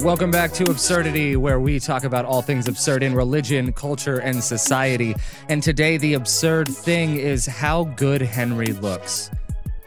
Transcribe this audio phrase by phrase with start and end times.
[0.00, 4.42] Welcome back to Absurdity, where we talk about all things absurd in religion, culture, and
[4.42, 5.14] society.
[5.50, 9.30] And today, the absurd thing is how good Henry looks.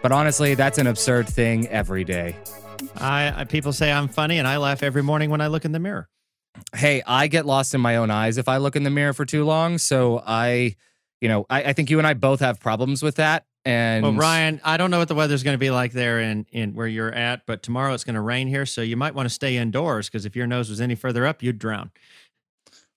[0.04, 2.36] But honestly, that's an absurd thing every day.
[2.98, 5.72] I, I people say I'm funny, and I laugh every morning when I look in
[5.72, 6.08] the mirror.
[6.76, 9.26] Hey, I get lost in my own eyes if I look in the mirror for
[9.26, 9.80] too long.
[9.80, 10.76] So I,
[11.20, 13.46] you know, I, I think you and I both have problems with that.
[13.66, 16.46] And Well, Ryan, I don't know what the weather's going to be like there in,
[16.52, 19.28] in where you're at, but tomorrow it's going to rain here, so you might want
[19.28, 21.92] to stay indoors because if your nose was any further up, you'd drown.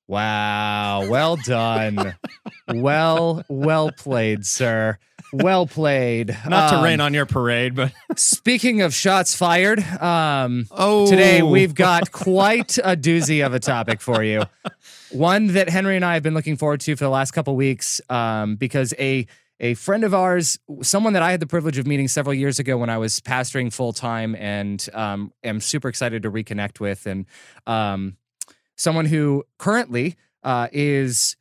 [0.09, 2.15] Wow, well done.
[2.69, 4.99] well, well played, sir.
[5.33, 6.37] Well played.
[6.47, 11.41] Not to Um, rain on your parade, but Speaking of shots fired, um, oh, today
[11.43, 14.43] we've got quite a doozy of a topic for you.
[15.11, 18.01] One that Henry and I have been looking forward to for the last couple weeks
[18.11, 19.27] um, because a
[19.63, 22.77] a friend of ours, someone that I had the privilege of meeting several years ago
[22.77, 27.27] when I was pastoring full time, and um, am super excited to reconnect with, and
[27.67, 28.17] um,
[28.77, 31.37] someone who currently uh, is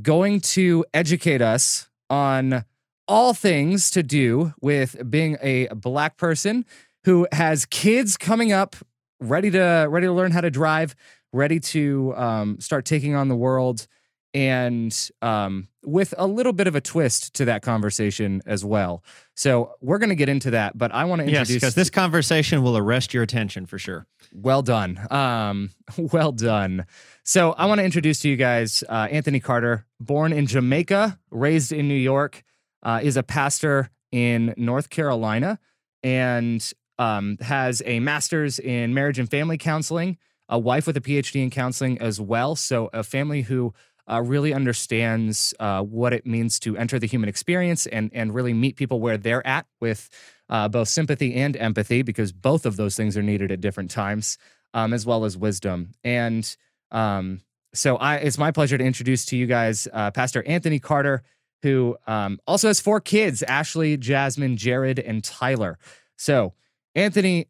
[0.00, 2.64] going to educate us on
[3.08, 6.64] all things to do with being a black person
[7.04, 8.76] who has kids coming up
[9.20, 10.94] ready to ready to learn how to drive
[11.32, 13.86] ready to um, start taking on the world
[14.34, 19.02] and um, with a little bit of a twist to that conversation as well
[19.34, 21.90] so we're going to get into that but i want to yes, introduce because this
[21.90, 24.06] conversation will arrest your attention for sure.
[24.32, 24.98] well done.
[25.10, 26.86] Um, well done.
[27.22, 31.72] So I want to introduce to you guys uh, Anthony Carter, born in Jamaica, raised
[31.72, 32.42] in New York,
[32.82, 35.58] uh, is a pastor in North Carolina,
[36.02, 41.42] and um, has a master's in marriage and family counseling, a wife with a PhD
[41.42, 42.54] in counseling as well.
[42.56, 43.72] So a family who
[44.10, 48.52] uh, really understands uh, what it means to enter the human experience and and really
[48.52, 50.10] meet people where they're at with
[50.48, 54.38] uh, both sympathy and empathy, because both of those things are needed at different times,
[54.74, 55.92] um, as well as wisdom.
[56.04, 56.56] And
[56.90, 57.40] um,
[57.72, 61.22] so, I, it's my pleasure to introduce to you guys uh, Pastor Anthony Carter,
[61.62, 65.78] who um, also has four kids Ashley, Jasmine, Jared, and Tyler.
[66.16, 66.52] So,
[66.94, 67.48] Anthony,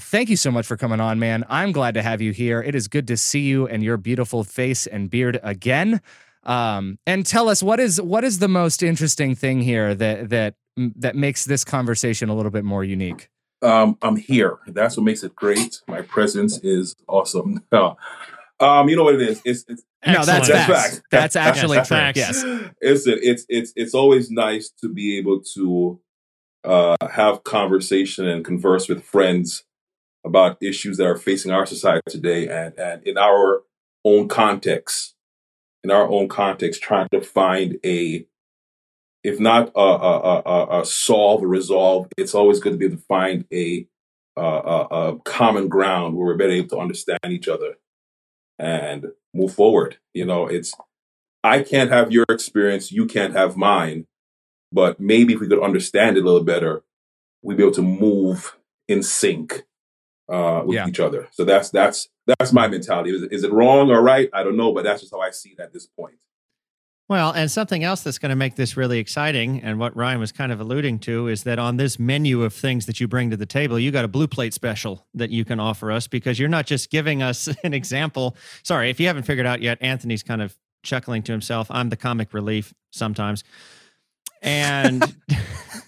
[0.00, 1.44] thank you so much for coming on, man.
[1.48, 2.60] I'm glad to have you here.
[2.62, 6.00] It is good to see you and your beautiful face and beard again.
[6.44, 10.54] Um, and tell us what is what is the most interesting thing here that that
[10.76, 13.28] that makes this conversation a little bit more unique.
[13.62, 14.58] um, I'm here.
[14.68, 15.82] That's what makes it great.
[15.88, 17.64] My presence is awesome.
[17.72, 19.42] um, you know what it is?
[19.44, 20.48] It's, it's No, that's Excellent.
[20.48, 20.94] That's facts.
[20.94, 21.06] fact.
[21.10, 21.96] That's actually Yes, true.
[21.96, 22.18] facts.
[22.18, 22.44] Yes.
[22.80, 26.00] it's it's it's it's always nice to be able to
[26.64, 29.64] uh, have conversation and converse with friends
[30.28, 33.62] about issues that are facing our society today, and and in our
[34.04, 35.14] own context,
[35.84, 38.26] in our own context, trying to find a
[39.24, 42.96] if not a, a, a, a- solve, a resolve, it's always good to be able
[42.96, 43.86] to find a,
[44.36, 47.74] a, a common ground where we're better able to understand each other
[48.58, 49.98] and move forward.
[50.14, 50.72] You know, it's
[51.44, 54.06] I can't have your experience, you can't have mine,
[54.72, 56.82] but maybe if we could understand it a little better,
[57.42, 58.56] we'd be able to move
[58.88, 59.64] in sync
[60.28, 60.86] uh, with Yeah.
[60.88, 61.28] each other.
[61.32, 63.10] So that's that's that's my mentality.
[63.14, 64.28] Is, it- is it wrong or right?
[64.32, 66.16] I don't know, but that's just how I see it at this point.
[67.08, 70.30] Well, and something else that's going to make this really exciting, and what Ryan was
[70.30, 73.36] kind of alluding to, is that on this menu of things that you bring to
[73.38, 76.50] the table, you got a blue plate special that you can offer us because you're
[76.50, 78.36] not just giving us an example.
[78.62, 81.68] Sorry, if you haven't figured out yet, Anthony's kind of chuckling to himself.
[81.70, 83.42] I'm the comic relief sometimes.
[84.42, 85.02] And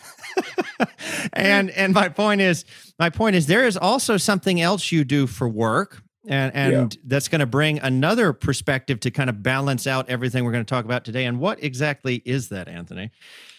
[1.32, 2.64] and and my point is
[2.98, 7.28] my point is there is also something else you do for work and and that's
[7.28, 10.84] going to bring another perspective to kind of balance out everything we're going to talk
[10.84, 13.10] about today and what exactly is that anthony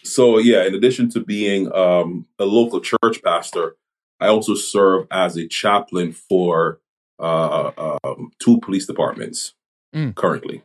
[0.04, 3.76] So yeah, in addition to being um, a local church pastor,
[4.20, 6.80] I also serve as a chaplain for
[7.20, 7.70] uh,
[8.04, 9.54] um, two police departments
[9.94, 10.14] Mm.
[10.14, 10.62] currently.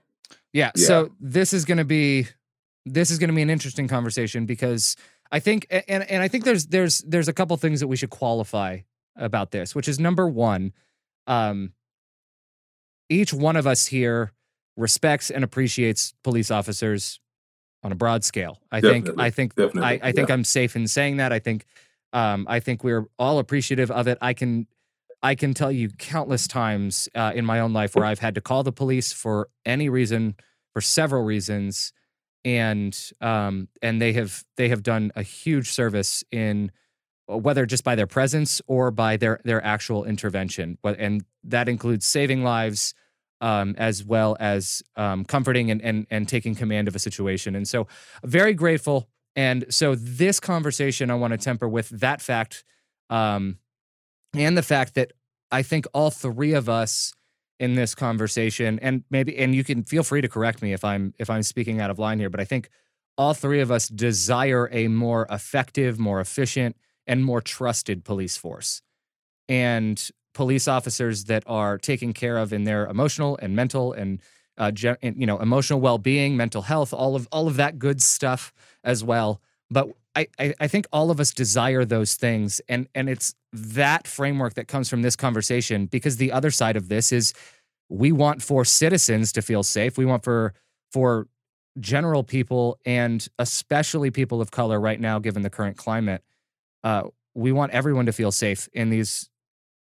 [0.53, 0.71] Yeah.
[0.75, 0.85] Yeah.
[0.87, 2.27] So this is going to be
[2.85, 4.95] this is going to be an interesting conversation because
[5.31, 8.09] I think and and I think there's there's there's a couple things that we should
[8.09, 8.79] qualify
[9.15, 10.73] about this, which is number one,
[11.25, 11.73] um,
[13.09, 14.31] each one of us here
[14.75, 17.19] respects and appreciates police officers
[17.83, 18.59] on a broad scale.
[18.71, 20.33] I think I think Definitely, I, I think yeah.
[20.33, 21.33] I'm safe in saying that.
[21.33, 21.65] I think
[22.13, 24.17] um, I think we're all appreciative of it.
[24.21, 24.67] I can
[25.21, 28.41] I can tell you countless times uh, in my own life where I've had to
[28.41, 30.35] call the police for any reason,
[30.73, 31.91] for several reasons,
[32.47, 36.71] and um, and they have they have done a huge service in
[37.29, 41.67] uh, whether just by their presence or by their their actual intervention, But- and that
[41.67, 42.95] includes saving lives.
[43.39, 47.67] Um, as well as um, comforting and, and and taking command of a situation, and
[47.67, 47.85] so
[48.23, 49.09] very grateful.
[49.35, 52.63] And so this conversation I want to temper with that fact,
[53.11, 53.59] um,
[54.33, 55.11] and the fact that
[55.51, 57.13] I think all three of us
[57.59, 61.13] in this conversation, and maybe, and you can feel free to correct me if I'm
[61.17, 62.69] if I'm speaking out of line here, but I think
[63.17, 66.75] all three of us desire a more effective, more efficient,
[67.07, 68.81] and more trusted police force,
[69.49, 74.21] and police officers that are taken care of in their emotional and mental and
[74.57, 74.71] uh,
[75.01, 78.53] you know emotional well-being, mental health, all of all of that good stuff
[78.83, 79.41] as well.
[79.69, 79.89] But
[80.39, 84.67] I, I, think all of us desire those things, and and it's that framework that
[84.67, 87.33] comes from this conversation because the other side of this is
[87.89, 89.97] we want for citizens to feel safe.
[89.97, 90.53] We want for
[90.91, 91.27] for
[91.79, 96.23] general people and especially people of color right now, given the current climate.
[96.83, 97.03] Uh,
[97.35, 99.29] we want everyone to feel safe in these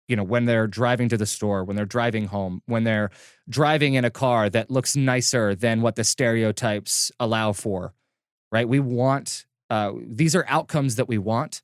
[0.09, 3.11] you know when they're driving to the store when they're driving home when they're
[3.49, 7.95] driving in a car that looks nicer than what the stereotypes allow for
[8.51, 11.63] right we want uh, these are outcomes that we want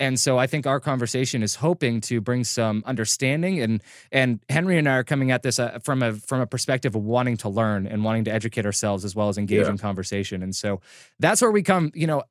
[0.00, 4.78] and so I think our conversation is hoping to bring some understanding and and Henry
[4.78, 7.48] and I are coming at this uh, from a from a perspective of wanting to
[7.48, 9.70] learn and wanting to educate ourselves as well as engage yeah.
[9.70, 10.42] in conversation.
[10.42, 10.80] And so
[11.18, 12.22] that's where we come, you know,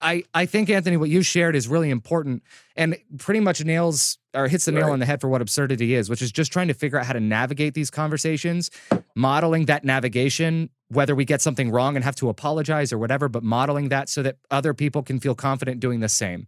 [0.00, 2.44] I I think Anthony what you shared is really important
[2.76, 6.08] and pretty much nails or hits the nail on the head for what absurdity is,
[6.08, 8.70] which is just trying to figure out how to navigate these conversations,
[9.16, 13.42] modeling that navigation whether we get something wrong and have to apologize or whatever, but
[13.42, 16.46] modeling that so that other people can feel confident doing the same.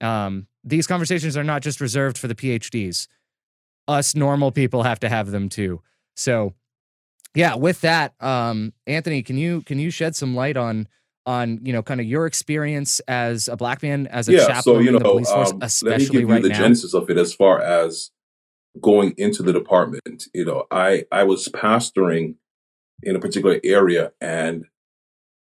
[0.00, 3.06] Um, these conversations are not just reserved for the PhDs.
[3.86, 5.80] Us normal people have to have them too.
[6.14, 6.54] So,
[7.34, 10.88] yeah, with that, um, Anthony, can you can you shed some light on
[11.26, 14.62] on you know kind of your experience as a black man as a yeah, chaplain
[14.62, 16.48] so, you know, in the police force, um, especially let me give right you the
[16.48, 16.58] now?
[16.58, 18.10] genesis of it as far as
[18.80, 20.24] going into the department.
[20.34, 22.34] You know, I I was pastoring
[23.02, 24.66] in a particular area, and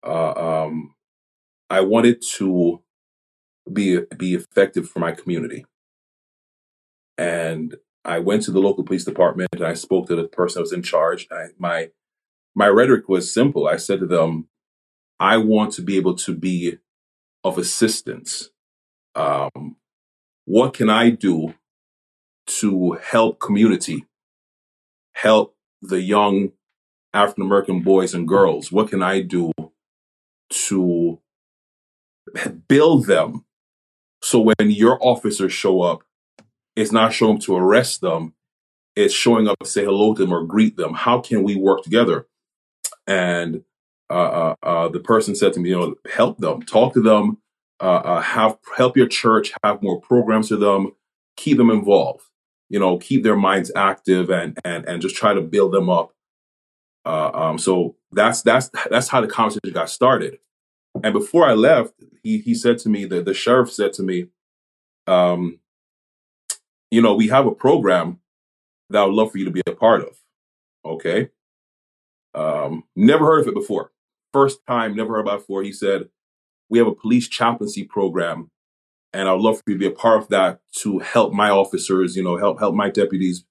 [0.06, 0.96] uh, um,
[1.70, 2.82] I wanted to
[3.72, 5.66] be be effective for my community.
[7.18, 10.64] And I went to the local police department and I spoke to the person that
[10.64, 11.28] was in charge.
[11.32, 11.92] I, my
[12.56, 13.68] my rhetoric was simple.
[13.68, 14.48] I said to them,
[15.20, 16.78] "I want to be able to be
[17.44, 18.50] of assistance.
[19.16, 19.78] Um,
[20.46, 21.54] what can I do
[22.60, 24.06] to help community,
[25.14, 26.52] help the young
[27.14, 28.72] African American boys and girls?
[28.72, 29.52] What can I do
[30.68, 31.20] to
[32.68, 33.46] build them
[34.24, 36.04] so when your officers show up,
[36.76, 38.34] it's not showing up to arrest them,
[38.96, 40.94] it's showing up to say hello to them or greet them.
[40.94, 42.28] How can we work together?
[43.08, 43.64] And
[44.10, 47.38] uh, uh, uh, the person said to me, you know, help them, talk to them,
[47.80, 50.92] uh, uh, have help your church have more programs for them,
[51.36, 52.26] keep them involved,
[52.70, 56.14] you know, keep their minds active and and and just try to build them up.
[57.06, 60.40] Uh, um, so that's that's that's how the conversation got started.
[61.04, 61.94] And before I left,
[62.24, 64.28] he he said to me, the, the sheriff said to me,
[65.08, 65.60] um,
[66.90, 68.20] you know, we have a program
[68.90, 70.18] that I would love for you to be a part of.
[70.86, 71.30] Okay.
[72.34, 73.92] Um, never heard of it before.
[74.34, 75.64] First time, never heard about it before.
[75.64, 76.10] He said,
[76.70, 78.50] we have a police chaplaincy program
[79.14, 82.16] and I'd love for you to be a part of that to help my officers,
[82.16, 83.44] you know, help help my deputies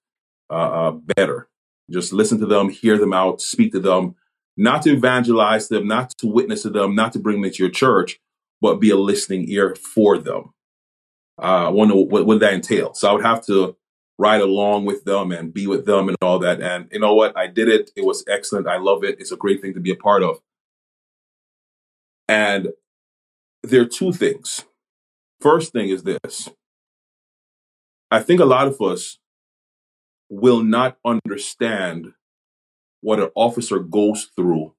[0.48, 1.48] uh, uh, better.
[1.90, 4.14] Just listen to them, hear them out, speak to them,
[4.56, 7.70] not to evangelize them, not to witness to them, not to bring them to your
[7.70, 8.20] church,
[8.60, 10.52] but be a listening ear for them.
[11.40, 13.00] Uh, I wonder what, what that entails.
[13.00, 13.76] So I would have to
[14.18, 16.60] ride along with them and be with them and all that.
[16.60, 17.36] And you know what?
[17.36, 17.90] I did it.
[17.96, 18.68] It was excellent.
[18.68, 19.18] I love it.
[19.18, 20.40] It's a great thing to be a part of.
[22.28, 22.68] And
[23.62, 24.64] there are two things.
[25.40, 26.50] First thing is this.
[28.10, 29.18] I think a lot of us
[30.30, 32.14] will not understand
[33.02, 34.72] what an officer goes through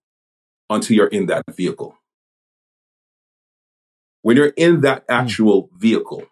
[0.70, 1.98] until you're in that vehicle.
[4.22, 5.14] When you're in that hmm.
[5.14, 6.24] actual vehicle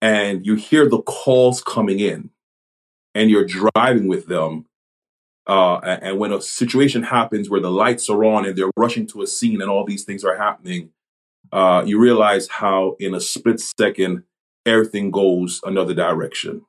[0.00, 2.30] and you hear the calls coming in
[3.14, 4.66] and you're driving with them,
[5.46, 9.22] uh, and when a situation happens where the lights are on and they're rushing to
[9.22, 10.90] a scene and all these things are happening,
[11.52, 14.24] uh, you realize how in a split second
[14.64, 16.64] everything goes another direction.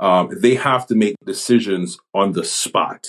[0.00, 3.08] Um, they have to make decisions on the spot.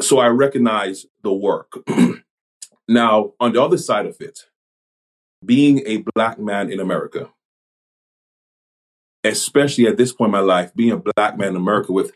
[0.00, 1.74] So I recognize the work.
[2.88, 4.46] now, on the other side of it,
[5.44, 7.30] being a black man in America,
[9.24, 12.12] especially at this point in my life, being a black man in America with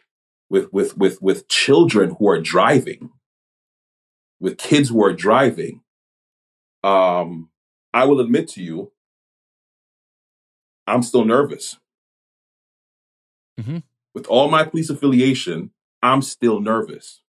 [0.50, 3.10] with with with with children who are driving,
[4.40, 5.82] with kids who are driving,
[6.82, 7.50] um,
[7.92, 8.92] I will admit to you,
[10.86, 11.78] I'm still nervous.
[13.60, 13.78] Mm-hmm.
[14.14, 15.70] With all my police affiliation,
[16.02, 17.22] I'm still nervous.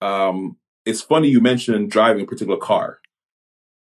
[0.00, 2.98] Um, it's funny you mentioned driving a particular car.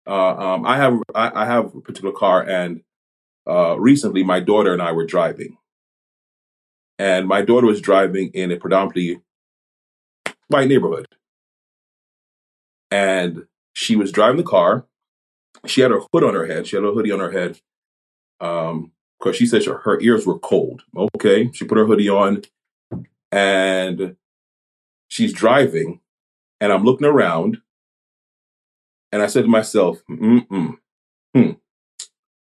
[0.08, 2.82] Uh, um, I have I, I, have a particular car, and
[3.50, 5.58] uh, recently, my daughter and I were driving,
[7.00, 9.20] and my daughter was driving in a predominantly
[10.48, 11.08] white neighborhood,
[12.92, 14.86] and she was driving the car.
[15.66, 16.68] She had her hood on her head.
[16.68, 17.60] She had a hoodie on her head,
[18.40, 18.92] um,
[19.26, 20.84] because she said her, her ears were cold.
[20.96, 22.44] Okay, she put her hoodie on,
[23.32, 24.16] and
[25.08, 26.00] she's driving,
[26.62, 27.58] and I'm looking around,
[29.12, 30.78] and I said to myself, mm
[31.34, 31.52] hmm,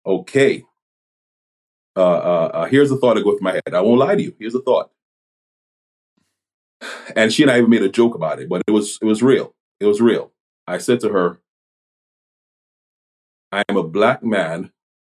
[0.03, 0.65] okay.
[1.95, 3.75] Uh, uh, uh, here's a thought that goes through my head.
[3.75, 4.35] I won't lie to you.
[4.39, 4.89] Here's a thought.
[7.15, 9.21] And she and I even made a joke about it, but it was it was
[9.21, 9.53] real.
[9.79, 10.31] It was real.
[10.67, 11.39] I said to her,
[13.51, 14.71] I am a black man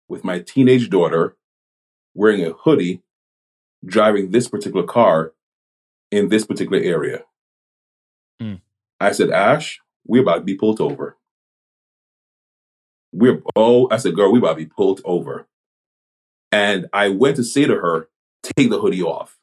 [0.07, 1.36] with my teenage daughter
[2.17, 3.03] wearing a hoodie,
[3.85, 5.33] driving this particular car
[6.11, 7.25] in this particular area.
[8.43, 8.61] Mm.
[9.01, 11.17] I said, Ash, we're about to be pulled over.
[13.13, 15.47] We're oh, I said, girl, we're about to be pulled over.
[16.51, 18.09] And I went to say to her,
[18.43, 19.39] take the hoodie off.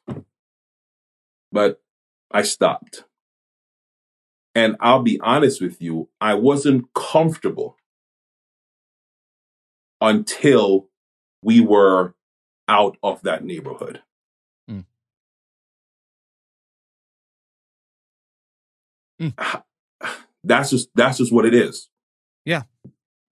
[1.52, 1.80] But
[2.32, 3.04] I stopped.
[4.54, 7.76] And I'll be honest with you, I wasn't comfortable
[10.00, 10.88] until
[11.42, 12.14] we were
[12.68, 14.02] out of that neighborhood.
[14.70, 14.84] Mm.
[19.20, 19.62] Mm.
[20.44, 21.88] That's just that's just what it is.
[22.44, 22.62] Yeah.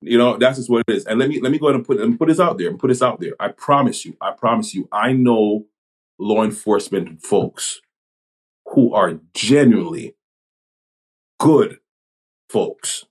[0.00, 1.04] You know, that's just what it is.
[1.06, 2.78] And let me let me go ahead and put and put this out there and
[2.78, 3.34] put this out there.
[3.40, 5.66] I promise you, I promise you, I know
[6.18, 7.80] law enforcement folks
[8.66, 10.14] who are genuinely
[11.38, 11.78] good
[12.48, 13.04] folks.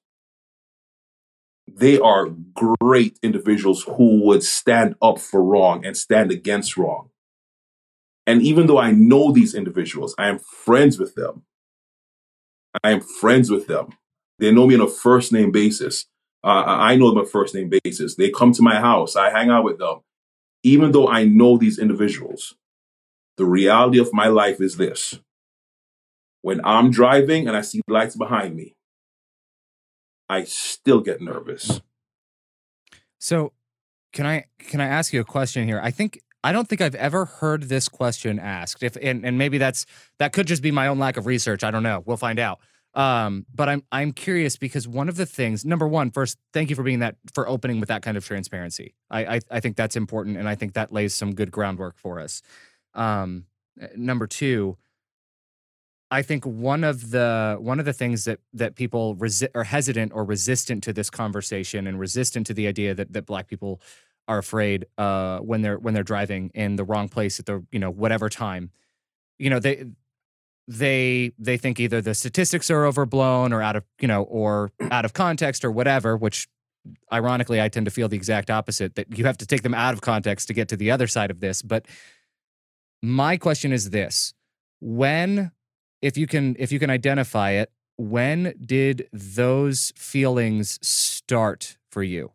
[1.75, 7.09] They are great individuals who would stand up for wrong and stand against wrong.
[8.25, 11.43] And even though I know these individuals, I am friends with them.
[12.83, 13.89] I am friends with them.
[14.38, 16.05] They know me on a first name basis.
[16.43, 18.15] Uh, I know them on a first name basis.
[18.15, 19.15] They come to my house.
[19.15, 20.01] I hang out with them.
[20.63, 22.55] Even though I know these individuals,
[23.38, 25.19] the reality of my life is this.
[26.41, 28.75] When I'm driving and I see lights behind me,
[30.29, 31.81] I still get nervous.
[33.17, 33.53] So,
[34.13, 35.79] can I can I ask you a question here?
[35.83, 38.83] I think I don't think I've ever heard this question asked.
[38.83, 39.86] If and, and maybe that's
[40.19, 41.63] that could just be my own lack of research.
[41.63, 42.03] I don't know.
[42.05, 42.59] We'll find out.
[42.93, 46.75] Um, but I'm I'm curious because one of the things, number one, first, thank you
[46.75, 48.95] for being that for opening with that kind of transparency.
[49.12, 52.19] I I, I think that's important, and I think that lays some good groundwork for
[52.19, 52.41] us.
[52.95, 53.45] Um,
[53.95, 54.77] number two,
[56.12, 60.12] I think one of the one of the things that that people resi- are hesitant
[60.13, 63.80] or resistant to this conversation and resistant to the idea that that black people
[64.28, 67.80] are afraid uh, when they're when they're driving in the wrong place at the you
[67.80, 68.72] know whatever time,
[69.38, 69.86] you know they
[70.68, 75.06] they they think either the statistics are overblown or out of you know or out
[75.06, 76.48] of context or whatever, which
[77.13, 79.94] ironically I tend to feel the exact opposite that you have to take them out
[79.94, 81.62] of context to get to the other side of this.
[81.62, 81.88] But
[83.04, 84.34] my question is this:
[84.80, 85.51] when
[86.01, 92.32] if you can if you can identify it when did those feelings start for you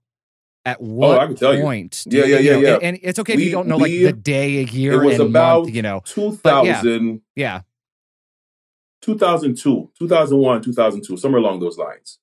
[0.66, 2.18] at what oh, I tell point you.
[2.18, 2.78] Yeah, yeah, you yeah, know, yeah.
[2.83, 5.06] And it's okay we, if you don't know we, like the day, a year, it
[5.06, 6.00] was and about month, you know.
[6.04, 7.61] 2000, yeah.
[9.02, 12.18] 2002, 2001, 2002, somewhere along those lines.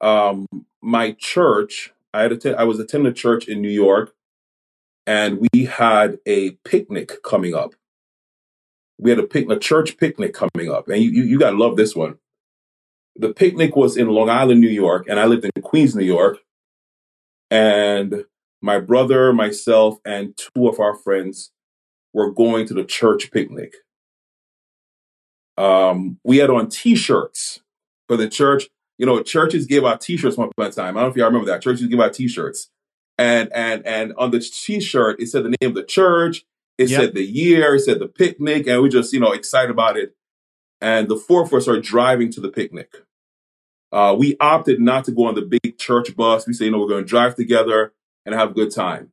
[0.00, 0.46] Um,
[0.80, 4.14] my church, I had attend, I was attending a church in New York,
[5.06, 7.74] and we had a picnic coming up
[8.98, 11.76] we had a pic, a church picnic coming up, and you you, you gotta love
[11.76, 12.18] this one.
[13.16, 16.38] The picnic was in Long Island, New York, and I lived in Queens, New York.
[17.50, 18.24] And
[18.60, 21.52] my brother, myself, and two of our friends
[22.12, 23.74] were going to the church picnic.
[25.56, 27.60] Um, we had on T-shirts
[28.08, 28.68] for the church.
[28.98, 30.96] You know, churches give out T-shirts one time.
[30.96, 31.62] I don't know if y'all remember that.
[31.62, 32.70] Churches give out T-shirts,
[33.18, 36.44] and and and on the T-shirt it said the name of the church
[36.78, 37.00] it yep.
[37.00, 40.14] said the year, it said the picnic, and we just, you know, excited about it.
[40.80, 42.92] And the four of us are driving to the picnic.
[43.92, 46.46] Uh, we opted not to go on the big church bus.
[46.46, 47.92] We say, you know, we're going to drive together
[48.26, 49.12] and have a good time.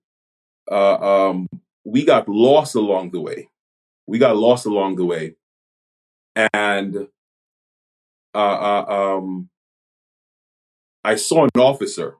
[0.70, 1.48] Uh, um,
[1.86, 3.50] we got lost along the way.
[4.08, 5.36] We got lost along the way.
[6.36, 7.08] And
[8.34, 8.86] uh, uh,
[9.18, 9.50] um,
[11.03, 12.15] I saw an officer,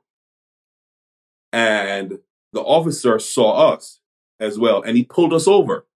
[1.52, 2.18] and
[2.52, 4.00] the officer saw us
[4.42, 5.86] as well, and he pulled us over.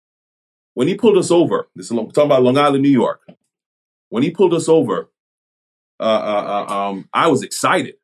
[0.74, 3.26] When he pulled us over, this is talking about Long Island, New York.
[4.08, 5.10] When he pulled us over,
[5.98, 7.94] uh, uh, uh, um, I was excited,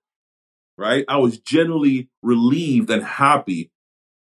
[0.77, 1.05] right?
[1.09, 3.71] I was genuinely relieved and happy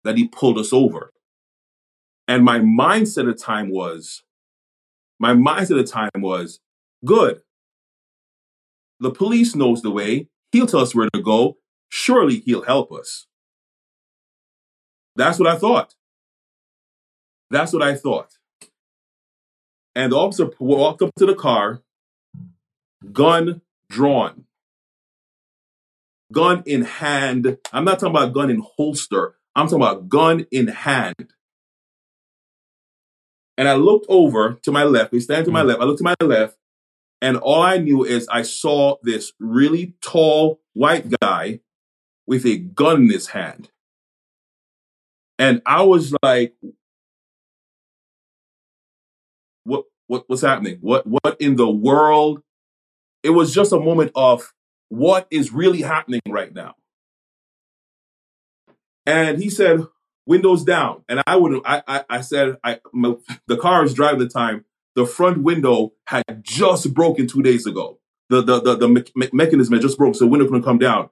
[0.05, 1.13] that he pulled us over.
[2.27, 4.23] And my mindset at the time was,
[5.19, 6.61] my mindset at the time was,
[7.05, 7.43] good.
[9.01, 10.29] The police knows the way.
[10.53, 11.59] He'll tell us where to go.
[11.91, 13.27] Surely he'll help us.
[15.15, 15.95] That's what I thought.
[17.51, 18.37] That's what I thought.
[19.95, 21.83] And the officer walked up to the car,
[23.13, 24.45] gun drawn,
[26.33, 27.59] gun in hand.
[27.73, 29.35] I'm not talking about gun in holster.
[29.57, 31.33] I'm talking about gun in hand.
[33.57, 35.11] And I looked over to my left.
[35.11, 35.69] We stand to my mm.
[35.69, 35.81] left.
[35.81, 36.57] I looked to my left,
[37.21, 41.61] and all I knew is I saw this really tall white guy
[42.27, 43.71] with a gun in his hand.
[45.41, 46.55] And I was like,
[49.69, 50.79] what, what what's happening?
[50.81, 52.43] What what in the world?
[53.23, 54.53] It was just a moment of
[54.89, 56.75] what is really happening right now.
[59.07, 59.81] And he said,
[60.27, 61.03] windows down.
[61.09, 64.29] And I would I I, I said I my, the car I was driving the
[64.29, 67.99] time, the front window had just broken two days ago.
[68.29, 71.11] The the the, the me- mechanism had just broke, so the window couldn't come down.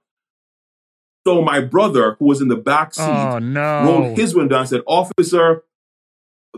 [1.25, 3.83] So my brother, who was in the back seat, Oh no.
[3.83, 5.63] rolled his window down and said, Officer,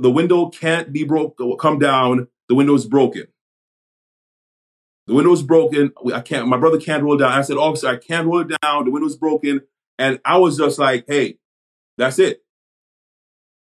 [0.01, 2.27] the window can't be broke, come down.
[2.47, 3.27] The window is broken.
[5.07, 5.91] The window is broken.
[6.13, 7.31] I can't, my brother can't roll it down.
[7.31, 8.85] I said, Officer, I can't roll it down.
[8.85, 9.61] The window's broken.
[9.97, 11.39] And I was just like, hey,
[11.97, 12.43] that's it.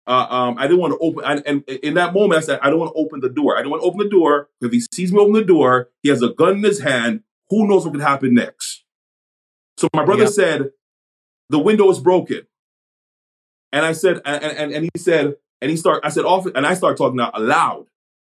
[0.06, 2.71] Uh, um, I didn't want to open, and, and in that moment, I said, I
[2.71, 3.59] don't want to open the door.
[3.59, 4.49] I don't want to open the door.
[4.61, 7.23] If he sees me open the door, he has a gun in his hand.
[7.50, 8.85] Who knows what could happen next?
[9.78, 10.33] So my brother Yep.
[10.33, 10.71] said,
[11.50, 12.47] the window is broken.
[13.73, 16.66] And I said, and, and, and he said, and he start, I said, officer, and
[16.66, 17.86] I started talking out loud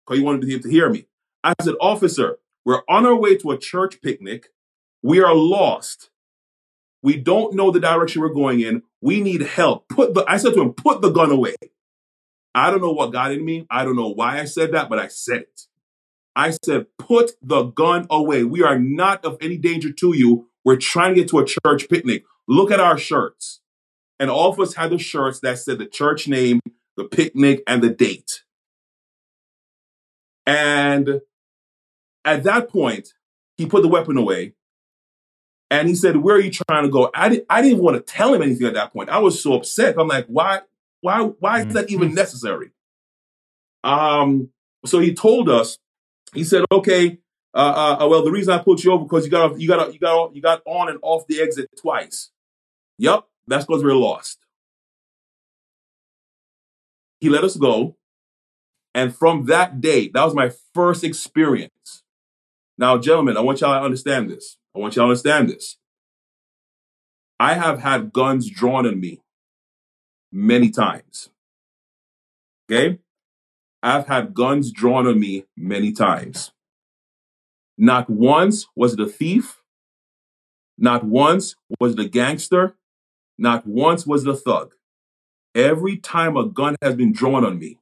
[0.05, 1.07] because he wanted him to hear me.
[1.43, 4.47] I said, officer, we're on our way to a church picnic.
[5.01, 6.09] We are lost.
[7.01, 8.83] We don't know the direction we're going in.
[9.01, 9.87] We need help.
[9.87, 11.55] Put the, I said to him, put the gun away.
[12.53, 13.65] I don't know what got in me.
[13.69, 15.61] I don't know why I said that, but I said it.
[16.35, 18.43] I said, put the gun away.
[18.43, 20.49] We are not of any danger to you.
[20.65, 22.25] We're trying to get to a church picnic.
[22.47, 23.61] Look at our shirts.
[24.19, 26.59] And all of us had the shirts that said the church name,
[26.99, 28.43] the picnic, and the date.
[30.45, 31.21] And
[32.25, 33.13] at that point,
[33.57, 34.53] he put the weapon away
[35.71, 37.09] and he said, Where are you trying to go?
[37.13, 39.09] I, di- I didn't want to tell him anything at that point.
[39.09, 39.95] I was so upset.
[39.97, 40.61] I'm like, why,
[41.01, 42.71] why, why is that even necessary?
[43.83, 44.49] Um,
[44.85, 45.77] so he told us,
[46.33, 47.19] he said, okay,
[47.53, 49.99] uh, uh, well, the reason I pulled you over because you got you got you
[49.99, 52.29] got you got on and off the exit twice.
[52.99, 54.38] Yep, that's because we're lost.
[57.19, 57.97] He let us go,
[58.93, 62.03] and from that day, that was my first experience.
[62.77, 64.57] Now, gentlemen, I want y'all to understand this.
[64.75, 65.77] I want y'all to understand this.
[67.39, 69.21] I have had guns drawn on me
[70.31, 71.29] many times.
[72.71, 72.99] Okay,
[73.81, 76.51] I've had guns drawn on me many times.
[77.77, 79.61] Not once was it a thief.
[80.77, 82.75] Not once was it a gangster.
[83.37, 84.73] Not once was it a thug.
[85.59, 87.79] Every time a gun has been drawn on me,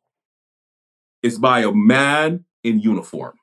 [1.22, 3.36] it's by a man in uniform.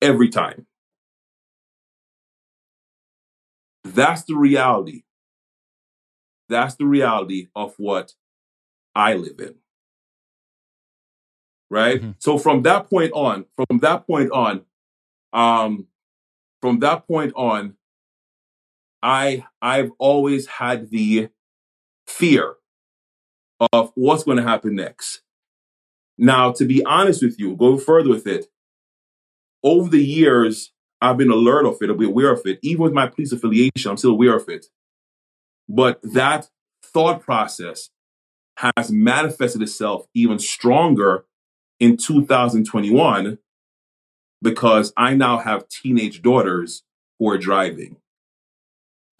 [0.00, 0.66] Every time.
[3.84, 5.04] That's the reality.
[6.48, 8.14] That's the reality of what
[8.94, 9.54] I live in.
[11.70, 12.02] Right?
[12.02, 12.14] Mhm.
[12.18, 14.64] So from that point on, from that point on,
[15.32, 15.86] um,
[16.60, 17.76] from that point on,
[19.02, 21.28] I I've always had the
[22.12, 22.56] fear
[23.72, 25.22] of what's going to happen next.
[26.18, 28.46] Now, to be honest with you, go further with it.
[29.62, 32.58] Over the years, I've been alert of it, I've been aware of it.
[32.62, 34.66] Even with my police affiliation, I'm still aware of it.
[35.68, 36.48] But that
[36.84, 37.90] thought process
[38.58, 41.24] has manifested itself even stronger
[41.80, 43.38] in 2021
[44.42, 46.82] because I now have teenage daughters
[47.18, 47.96] who are driving.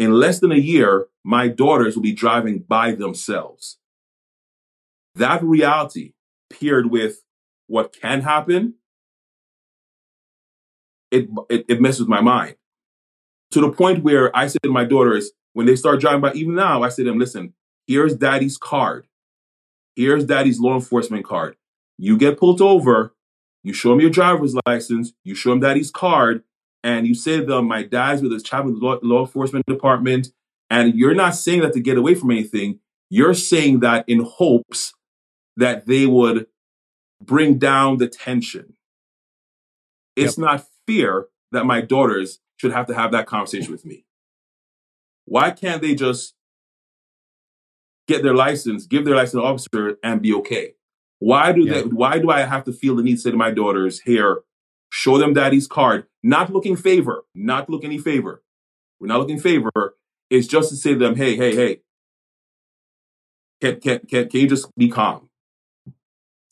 [0.03, 3.79] In less than a year, my daughters will be driving by themselves.
[5.15, 6.15] That reality
[6.51, 7.23] paired with
[7.69, 8.75] what can happen,
[11.13, 12.57] it, it, it messes with my mind.
[13.53, 16.57] To the point where I said to my daughters, when they start driving by, even
[16.57, 17.55] now, I say to them, listen,
[17.87, 19.07] here's daddy's card.
[19.95, 21.55] Here's daddy's law enforcement card.
[21.97, 23.15] You get pulled over,
[23.63, 26.43] you show him your driver's license, you show him daddy's card,
[26.83, 29.65] and you say to them, my dad's with his child with the law, law enforcement
[29.67, 30.33] department.
[30.71, 32.81] And you're not saying that to get away from anything.
[33.11, 34.95] You're saying that in hopes
[35.57, 36.47] that they would
[37.23, 38.75] bring down the tension.
[40.17, 44.05] It's not fear that my daughters should have to have that conversation with me.
[45.27, 46.35] Why can't they just
[48.09, 50.75] get their license, give their license officer, and be okay?
[51.19, 51.73] Why do Yeah.
[51.75, 51.83] they?
[51.85, 54.43] Why do I have to feel the need to say to my daughters, "Here,
[54.93, 56.07] show them daddy's card"?
[56.23, 58.43] Not looking favor, not look any favor.
[59.01, 59.97] We're not looking favor.
[60.31, 61.81] It's just to say to them, "Hey, hey, hey,
[63.63, 65.29] can can can, can you just be calm?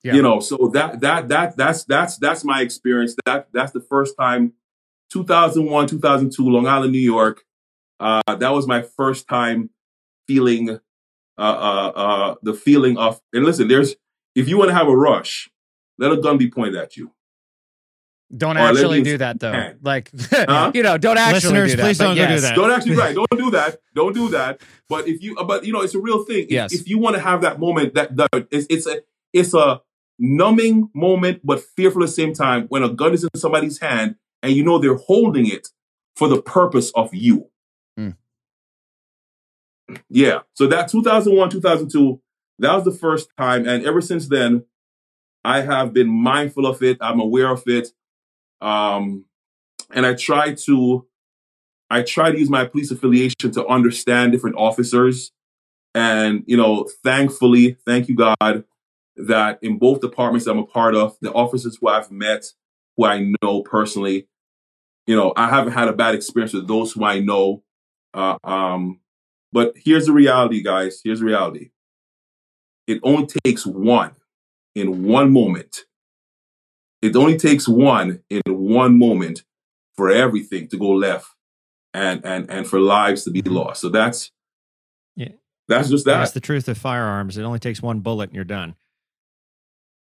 [0.03, 0.15] Yeah.
[0.15, 3.17] You know, so that that that that's that's that's my experience.
[3.27, 4.55] That that's the first time,
[5.13, 7.43] 2001, 2002, Long Island, New York.
[7.99, 9.71] Uh, that was my first time
[10.27, 10.79] feeling uh,
[11.39, 13.21] uh, uh, the feeling of.
[13.33, 13.97] And listen, there's
[14.35, 15.51] if you want to have a rush,
[15.99, 17.13] let a gun be pointed at you.
[18.37, 19.51] Don't Or actually do that though.
[19.51, 19.79] stand.
[19.83, 20.71] Like Huh?
[20.75, 21.83] you know, don't actually Listeners, do that.
[21.83, 22.55] please don't go do that.
[22.55, 23.15] Don't actually right.
[23.15, 23.77] Don't do that.
[23.95, 24.61] Don't do that.
[24.89, 26.45] But if you, but you know, it's a real thing.
[26.45, 26.73] If, Yes.
[26.73, 29.01] if you want to have that moment, that, that it's, it's a
[29.33, 29.81] it's a
[30.19, 34.17] numbing moment, but fearful at the same time when a gun is in somebody's hand
[34.43, 35.69] and you know they're holding it
[36.15, 37.49] for the purpose of you.
[37.99, 38.17] Mm.
[40.09, 40.41] Yeah.
[40.55, 42.21] So that 2001, 2002,
[42.61, 44.65] that was the first time, and ever since then,
[45.45, 46.99] I have been mindful of it.
[47.01, 47.89] I'm aware of it.
[48.61, 49.25] Um,
[49.93, 51.07] and I try to
[51.91, 55.33] I try to use my police affiliation to understand different officers.
[55.93, 58.65] And, you know, thankfully, thank you, God,
[59.17, 62.45] that in both departments I'm a part of, the officers who I've met,
[62.97, 64.29] who I know personally,
[65.09, 67.65] you know, I haven't had a bad experience with those who I know.
[68.15, 69.01] Uh, um,
[69.53, 71.01] but here's the reality, guys.
[71.03, 71.71] Here's the reality.
[72.87, 74.13] It only takes one
[74.77, 75.85] in one moment.
[77.03, 79.45] It only takes one in one moment
[79.97, 81.29] for everything to go left
[81.95, 83.81] and and and for lives to be lost.
[83.81, 84.31] So that's
[85.17, 85.33] Yeah.
[85.69, 86.19] that's just that.
[86.19, 87.37] That's the truth of firearms.
[87.39, 88.77] It only takes one bullet and you're done.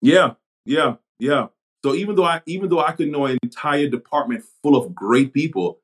[0.01, 0.33] Yeah,
[0.65, 1.47] yeah, yeah.
[1.83, 5.33] So even though I even though I could know an entire department full of great
[5.33, 5.79] people,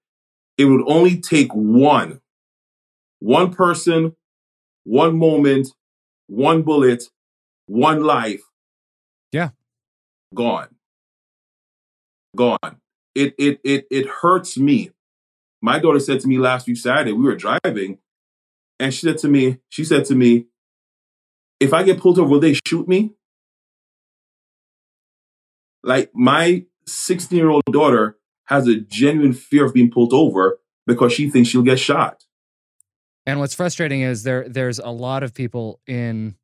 [0.58, 2.22] it would only take one,
[3.20, 4.16] one person,
[4.84, 5.70] one moment,
[6.28, 7.04] one bullet,
[7.68, 8.42] one life.
[9.32, 9.50] Yeah.
[10.36, 10.73] Gone.
[12.36, 12.78] Gone.
[13.16, 14.92] It it it it hurts me.
[15.62, 18.00] My daughter said to me last week Saturday, we were driving,
[18.80, 20.48] and she said to me, she said to me,
[21.60, 23.14] if I get pulled over, will they shoot me?
[25.84, 31.14] like my 16 year old daughter has a genuine fear of being pulled over because
[31.14, 32.26] she thinks she'll get shot.
[33.26, 36.36] And what's frustrating is there there's a lot of people in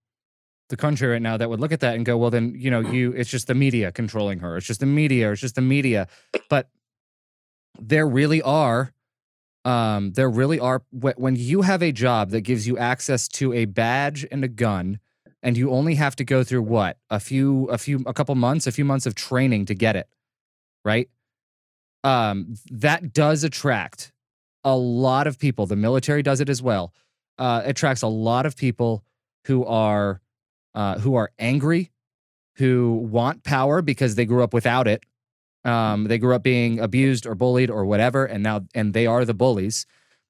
[0.69, 2.79] the country right now that would look at that and go, well, then you know,
[2.79, 4.57] you it's just the media controlling her.
[4.57, 5.31] It's just the media.
[5.31, 6.07] It's just the media.
[6.49, 6.69] But
[7.79, 8.93] there really are,
[9.65, 10.83] um, there really are.
[10.91, 14.99] When you have a job that gives you access to a badge and a gun,
[15.41, 18.67] and you only have to go through what a few, a few, a couple months,
[18.67, 20.07] a few months of training to get it,
[20.83, 21.09] right?
[22.03, 24.11] Um, that does attract
[24.63, 25.65] a lot of people.
[25.65, 26.93] The military does it as well.
[27.37, 29.03] Uh, attracts a lot of people
[29.45, 30.21] who are
[30.79, 31.91] uh, who are angry,
[32.55, 35.03] who want power because they grew up without it.
[35.65, 39.25] Um, they grew up being abused or bullied or whatever, and now and they are
[39.25, 39.85] the bullies.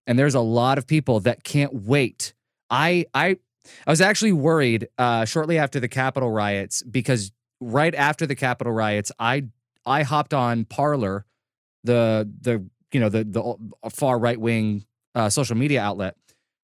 [0.08, 2.34] And there's a lot of people that can't wait.
[2.68, 3.38] I I
[3.86, 7.32] I was actually worried uh, shortly after the Capitol riots because
[7.62, 9.44] right after the Capitol riots, I
[9.86, 11.28] I hopped on Parler,
[11.84, 14.84] the the you know the the far right wing
[15.14, 16.16] uh, social media outlet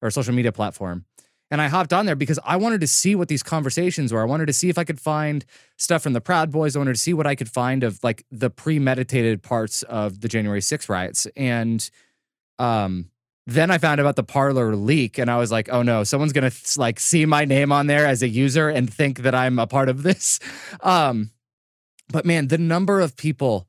[0.02, 1.04] or social media platform,
[1.50, 4.20] and I hopped on there because I wanted to see what these conversations were.
[4.20, 5.44] I wanted to see if I could find
[5.76, 6.74] stuff from the Proud Boys.
[6.74, 10.28] I wanted to see what I could find of like the premeditated parts of the
[10.28, 11.26] January 6th riots.
[11.36, 11.88] And
[12.58, 13.10] um,
[13.46, 16.50] then I found about the Parler leak, and I was like, oh no, someone's gonna
[16.76, 19.88] like see my name on there as a user and think that I'm a part
[19.88, 20.40] of this.
[20.80, 21.30] Um,
[22.08, 23.66] but man, the number of people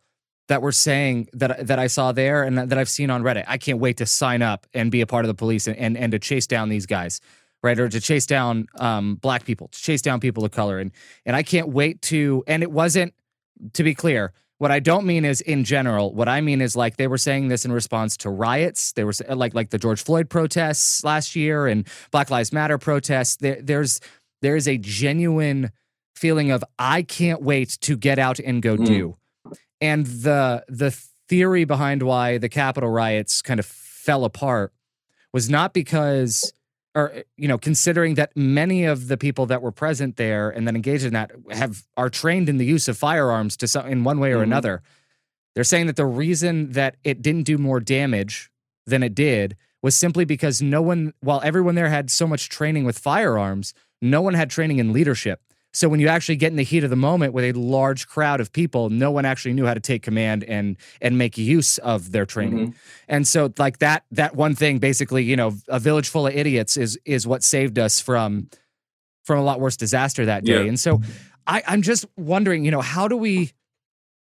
[0.47, 3.45] that were saying that that I saw there and that, that I've seen on Reddit,
[3.47, 5.97] I can't wait to sign up and be a part of the police and and,
[5.97, 7.21] and to chase down these guys,
[7.63, 7.79] right?
[7.79, 10.91] Or to chase down um, black people, to chase down people of color, and
[11.25, 12.43] and I can't wait to.
[12.47, 13.13] And it wasn't
[13.73, 14.33] to be clear.
[14.59, 16.13] What I don't mean is in general.
[16.15, 18.91] What I mean is like they were saying this in response to riots.
[18.93, 23.35] They were like like the George Floyd protests last year and Black Lives Matter protests.
[23.35, 23.99] There, there's
[24.41, 25.71] there is a genuine
[26.15, 28.85] feeling of I can't wait to get out and go Mm.
[28.85, 29.17] do.
[29.79, 30.89] And the the
[31.29, 34.73] theory behind why the Capitol riots kind of fell apart
[35.33, 36.51] was not because
[36.97, 40.75] or you know considering that many of the people that were present there and then
[40.75, 44.19] engaged in that have are trained in the use of firearms to some in one
[44.19, 44.43] way or Mhm.
[44.51, 44.81] another
[45.53, 48.49] they're saying that the reason that it didn't do more damage
[48.85, 52.83] than it did was simply because no one while everyone there had so much training
[52.83, 55.41] with firearms no one had training in leadership
[55.79, 58.39] so when you actually get in the heat of the moment with a large crowd
[58.41, 62.11] of people no one actually knew how to take command and and make use of
[62.11, 62.73] their training Mhm.
[63.07, 66.77] and so like that that one thing basically, you know, a village full of idiots
[66.77, 68.49] is is what saved us from
[69.25, 70.61] from a lot worse disaster that day.
[70.63, 70.69] Yeah.
[70.69, 71.01] And so
[71.45, 73.51] I, I'm just wondering, you know, how do we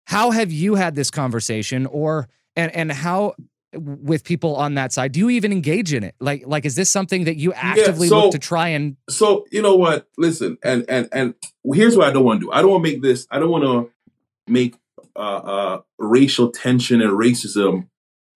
[0.06, 3.34] how have you had this conversation or and and how
[3.74, 5.12] with people on that side?
[5.12, 6.14] Do you even engage in it?
[6.20, 8.96] Like, like is this something that you actively so- look to try and?
[9.08, 10.08] So you know what?
[10.16, 11.34] Listen, and and and
[11.72, 12.52] here's what I don't want to do.
[12.52, 13.26] I don't want to make this.
[13.30, 13.90] I don't want to
[14.50, 14.76] make
[15.16, 17.88] uh, uh, racial tension and racism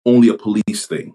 [0.07, 1.15] only a police thing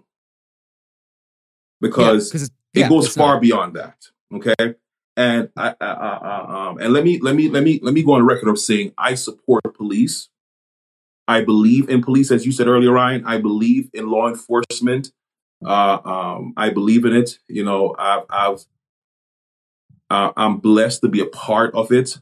[1.80, 3.96] because because it goes far beyond that.
[4.32, 4.74] Okay,
[5.16, 8.12] and I, I, I, um, and let me let me let me let me go
[8.12, 10.28] on record of saying I support police.
[11.28, 13.24] I believe in police, as you said earlier, Ryan.
[13.26, 15.10] I believe in law enforcement.
[15.64, 17.38] Uh, um, I believe in it.
[17.48, 18.66] You know, I've, I've
[20.08, 22.18] uh, I'm blessed to be a part of it.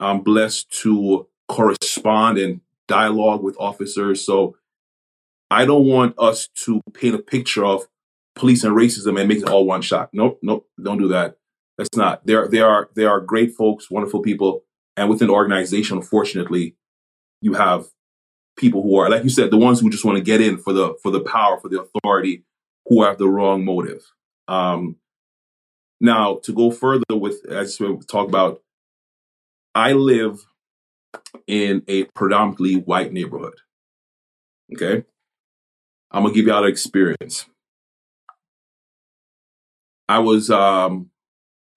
[0.00, 4.24] I'm blessed to correspond and dialogue with officers.
[4.24, 4.56] So
[5.50, 7.86] I don't want us to paint a picture of
[8.34, 10.10] police and racism and make it all one shot.
[10.12, 11.36] Nope, nope, don't do that.
[11.78, 12.26] That's not.
[12.26, 14.64] There, there are there are great folks, wonderful people,
[14.96, 16.74] and within the organization, unfortunately,
[17.40, 17.86] you have
[18.56, 20.72] people who are like you said, the ones who just want to get in for
[20.72, 22.44] the for the power, for the authority,
[22.86, 24.02] who have the wrong motive.
[24.48, 24.96] Um,
[26.00, 28.62] now, to go further with, as we talk about,
[29.74, 30.38] I live
[31.46, 33.54] in a predominantly white neighborhood.
[34.74, 35.04] Okay,
[36.10, 37.46] I'm gonna give you all an experience.
[40.08, 41.10] I was um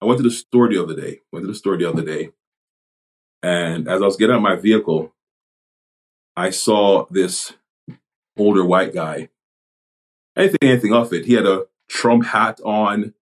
[0.00, 1.20] I went to the store the other day.
[1.32, 2.30] Went to the store the other day,
[3.42, 5.14] and as I was getting out of my vehicle,
[6.36, 7.52] I saw this
[8.36, 9.28] older white guy.
[10.36, 11.26] I didn't think anything of it.
[11.26, 13.14] He had a Trump hat on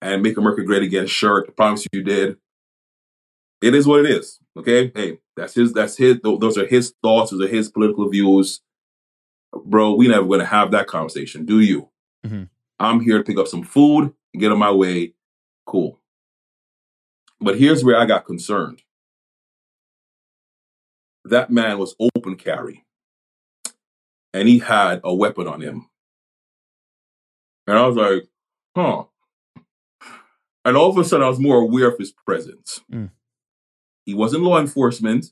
[0.00, 1.46] and "Make America Great Again" shirt.
[1.48, 2.38] I promise you, did.
[3.62, 4.40] It is what it is.
[4.56, 5.72] Okay, hey, that's his.
[5.72, 6.18] That's his.
[6.22, 7.30] Those are his thoughts.
[7.30, 8.60] Those are his political views.
[9.64, 11.44] Bro, we never going to have that conversation.
[11.46, 11.90] Do you?
[12.26, 12.48] Mhm.
[12.78, 15.14] I'm here to pick up some food and get on my way.
[15.66, 15.98] Cool.
[17.40, 18.82] But here's where I got concerned.
[21.28, 22.84] That man was open carry,
[24.32, 25.88] and he had a weapon on him.
[27.66, 28.28] And I was like,
[28.76, 29.04] huh.
[30.64, 32.80] And all of a sudden, I was more aware of his presence.
[32.92, 33.10] Mm.
[34.04, 35.26] He wasn't law enforcement.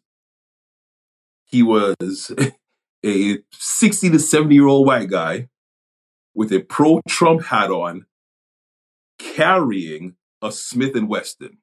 [1.45, 2.33] He was
[3.05, 5.49] a 60 to 70 year old white guy
[6.35, 8.07] with a pro Trump hat on,
[9.19, 11.59] carrying a Smith and Wesson.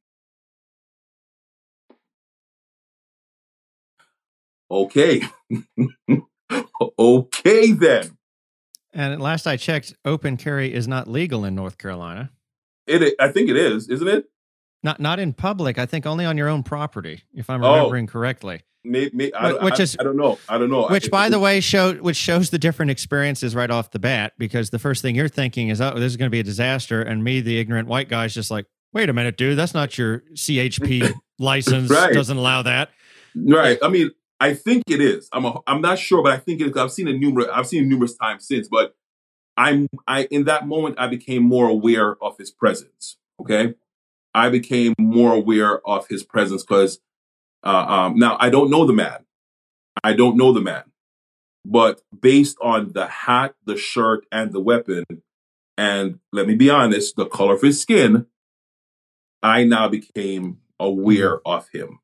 [4.72, 5.22] Okay.
[7.00, 8.18] okay then.
[8.94, 12.32] And at last I checked, open carry is not legal in North Carolina.
[12.88, 14.26] It I think it is, isn't it?
[14.84, 15.78] Not not in public.
[15.78, 17.74] I think only on your own property, if I'm Oh.
[17.76, 18.62] remembering correctly.
[18.84, 20.40] Maybe, I, Which I- is- I don't know.
[20.50, 20.88] I don't know.
[20.88, 24.34] Which, I- by the way, show which shows the different experiences right off the bat.
[24.40, 27.00] Because the first thing you're thinking is, "Oh, this is going to be a disaster,"
[27.02, 29.98] and me, the ignorant white guy, is just like, "Wait a minute, dude, that's not
[30.00, 31.92] your CHP license.
[31.92, 32.12] Right.
[32.12, 32.90] Doesn't allow that."
[33.36, 33.78] Right.
[33.84, 34.10] I mean,
[34.42, 35.30] I think it is.
[35.32, 36.76] I'm a, I'm not sure, but I think it is.
[36.76, 37.48] I've seen it numerous.
[37.54, 38.68] I've seen it numerous times since.
[38.68, 38.96] But
[39.56, 43.18] I'm I in that moment I became more aware of his presence.
[43.40, 43.76] Okay,
[44.34, 47.00] I became more aware of his presence because
[47.64, 49.26] uh, um, now I don't know the man.
[50.04, 50.86] I don't know the man,
[51.64, 55.04] but based on the hat, the shirt, and the weapon,
[55.78, 58.26] and let me be honest, the color of his skin,
[59.44, 62.00] I now became aware of him.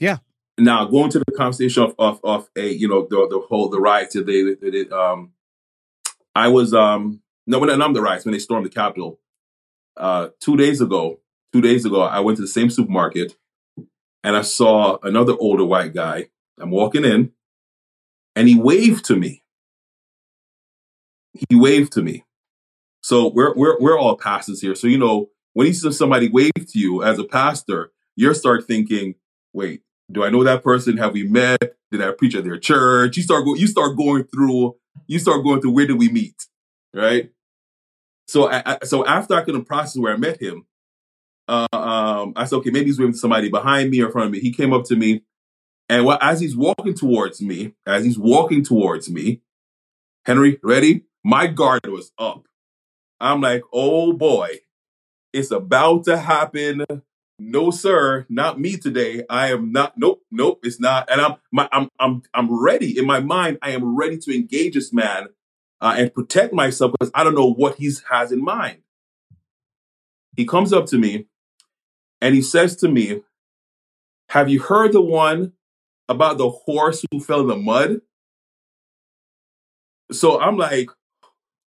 [0.00, 0.18] Yeah.
[0.58, 3.80] Now going to the conversation of of, of a you know the the whole the
[3.80, 5.32] riots that they, um
[6.34, 9.20] I was um no when I'm the riots when they stormed the Capitol
[9.96, 11.20] uh two days ago
[11.52, 13.36] two days ago I went to the same supermarket
[14.24, 16.28] and I saw another older white guy.
[16.58, 17.32] I'm walking in
[18.34, 19.42] and he waved to me.
[21.48, 22.24] He waved to me.
[23.00, 24.74] So we're we're we're all pastors here.
[24.74, 28.66] So you know when he see somebody wave to you as a pastor, you start
[28.66, 29.14] thinking,
[29.52, 30.96] wait, do I know that person?
[30.98, 31.58] Have we met?
[31.90, 33.16] Did I preach at their church?
[33.16, 36.34] You start go, you start going through you start going through where did we meet,
[36.94, 37.30] right?
[38.26, 40.66] So I, I- so after I couldn't process where I met him,
[41.48, 44.26] uh, um, I said, okay, maybe he's waving to somebody behind me or in front
[44.26, 44.40] of me.
[44.40, 45.22] He came up to me,
[45.88, 49.42] and as he's walking towards me, as he's walking towards me,
[50.26, 51.04] Henry, ready?
[51.24, 52.46] My guard was up.
[53.20, 54.58] I'm like, oh boy,
[55.32, 56.84] it's about to happen.
[57.38, 59.22] No, sir, not me today.
[59.30, 59.94] I am not.
[59.96, 61.08] Nope, nope, it's not.
[61.10, 63.58] And I'm, my, I'm, I'm, I'm ready in my mind.
[63.62, 65.28] I am ready to engage this man
[65.80, 68.78] uh, and protect myself because I don't know what he has in mind.
[70.36, 71.26] He comes up to me
[72.20, 73.22] and he says to me,
[74.30, 75.52] "Have you heard the one
[76.08, 78.00] about the horse who fell in the mud?"
[80.10, 80.90] So I'm like,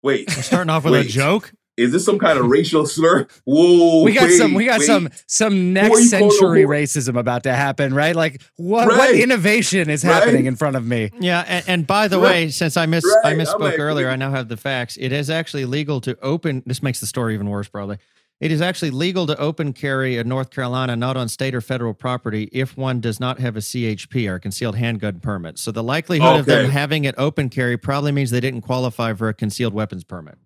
[0.02, 1.52] "Wait, We're starting off with a joke.
[1.78, 3.26] Is this some kind of racial slur?
[3.44, 4.86] Whoa, we got wait, some we got wait.
[4.86, 8.14] some some next you calling a century racism about to happen, right?
[8.16, 10.12] Like what what innovation is Right.
[10.14, 11.10] happening in front of me?
[11.20, 12.24] Yeah, and, and by the Right.
[12.30, 14.98] way, since I miss I Right, I'm misspoke like- earlier, I now have the facts.
[15.00, 16.62] It is actually legal to open.
[16.66, 17.98] This makes the story even worse, probably.
[18.40, 21.92] It is actually legal to open carry in North Carolina, not on state or federal
[21.92, 25.58] property, if one does not have a CHP or concealed handgun permit.
[25.58, 29.28] So the likelihood of them having it open carry probably means they didn't qualify for
[29.28, 30.38] a concealed weapons permit,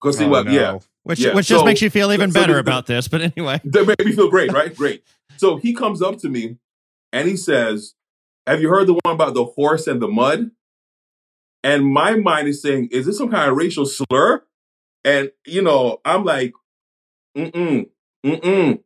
[0.00, 0.46] Cause see Oh, what?
[0.46, 0.52] no.
[0.52, 3.08] Yeah, which Yeah, which just so- makes you feel even so better the- about this.
[3.08, 4.74] But anyway, that made me feel great, right?
[4.74, 5.04] Great.
[5.36, 6.56] So he comes up to me
[7.12, 7.94] and he says,
[8.46, 10.50] "Have you heard the one about the horse and the mud?"
[11.62, 14.42] And my mind is saying, "Is this some kind of racial slur?"
[15.04, 16.52] And you know, I'm like,
[17.36, 17.86] "Mm mm
[18.24, 18.82] mm mm."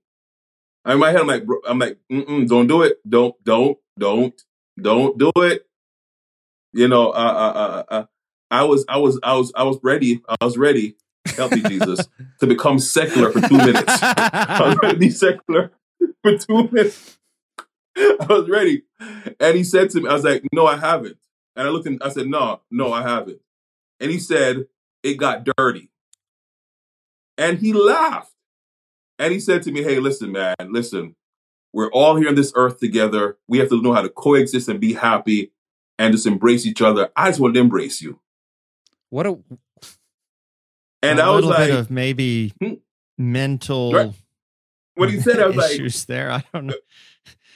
[0.86, 4.42] In my head, I'm like, I'm like, "Mm mm, don't do it, don't, don't, don't,
[4.80, 5.66] don't do it."
[6.72, 8.04] You know, uh, uh, uh, uh,
[8.50, 10.20] I was, I was, I was, I was ready.
[10.28, 10.96] I was ready.
[11.50, 12.06] Me, Jesus,
[12.40, 13.84] to become secular for two minutes.
[14.02, 15.72] I was ready to be secular
[16.22, 17.18] for two minutes.
[17.96, 18.82] I was ready.
[19.40, 21.16] And he said to me, I was like, no, I haven't.
[21.56, 23.40] And I looked and I said, no, no, I haven't.
[24.00, 24.66] And he said,
[25.02, 25.90] it got dirty.
[27.38, 28.32] And he laughed.
[29.18, 31.14] And he said to me, hey, listen, man, listen,
[31.72, 33.38] we're all here on this earth together.
[33.48, 35.52] We have to know how to coexist and be happy
[35.98, 37.10] and just embrace each other.
[37.16, 38.20] I just want to embrace you.
[39.10, 39.38] What a
[41.04, 42.74] And a I was like, bit of maybe Hmm.
[43.18, 44.12] mental Right.
[44.94, 46.30] when he said, it, I was like, issues there.
[46.30, 46.74] I don't know.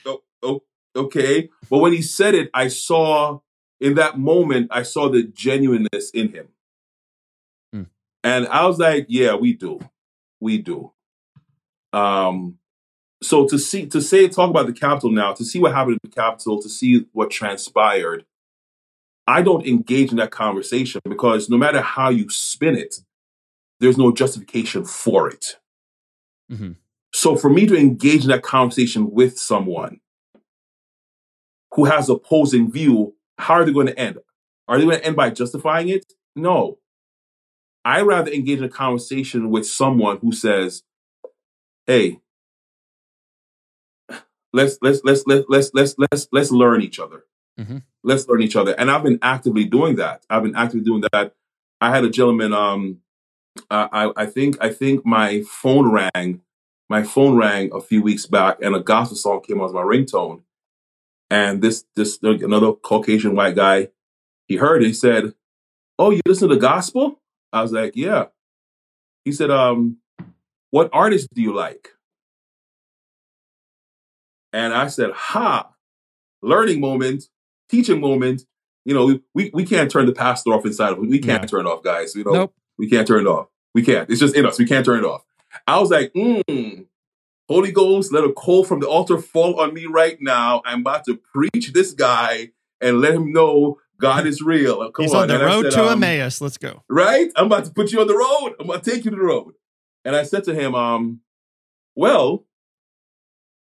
[0.06, 0.62] oh, oh,
[0.96, 1.48] okay.
[1.70, 3.40] But when he said it, I saw
[3.80, 6.48] in that moment, I saw the genuineness in him.
[7.72, 7.82] Hmm.
[8.24, 9.80] And I was like, yeah, we do.
[10.40, 10.92] We do.
[11.92, 12.58] Um,
[13.22, 16.10] so to see to say talk about the Capitol now, to see what happened at
[16.10, 18.24] the Capitol, to see what transpired,
[19.26, 22.96] I don't engage in that conversation because no matter how you spin it,
[23.80, 25.56] there's no justification for it.
[26.50, 26.76] Mhm.
[27.12, 30.00] So for me to engage in that conversation with someone
[31.74, 34.18] who has opposing view, how are they going to end?
[34.66, 36.12] Are they going to end by justifying it?
[36.34, 36.78] No.
[37.84, 40.82] I rather engage in a conversation with someone who says,
[41.86, 42.20] "Hey,
[44.52, 47.24] let's let's let's let's let's let's let's let's learn each other.
[47.58, 47.82] Mhm.
[48.02, 50.24] Let's learn each other." And I've been actively doing that.
[50.28, 51.34] I've been actively doing that.
[51.80, 52.52] I had a gentleman.
[52.52, 52.98] Um,
[53.70, 56.42] I I I think I think my phone rang.
[56.90, 59.82] My phone rang a few weeks back, and a gospel song came on as my
[59.82, 60.42] ringtone.
[61.30, 63.88] And this this another Caucasian white guy,
[64.46, 64.86] he heard it.
[64.86, 65.34] He said,
[65.98, 67.20] "Oh, you listen to the gospel?"
[67.52, 68.26] I was like, "Yeah."
[69.24, 69.98] He said, "Um,
[70.70, 71.90] what artist do you like?"
[74.52, 75.70] And I said, "Ha,
[76.42, 77.24] learning moment,
[77.68, 78.44] teaching moment.
[78.84, 81.46] You know, we we, can't turn the pastor off inside of we can't Yeah.
[81.46, 82.14] turn it off, guys.
[82.14, 82.54] You know, nope.
[82.78, 83.48] We can't turn it off.
[83.74, 84.08] We can't.
[84.10, 84.58] It's just in us.
[84.58, 85.22] We can't turn it off."
[85.66, 86.86] I was like, mm,
[87.48, 90.62] Holy Ghost, let a coal from the altar fall on me right now.
[90.64, 94.90] I'm about to preach this guy and let him know God is real.
[94.92, 96.40] Come He's on, the And road said, to um, Emmaus.
[96.40, 96.82] Let's go.
[96.88, 97.30] right?
[97.34, 98.54] I'm about to put you on the road.
[98.60, 99.54] I'm going to take you to the road.
[100.04, 101.20] And I said to him, um,
[101.96, 102.44] well,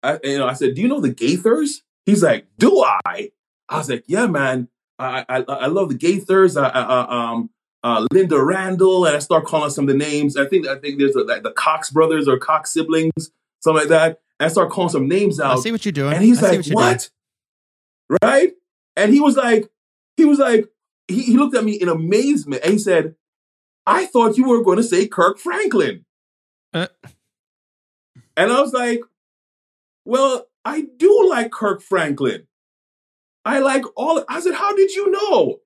[0.04, 1.82] I, you know, I said, do you know the Gaithers?
[2.06, 3.32] He's like, do I?
[3.70, 4.68] I was like, yeah, man.
[5.00, 6.62] I I, I love the Gaithers.
[6.62, 7.50] I, I, um,
[7.86, 10.36] uh, Lynda Randle, and I start calling some of the names.
[10.38, 14.22] I think I think there's like the Cox brothers or Cox siblings, something like that.
[14.40, 15.60] And I start calling some names out.
[15.60, 16.16] I see what you're doing.
[16.16, 17.12] And he's I like, you're "What?"
[18.24, 18.54] Right?
[18.96, 19.70] And he was like,
[20.18, 20.68] he was like,
[21.08, 23.14] he, he looked at me in amazement and he said,
[23.86, 26.06] "I thought you were going to say Kirk Franklin."
[26.74, 26.88] Uh.
[28.36, 29.02] And I was like,
[30.06, 32.48] "Well, I do like Kirk Franklin.
[33.46, 35.60] I like all." I said, "How did you know?"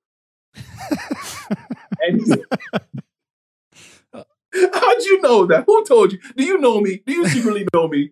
[4.74, 5.66] How'd you know that?
[5.68, 6.20] Who told you?
[6.36, 7.02] Do you know me?
[7.06, 8.12] Do you secretly know me?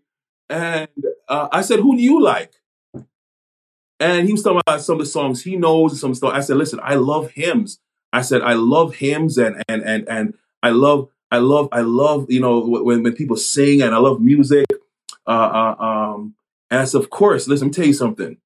[0.49, 0.87] And
[1.27, 2.53] uh, I said, Who do you like?
[3.99, 6.33] And he was talking about some of the songs he knows and some stuff.
[6.33, 7.79] I said, Listen, I love hymns.
[8.13, 12.27] I said, I love hymns and and and and I love I love I love
[12.29, 14.65] you know when when people sing and I love music.
[15.25, 16.35] Uh, uh, um,
[16.69, 17.47] and I said, Of course.
[17.47, 18.37] Listen, let me tell you something.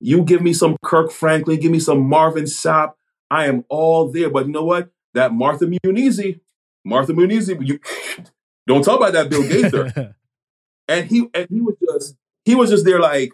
[0.00, 2.94] You give me some Kirk Franklin, give me some Marvin Sapp.
[3.30, 4.30] I am all there.
[4.30, 4.90] But you know what?
[5.14, 6.40] That Martha Munizzi,
[6.84, 7.78] Martha Munizzi, you
[8.66, 10.16] don't talk about that Bill Gaither.
[10.88, 13.32] and he and he was just he was just there like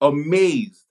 [0.00, 0.82] amazed.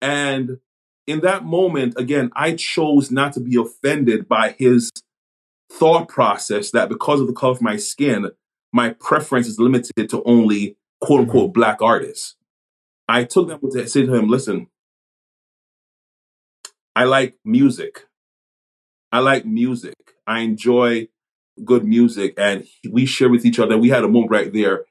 [0.00, 0.58] And
[1.06, 4.90] in that moment, again, I chose not to be offended by his
[5.70, 8.30] thought process that because of the color of my skin,
[8.72, 12.36] my preference is limited to only quote unquote black artists.
[13.08, 14.68] I took them to say to him, listen,
[16.94, 18.06] I like music.
[19.12, 19.94] I like music.
[20.26, 21.08] I enjoy
[21.64, 23.76] good music, and we share with each other.
[23.76, 24.86] We had a moment right there,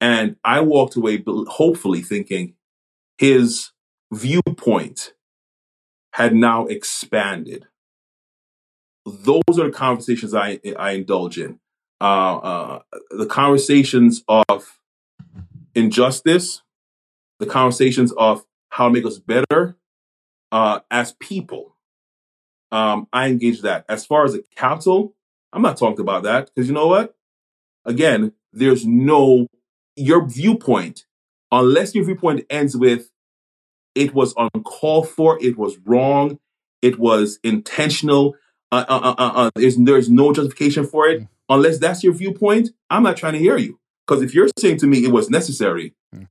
[0.00, 2.54] and I walked away, hopefully thinking
[3.18, 3.70] his
[4.12, 5.14] viewpoint
[6.12, 7.66] had now expanded.
[9.06, 11.60] Those are the conversations I I indulge in.
[12.00, 12.80] Uh, uh,
[13.10, 14.78] the conversations of
[15.74, 16.62] injustice,
[17.38, 19.76] the conversations of how to make us better
[20.52, 21.75] uh, as people.
[22.72, 23.84] Um, I engage that.
[23.88, 25.14] As far as the Capitol,
[25.52, 27.14] I'm not talking about that because you know what?
[27.84, 29.46] Again, there's no
[29.96, 31.06] your viewpoint,
[31.50, 33.10] unless your viewpoint ends with
[33.94, 36.38] it was uncalled for, it was wrong,
[36.82, 38.36] it was intentional.
[38.70, 41.22] Uh, uh, uh, uh, uh there's there's no justification for it.
[41.22, 41.28] Mm.
[41.48, 43.78] Unless that's your viewpoint, I'm not trying to hear you.
[44.06, 46.28] Because if you're saying to me it was necessary, mm.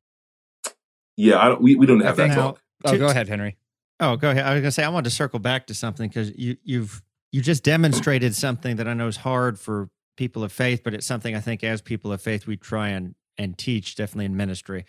[1.17, 1.61] yeah, I don't.
[1.61, 2.61] We, we don't have that talk.
[2.85, 3.57] Oh, go ahead, Henry.
[3.99, 4.45] Oh, go ahead.
[4.45, 7.01] I was going to say I wanted to circle back to something because you you've
[7.31, 11.05] you just demonstrated something that I know is hard for people of faith, but it's
[11.05, 14.85] something I think as people of faith we try and and teach definitely in ministry,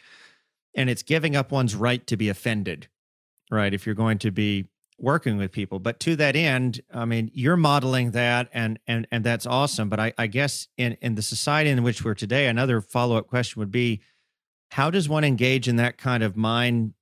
[0.75, 2.89] and it's giving up one's right to be offended,
[3.51, 3.73] right?
[3.73, 4.67] If you're going to be
[4.99, 9.23] working with people, but to that end, I mean, you're modeling that, and and and
[9.23, 9.89] that's awesome.
[9.89, 13.29] But I, I guess in in the society in which we're today, another follow up
[13.29, 14.01] question would be,
[14.73, 16.95] how does one engage in that kind of mind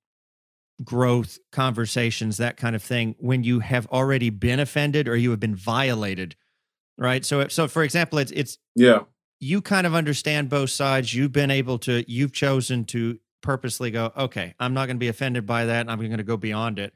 [0.83, 5.41] growth conversations, that kind of thing, when you have already been offended or you have
[5.41, 6.37] been violated,
[6.99, 7.25] right?
[7.25, 9.01] So, so for example, it's it's yeah,
[9.45, 11.15] you kind of understand both sides.
[11.15, 15.09] You've been able to, you've chosen to purposely go, okay, I'm not going to be
[15.09, 15.81] offended by that.
[15.83, 16.95] and I'm going to go beyond it.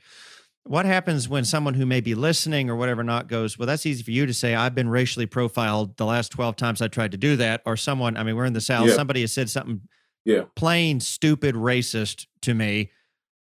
[0.64, 4.02] What happens when someone who may be listening or whatever not goes, well, that's easy
[4.02, 4.54] for you to say.
[4.54, 7.62] I've been racially profiled the last 12 times I tried to do that.
[7.64, 8.94] Or someone, I mean, we're in the South, yeah.
[8.94, 9.82] somebody has said something
[10.24, 10.44] yeah.
[10.56, 12.90] plain stupid racist to me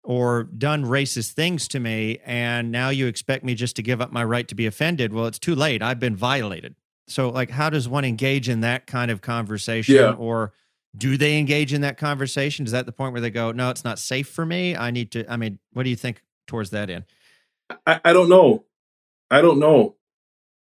[0.04, 4.12] or done racist things to me and now you expect me just to give up
[4.12, 5.82] my right to be offended well it's too late.
[5.82, 6.76] I've been violated.
[7.08, 10.12] So like how does one engage in that kind of conversation yeah.
[10.12, 10.54] or
[10.96, 12.66] do they engage in that conversation?
[12.66, 14.76] Is that the point where they go no it's not safe for me.
[14.76, 17.06] I need to i mean what do you think towards that end?
[17.88, 18.66] I, I don't know.
[19.32, 19.96] I don't know.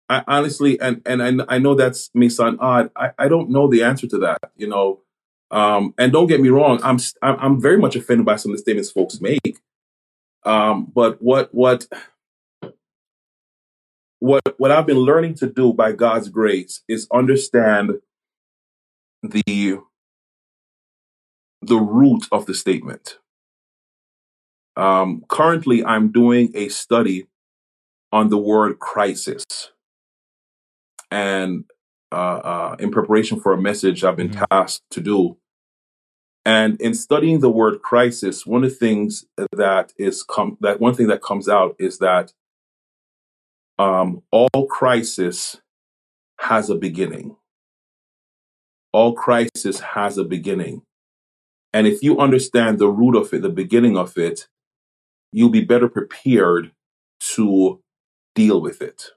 [0.08, 2.90] I honestly and and i, I know that's may sound odd.
[2.96, 5.02] I, I don't know the answer to that you know
[5.50, 8.62] um, and don't get me wrong, I'm I'm very much offended by some of the
[8.62, 9.58] statements folks make.
[10.44, 11.86] Um, but what what
[14.18, 18.00] what what I've been learning to do by God's grace is understand
[19.22, 19.78] the
[21.62, 23.18] the root of the statement.
[24.76, 27.26] Um, currently, I'm doing a study
[28.12, 29.44] on the word crisis,
[31.10, 31.64] and
[32.12, 34.44] uh, uh, in preparation for a message I've been mm-hmm.
[34.50, 35.36] tasked to do.
[36.44, 40.94] And in studying the word crisis, one of the things that is com- that one
[40.94, 42.32] thing that comes out is that
[43.78, 45.60] um, all crisis
[46.40, 47.36] has a beginning.
[48.92, 50.82] All crisis has a beginning.
[51.74, 54.48] And if you understand the root of it, the beginning of it,
[55.32, 56.72] you'll be better prepared
[57.34, 57.80] to
[58.34, 59.10] deal with it.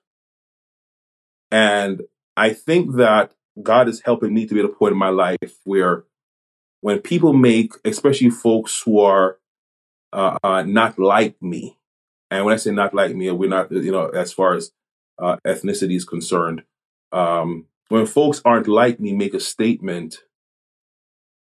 [1.50, 2.02] And
[2.36, 5.58] I think that God is helping me to be at a point in my life
[5.64, 6.06] where
[6.82, 9.38] when people make, especially folks who are
[10.14, 11.78] uh, uh, not like me,
[12.30, 14.72] and when I say not like me, we're not, you know, as far as
[15.20, 16.64] uh, ethnicity is concerned,
[17.12, 20.20] um, when folks aren't like me make a statement,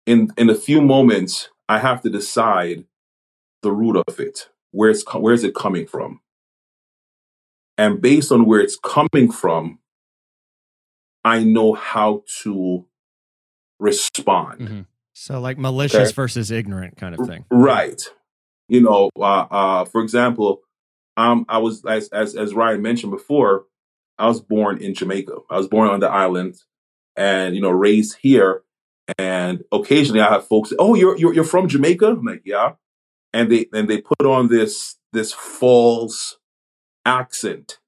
[0.05, 2.85] in in a few moments, I have to decide
[3.61, 4.49] the root of it.
[4.71, 6.19] Where it's where is it coming from?
[7.77, 9.79] And based on where it's coming from,
[11.23, 12.85] I know how to
[13.79, 14.59] respond.
[14.61, 14.81] Mm-hmm.
[15.13, 16.13] So, like malicious okay.
[16.13, 17.45] versus ignorant kind of thing.
[17.51, 18.01] Right.
[18.69, 20.61] You know, uh, uh, for example,
[21.17, 23.65] um, I was, as, as, as Ryan mentioned before,
[24.17, 25.35] I was born in Jamaica.
[25.49, 26.55] I was born on the island
[27.15, 28.63] and, you know, raised here.
[29.17, 32.07] And occasionally I have folks say, Oh, you're, you're, you're from Jamaica?
[32.07, 32.73] I'm like, yeah.
[33.33, 36.37] And they, and they put on this, this false
[37.05, 37.79] accent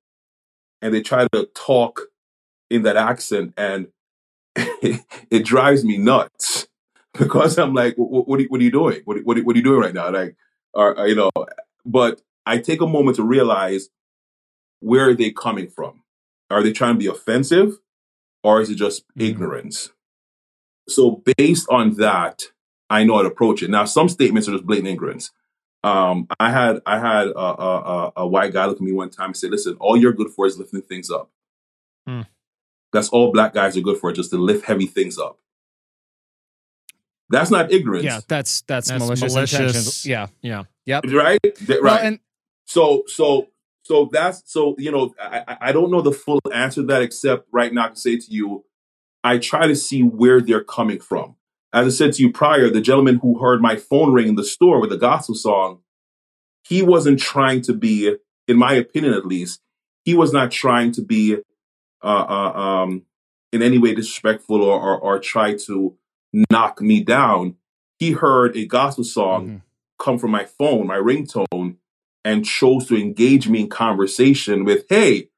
[0.81, 2.01] and they try to talk
[2.73, 3.87] in that accent and
[4.55, 6.67] it, drives me nuts
[7.13, 9.01] because I'm like, what, what, are, you, what are you doing?
[9.05, 10.11] What, what, what are you doing right now?
[10.11, 10.35] Like,
[10.73, 11.29] are, you know,
[11.85, 13.89] but I take a moment to realize
[14.79, 16.01] where are they coming from?
[16.49, 17.79] Are they trying to be offensive
[18.43, 19.21] or is it just mm-hmm.
[19.21, 19.91] ignorance?
[20.89, 22.43] So based on that,
[22.89, 23.69] I know how to approach it.
[23.69, 25.31] Now, some statements are just blatant ignorance.
[25.83, 29.27] Um, I had I had a, a, a, white guy look at me one time
[29.27, 31.29] and say, "Listen, all you're good for is lifting things up."
[32.07, 32.25] Mm.
[32.93, 35.39] That's all black guys are good for, just to lift heavy things up.
[37.29, 38.05] That's not ignorance.
[38.05, 40.05] Yeah, that's that's, that's malicious, malicious.
[40.05, 41.03] Yeah, yeah, yep.
[41.05, 41.81] Right, right.
[41.81, 42.19] Well, and
[42.65, 43.47] so so
[43.83, 47.47] so that's so you know I, I don't know the full answer to that except
[47.51, 48.65] right now to say to you,
[49.23, 51.35] I try to see where they're coming from.
[51.73, 54.43] As I said to you prior, the gentleman who heard my phone ring in the
[54.43, 55.79] store with the gospel song,
[56.63, 58.15] he wasn't trying to be,
[58.47, 59.59] in my opinion at least,
[60.05, 61.37] he was not trying to be
[62.09, 63.03] um,
[63.51, 65.95] in any way disrespectful or, or, or try to
[66.51, 67.55] knock me down.
[67.99, 69.57] He heard a gospel song Mm-hmm.
[69.99, 71.75] come from my phone, my ringtone,
[72.25, 75.29] and chose to engage me in conversation with, hey,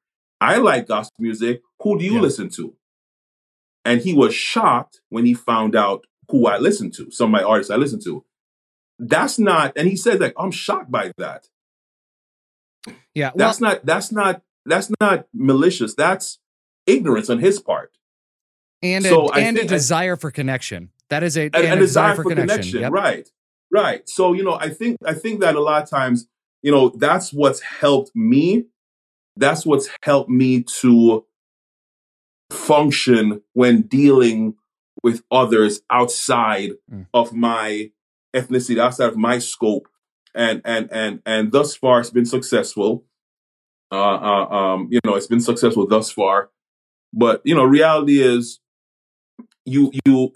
[0.42, 1.62] I like gospel music.
[1.82, 2.22] Who do you Yeah.
[2.22, 2.76] listen to?
[3.84, 7.44] And he was shocked when he found out who I listen to, some of my
[7.44, 8.26] artists I listen to.
[8.98, 11.48] That's not, and he said like, I'm shocked by that.
[13.14, 13.32] Yeah.
[13.36, 15.94] Well, That's not, that's not, that's not malicious.
[15.94, 16.40] That's
[16.88, 17.98] ignorance on his part.
[18.84, 20.90] and a, so I and a think I- desire for connection.
[21.10, 22.82] That is a and, a desire for connection.
[22.82, 22.92] Yep.
[22.92, 23.30] Right.
[23.72, 24.08] Right.
[24.10, 26.28] So, you know, I think I think that a lot of times,
[26.64, 28.66] you know, that's what's helped me.
[29.38, 31.26] That's what's helped me to
[32.52, 34.56] function when dealing
[35.04, 37.06] with others outside Mm.
[37.14, 37.92] of my
[38.36, 39.88] ethnicity, outside of my scope.
[40.34, 43.06] And and and and thus far it's been successful.
[43.92, 46.50] Uh, uh um, you know, it's been successful thus far.
[47.16, 48.60] But you know, reality is
[49.66, 50.34] you you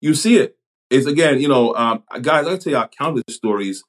[0.00, 0.56] you see it.
[0.88, 2.46] It's again, you know, um, guys.
[2.46, 3.84] I tell you, I countless stories.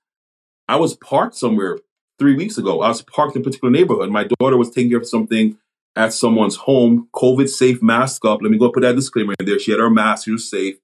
[0.67, 1.79] I was parked somewhere
[2.19, 2.81] three weeks ago.
[2.81, 4.09] I was parked in a particular neighborhood.
[4.09, 5.57] My daughter was taking care of something
[5.95, 7.07] at someone's home.
[7.15, 8.41] COVID safe, mask up.
[8.41, 9.59] Let me go put that disclaimer in there.
[9.59, 10.25] She had her mask.
[10.25, 10.75] She was safe.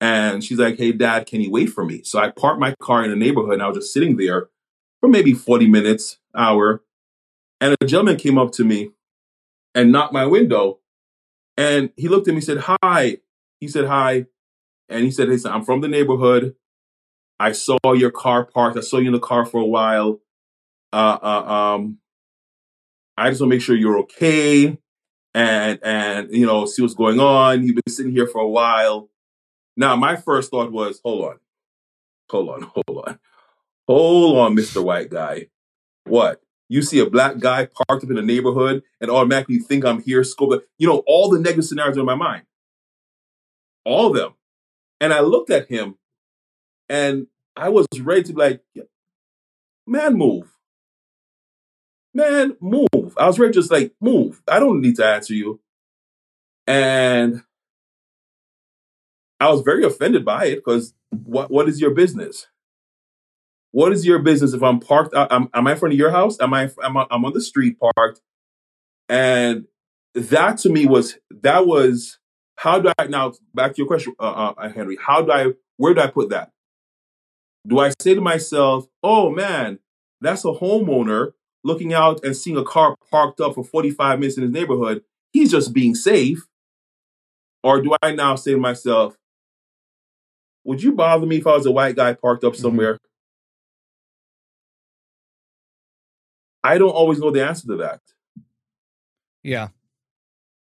[0.00, 3.04] And she's like, "Hey, Dad, can you wait for me?" So I parked my car
[3.04, 4.48] in the neighborhood, and I was just sitting there
[5.00, 6.82] for maybe forty minutes, hour.
[7.60, 8.90] And a gentleman came up to me
[9.76, 10.80] and knocked my window,
[11.56, 13.18] and he looked at me, and said, "Hi."
[13.60, 14.26] He said, "Hi."
[14.88, 16.54] and he said, "Hey, I'm from the neighborhood.
[17.38, 18.78] I saw your car parked.
[18.78, 20.20] I saw you in the car for a while.
[20.92, 21.98] Uh, uh, um,
[23.16, 24.78] I just want to make sure you're okay,
[25.34, 27.64] and and you know, see what's going on.
[27.64, 29.10] You've been sitting here for a while.
[29.76, 31.38] Now, my first thought was, hold on,
[32.30, 33.18] hold on, hold on,
[33.86, 35.48] hold on, Mister White Guy.
[36.04, 36.40] What?
[36.68, 40.24] You see a black guy parked up in a neighborhood and automatically think I'm here,
[40.24, 40.64] scope.
[40.78, 42.42] You know, all the negative scenarios are in my mind.
[43.84, 44.34] All of them.
[45.00, 45.96] And I looked at him
[46.88, 48.62] and I was ready to be like,
[49.86, 50.50] man, move.
[52.12, 53.16] Man, move.
[53.16, 54.42] I was ready to just like, move.
[54.48, 55.60] I don't need to answer you.
[56.66, 57.42] And
[59.38, 62.46] I was very offended by it because what, what is your business?
[63.76, 65.14] What is your business if I'm parked?
[65.14, 66.40] out- Am, I in front of your house?
[66.40, 66.70] Am I?
[66.82, 67.06] Am I?
[67.10, 68.22] I'm on the street parked,
[69.08, 69.66] and
[70.14, 72.18] that to me was that was
[72.56, 74.96] how do I now back to your question, uh, uh, Henry?
[75.00, 75.52] How do I?
[75.76, 76.52] Where do I put that?
[77.66, 79.78] Do I say to myself, "Oh man,
[80.20, 81.32] that's a homeowner
[81.64, 85.02] looking out and seeing a car parked up for 45 minutes in his neighborhood.
[85.32, 86.46] He's just being safe,"
[87.62, 89.16] or do I now say to myself,
[90.64, 92.60] "Would you bother me if I was a white guy parked up Mhm.
[92.60, 92.98] somewhere?"
[96.66, 98.00] I don't always know the answer to that.
[99.44, 99.68] Yeah.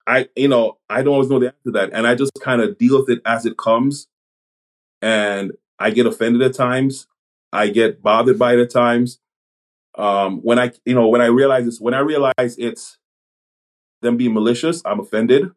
[0.06, 1.92] I, you know, I don't always know the answer to that.
[1.94, 4.08] And I just kind of deal with it as it comes.
[5.02, 7.08] And I get offended at times.
[7.54, 9.20] I get bothered by it at times.
[9.98, 12.98] Um, when I, you know, when I realize this, when I realize it's
[14.02, 15.50] them being malicious, I'm offended.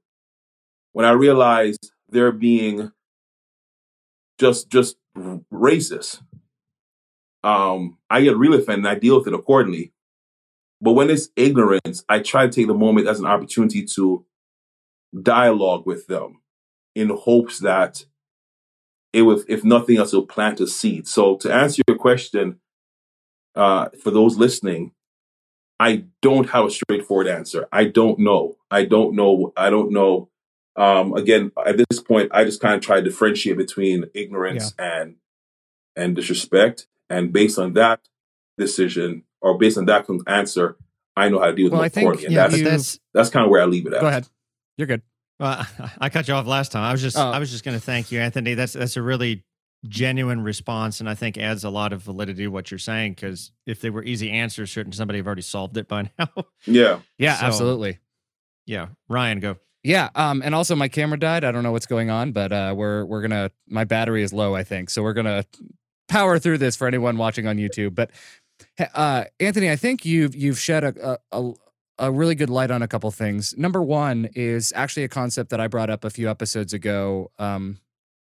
[0.92, 1.76] When I realize
[2.08, 2.92] they're being
[4.38, 4.96] just, just
[5.52, 6.22] racist,
[7.42, 9.92] um, I get really offended and I deal with it accordingly.
[10.80, 14.24] But when it's ignorance, I try to take the moment as an opportunity to
[15.22, 16.40] dialogue with them
[16.94, 18.04] in hopes that
[19.12, 21.08] it will, if nothing else, will plant a seed.
[21.08, 22.60] So to answer your question,
[23.54, 24.92] uh, for those listening,
[25.80, 27.66] I don't have a straightforward answer.
[27.72, 28.56] I don't know.
[28.70, 29.52] I don't know.
[29.56, 30.28] I don't know.
[30.76, 35.16] Um, again, at this point, I just kind of try to differentiate between ignorance and
[35.96, 38.00] and disrespect, and based on that
[38.56, 40.76] decision or based on that con- answer,
[41.16, 42.26] I know how to deal with Well, them I accordingly.
[42.26, 44.00] And Yeah, that's that's that's kind of where I leave it at.
[44.00, 44.28] Go ahead.
[44.76, 45.02] You're good.
[45.40, 45.66] Well,
[46.00, 46.82] I cut you off last time.
[46.84, 47.30] I was just Oh.
[47.30, 48.54] I was just going to thank you, Anthony.
[48.54, 49.44] That's that's a really
[49.86, 53.12] genuine response, and I think adds a lot of validity to what you're saying.
[53.14, 56.28] Because if they were easy answers, shouldn't somebody have already solved it by now?
[56.66, 56.98] Yeah.
[57.18, 57.98] Yeah, So- absolutely.
[58.66, 59.56] yeah, Ryan, go.
[59.84, 61.44] Yeah, um, and also my camera died.
[61.44, 63.52] I don't know what's going on, but uh, we're we're gonna.
[63.68, 65.44] My battery is low, I think, so we're gonna
[66.08, 67.94] power through this for anyone watching on YouTube.
[67.94, 68.10] But
[68.94, 71.52] uh, Anthony, I think you've you've shed a, a
[71.98, 73.56] a really good light on a couple things.
[73.58, 77.78] Number one is actually a concept that I brought up a few episodes ago, um,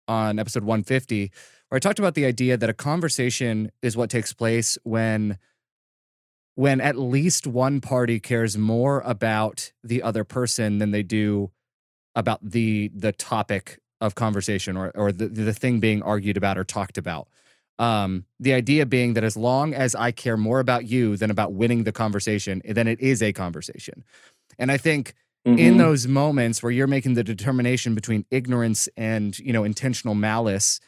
[0.07, 1.31] on episode 150,
[1.69, 5.37] where I talked about the idea that a conversation is what takes place when
[6.55, 11.51] when at least one party cares more about the other person than they do
[12.15, 16.63] about the the topic of conversation or or the, the thing being argued about or
[16.63, 17.27] talked about.
[17.79, 21.53] Um, the idea being that as long as I care more about you than about
[21.53, 24.03] winning the conversation, then it is a conversation.
[24.59, 25.15] And I think
[25.45, 25.77] in Mhm.
[25.77, 30.79] those moments where you're making the determination between ignorance and you know intentional malice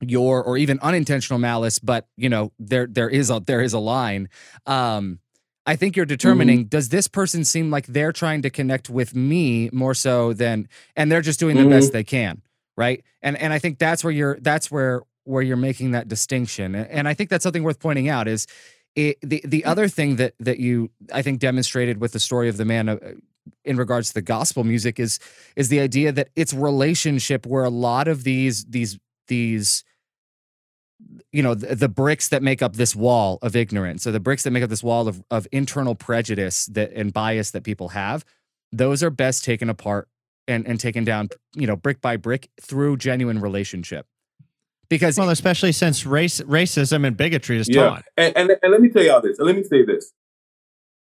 [0.00, 3.78] your or even unintentional malice but you know there there is a there is a
[3.78, 4.28] line
[4.64, 5.18] um
[5.66, 9.68] i think you're determining does this person seem like they're trying to connect with me
[9.74, 10.66] more so than
[10.96, 12.40] and they're just doing the best they can
[12.78, 16.74] right and and i think that's where you're that's where where you're making that distinction
[16.74, 18.46] and, i think that's something worth pointing out is
[18.96, 22.56] it, the the other thing that that you i think demonstrated with the story of
[22.56, 22.98] the man uh,
[23.64, 25.18] in regards to the gospel music is
[25.56, 28.98] is the idea that it's relationship where a lot of these these
[29.28, 29.84] these
[31.32, 34.42] you know the, the bricks that make up this wall of ignorance or the bricks
[34.42, 38.24] that make up this wall of, of internal prejudice that and bias that people have
[38.72, 40.08] those are best taken apart
[40.48, 44.06] and and taken down you know brick by brick through genuine relationship
[44.90, 48.04] because Well, especially since race, racism and bigotry is Yeah, taught.
[48.18, 49.38] and, and and let me tell y'all this.
[49.38, 50.12] And let me say this.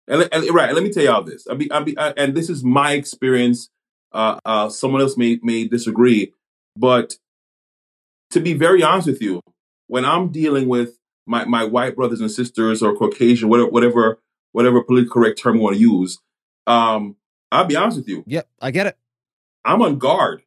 [0.07, 1.47] And, and right, let me tell y'all this.
[1.49, 3.69] I mean, I mean, I- and this is my experience.
[4.11, 6.33] Uh, uh, someone else may may disagree,
[6.75, 7.17] but
[8.31, 9.41] to be very honest with you,
[9.87, 14.19] when I'm dealing with my my white brothers and sisters or Caucasian, whatever whatever
[14.51, 16.19] whatever politically correct term you want to use,
[16.67, 17.15] um,
[17.51, 18.23] I'll be honest with you.
[18.27, 18.97] yeah i get it
[19.63, 20.41] I'm on guard.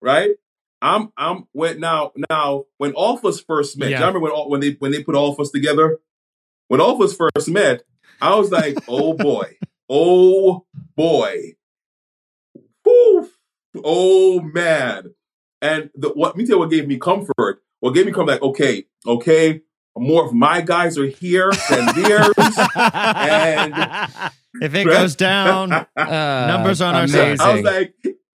[0.00, 0.30] Right?
[0.82, 4.00] I'm I'm when now now when all of us first met, Yeah.
[4.00, 5.98] y'all remember when all, when they when they put all of us together?
[6.68, 7.84] When all of us first met,
[8.20, 9.56] I was like, oh boy,
[9.88, 10.66] oh
[10.96, 11.54] boy.
[12.84, 13.30] Whew.
[13.84, 15.14] Oh man.
[15.60, 17.62] And the, what me tell what gave me comfort.
[17.80, 19.60] What gave me comfort, like, okay, okay,
[19.96, 22.32] more of my guys are here than theirs.
[22.74, 27.40] And if it goes down, Uh, Numbers on our side.
[27.40, 27.94] I was like,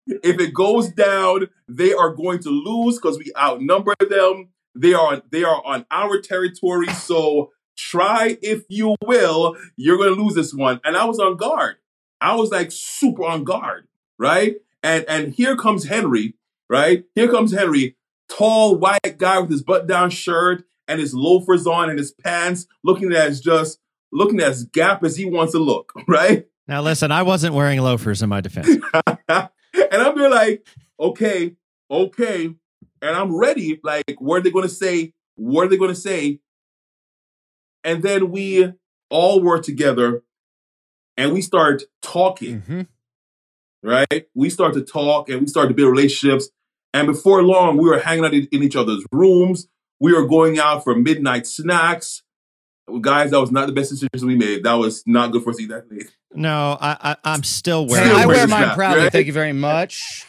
[0.07, 4.48] if it goes down, they are going to lose because we outnumber them.
[4.74, 6.88] They are they are on our territory.
[6.88, 10.80] So try if you will, you're gonna lose this one.
[10.84, 11.76] And I was on guard.
[12.20, 13.88] I was like super on guard,
[14.18, 14.57] right?
[14.82, 16.34] And and here comes Henry,
[16.68, 17.05] right?
[17.14, 17.96] Here comes Henry,
[18.28, 22.66] tall white guy with his button down shirt and his loafers on and his pants,
[22.82, 23.78] looking as just
[24.11, 26.46] looking as gap as he wants to look, right?
[26.68, 28.82] now listen, I wasn't wearing loafers in my defense.
[29.93, 30.66] and I'm there like,
[30.99, 31.55] okay,
[31.90, 32.47] okay.
[32.47, 33.80] And I'm ready.
[33.84, 35.12] Like, what are they going to say?
[35.36, 36.40] What are they going to say?
[37.84, 38.72] And then we
[39.11, 40.22] all were together
[41.16, 42.86] and we start talking, Mhm.
[43.82, 44.26] right?
[44.34, 46.49] We start to talk and we start to build relationships.
[46.95, 49.68] And before long, we were hanging out in, in each other's rooms.
[50.01, 52.22] We were going out for midnight snacks.
[53.01, 54.64] Guys, that was not the best decision we made.
[54.64, 56.11] That was not good for us to eat that late.
[56.34, 58.08] No, I, I I'm still wearing.
[58.08, 59.02] Still I wear mine that, proudly.
[59.04, 59.12] right?
[59.12, 60.26] Thank you very much.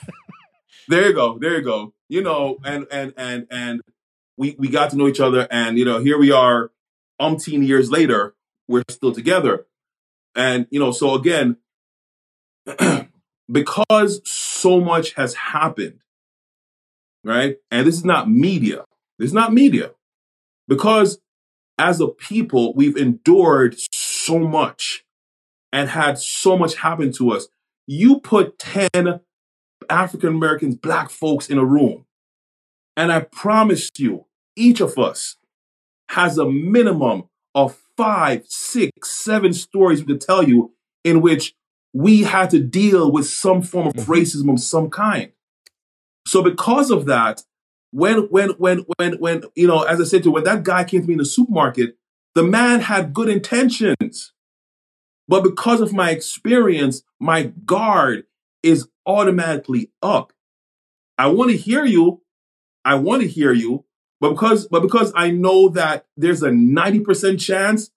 [0.87, 3.81] there you go there you go you know and and and and
[4.37, 6.71] we we got to know each other and you know here we are
[7.21, 8.35] umpteen years later
[8.67, 9.65] we're still together
[10.35, 11.57] and you know so again
[13.51, 15.99] because so much has happened
[17.23, 18.83] right and this is not media
[19.19, 19.91] this is not media
[20.67, 21.19] because
[21.77, 25.02] as a people we've endured so much
[25.73, 27.47] and had so much happen to us
[27.85, 29.19] you put 10
[29.89, 32.05] African Americans, black folks in a room.
[32.95, 35.35] And I promise you, each of us
[36.11, 37.23] has a minimum
[37.55, 40.71] of five, six, seven stories we could tell you
[41.03, 41.53] in which
[41.93, 44.05] we had to deal with some form of Mhm.
[44.05, 45.31] racism of some kind.
[46.25, 47.43] So because of that,
[47.91, 50.83] when when when when when you know, as I said to you, when that guy
[50.85, 51.97] came to me in the supermarket,
[52.33, 54.31] the man had good intentions.
[55.27, 58.25] But because of my experience, my guard
[58.61, 60.33] is automatically up.
[61.17, 62.21] I want to hear you.
[62.83, 63.85] I want to hear you.
[64.19, 67.91] But because but because I know that there's a 90% chance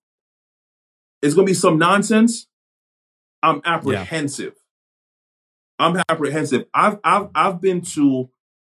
[1.23, 2.47] it's gonna be some nonsense,
[3.43, 4.55] I'm apprehensive.
[5.79, 6.67] I'm apprehensive.
[6.73, 8.31] I've I've I've been to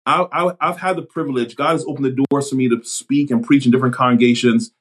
[0.05, 1.55] I, I, I've had the privilege.
[1.55, 4.71] God has opened the doors for me to speak and preach in different congregations.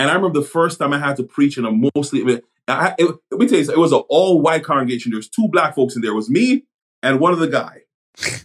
[0.00, 3.14] And I remember the first time I had to preach in a mostly, I, it,
[3.30, 5.10] let me tell you, something, it was an all white congregation.
[5.10, 6.12] There was two black folks in there.
[6.12, 6.64] It was me
[7.02, 7.82] and one other guy,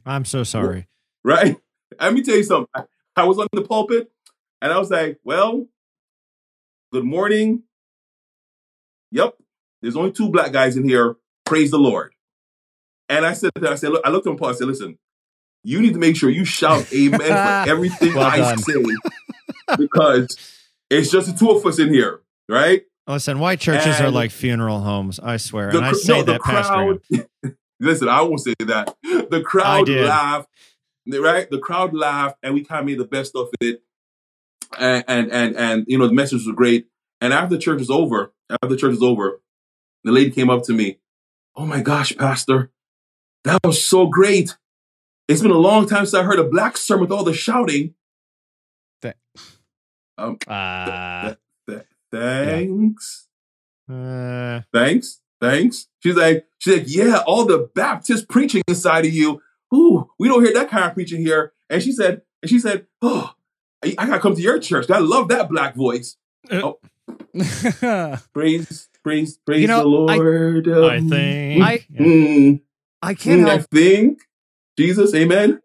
[0.05, 0.89] I'm so sorry.
[1.23, 1.55] right?
[1.97, 2.67] Let me tell you something.
[2.75, 2.83] I,
[3.15, 4.11] I was on the pulpit
[4.61, 5.65] and I was like, well,
[6.91, 7.63] good morning.
[9.11, 9.35] Yep,
[9.81, 11.15] there's only two black guys in here.
[11.45, 12.13] Praise the Lord.
[13.07, 14.49] And I said, I said, look, I looked at him, Paul.
[14.49, 14.97] I said, listen,
[15.63, 17.25] you need to make sure you shout amen for
[17.69, 18.73] everything Well I say
[19.77, 20.35] because
[20.99, 22.83] It's just the two of us in here, right?
[23.07, 25.19] Oh, listen, white churches are like funeral homes.
[25.19, 26.73] I swear, The and I say no, that, Pastor.
[27.43, 27.55] crowd.
[27.79, 28.95] listen, I won't say that.
[29.03, 30.49] The crowd laughed,
[31.07, 31.49] right?
[31.49, 33.81] The crowd laughed, and we kind of made the best of it.
[34.79, 36.87] And and and and you know the message was great.
[37.21, 39.41] And after the church was over, after the church was over,
[40.03, 40.99] the lady came up to me.
[41.55, 42.71] Oh my gosh, Pastor,
[43.43, 44.57] that was so great.
[45.27, 47.93] It's been a long time since I heard a black sermon with all the shouting.
[50.17, 51.35] Uh,
[51.67, 53.27] Th- thanks.
[53.91, 55.87] Uh, thanks, thanks.
[56.01, 59.41] She's like, she's like, yeah, all the Baptist preaching inside of you.
[59.73, 61.53] Ooh, we don't hear that kind of preaching here.
[61.69, 63.31] And she said, and she said, oh,
[63.83, 64.89] I, I gotta come to your church.
[64.89, 66.17] I love that black voice.
[66.51, 66.79] Oh.
[68.33, 70.67] Praise, praise, praise You know, the Lord.
[70.69, 71.63] I Um, think.
[71.63, 72.61] I- mm,
[73.01, 74.21] I can't mm, I think
[74.77, 75.61] Jesus, Amen.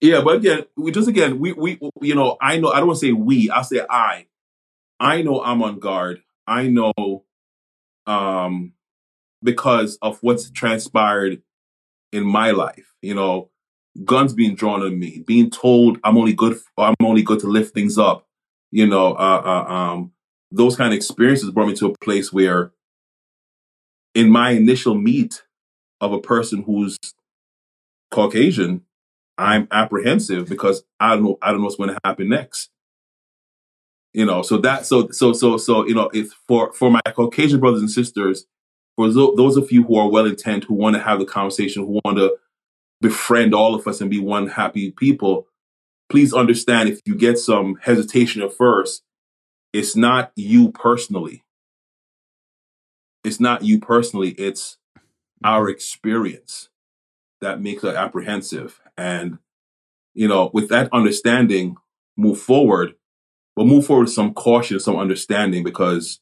[0.00, 3.12] Yeah, but again, we just again, we we you know, I know I don't say
[3.12, 4.26] we, I'll say I.
[5.00, 6.22] I know I'm on guard.
[6.46, 6.92] I know
[8.06, 8.72] um
[9.42, 11.42] because of what's transpired
[12.12, 12.94] in my life.
[13.02, 13.50] You know,
[14.04, 17.48] guns being drawn on me, being told I'm only good for, I'm only good to
[17.48, 18.26] lift things up.
[18.72, 20.12] You know, uh, uh um
[20.52, 22.72] those kind of experiences brought me to a place where
[24.14, 25.42] in my initial meet
[26.00, 26.98] of a person who's
[28.10, 28.82] Caucasian,
[29.38, 32.70] I'm apprehensive because I don't know I don't know what's going to happen next.
[34.12, 37.60] You know, so that so so so so you know, it's for for my Caucasian
[37.60, 38.46] brothers and sisters,
[38.96, 41.84] for tho- those of you who are well intent, who want to have the conversation,
[41.84, 42.36] who want to
[43.00, 45.46] befriend all of us and be one happy people,
[46.08, 49.02] please understand if you get some hesitation at first,
[49.72, 51.44] it's not you personally.
[53.24, 54.30] It's not you personally.
[54.30, 55.06] It's mm-hmm.
[55.44, 56.70] our experience
[57.40, 58.80] that makes us apprehensive.
[58.98, 59.38] And,
[60.12, 61.76] you know, with that understanding,
[62.16, 62.94] move forward,
[63.56, 66.20] but move forward with some caution, some understanding, because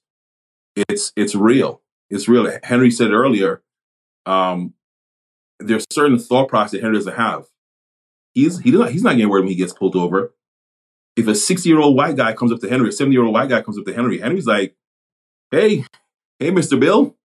[0.77, 1.83] it's it's real.
[2.11, 2.51] It's real.
[2.63, 3.63] Henry said earlier,
[4.27, 4.75] um,
[5.59, 7.47] there's certain thought process that Henry doesn't have.
[8.35, 10.35] He's he not, he's not getting worried when he gets pulled over.
[11.17, 13.33] If a 60 year old white guy comes up to Henry, a 70 year old
[13.33, 14.77] white guy comes up to Henry, Henry's like,
[15.51, 15.85] hey,
[16.39, 16.79] hey, Mr.
[16.79, 17.17] Bill.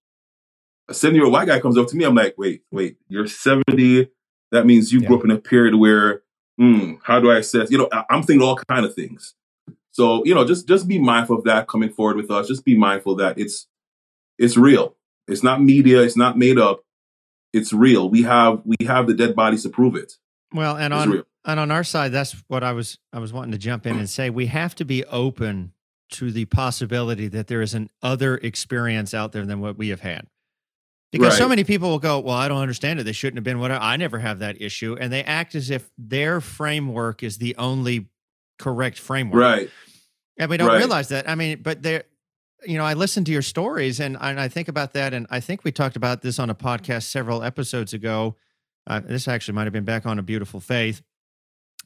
[0.88, 2.06] A 70 year old white guy comes up to me.
[2.06, 4.10] I'm like, wait, wait, you're 70.
[4.52, 6.22] That means you grew up in a period where,
[6.58, 7.72] hmm, how do I assess?
[7.72, 9.34] You know, I- I'm thinking all kind of things.
[9.92, 12.48] So, you know, just just be mindful of that coming forward with us.
[12.48, 13.68] Just be mindful that it's
[14.38, 14.96] it's real.
[15.28, 16.02] It's not media.
[16.02, 16.82] It's not made up.
[17.54, 18.10] It's real.
[18.10, 20.14] We have we have the dead bodies to prove it.
[20.54, 21.24] well, and It's on real.
[21.46, 24.10] and on our side, that's what I was I was wanting to jump in and
[24.10, 24.30] say.
[24.30, 25.74] We have to be open
[26.12, 30.02] to the possibility that there is an other experience out there than what we have
[30.02, 30.28] had.
[31.12, 33.04] Because so many people will go, Well, I don't understand it.
[33.04, 34.96] They shouldn't have been what I never have that issue.
[35.00, 38.08] And they act as if their framework is the only
[38.58, 39.42] correct framework.
[39.42, 39.70] Right.
[40.38, 40.78] And we don't Right.
[40.78, 41.30] realize that.
[41.30, 42.04] I mean, but there,
[42.66, 45.14] you know, I listen to your stories and, and I think about that.
[45.14, 48.36] And I think we talked about this on a podcast several episodes ago.
[48.88, 51.02] Uh, this actually might have been back on A Beautiful Faith.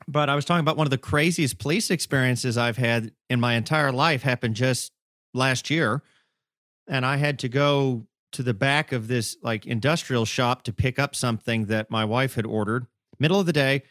[0.07, 3.53] But I was talking about one of the craziest police experiences I've had in my
[3.55, 4.91] entire life happened just
[5.34, 6.03] last year.
[6.88, 8.05] And I had to go
[8.36, 12.36] to the back of this like industrial shop to pick up something that my wife
[12.36, 12.88] had ordered,
[13.19, 13.83] middle of the day.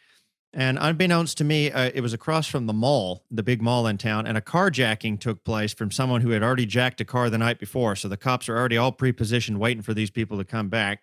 [0.52, 3.98] And unbeknownst to me, uh, it was across from the mall, the big mall in
[3.98, 7.38] town, and a carjacking took place from someone who had already jacked a car the
[7.38, 7.96] night before.
[7.96, 11.02] So the cops are already all pre-positioned, waiting for these people to come back.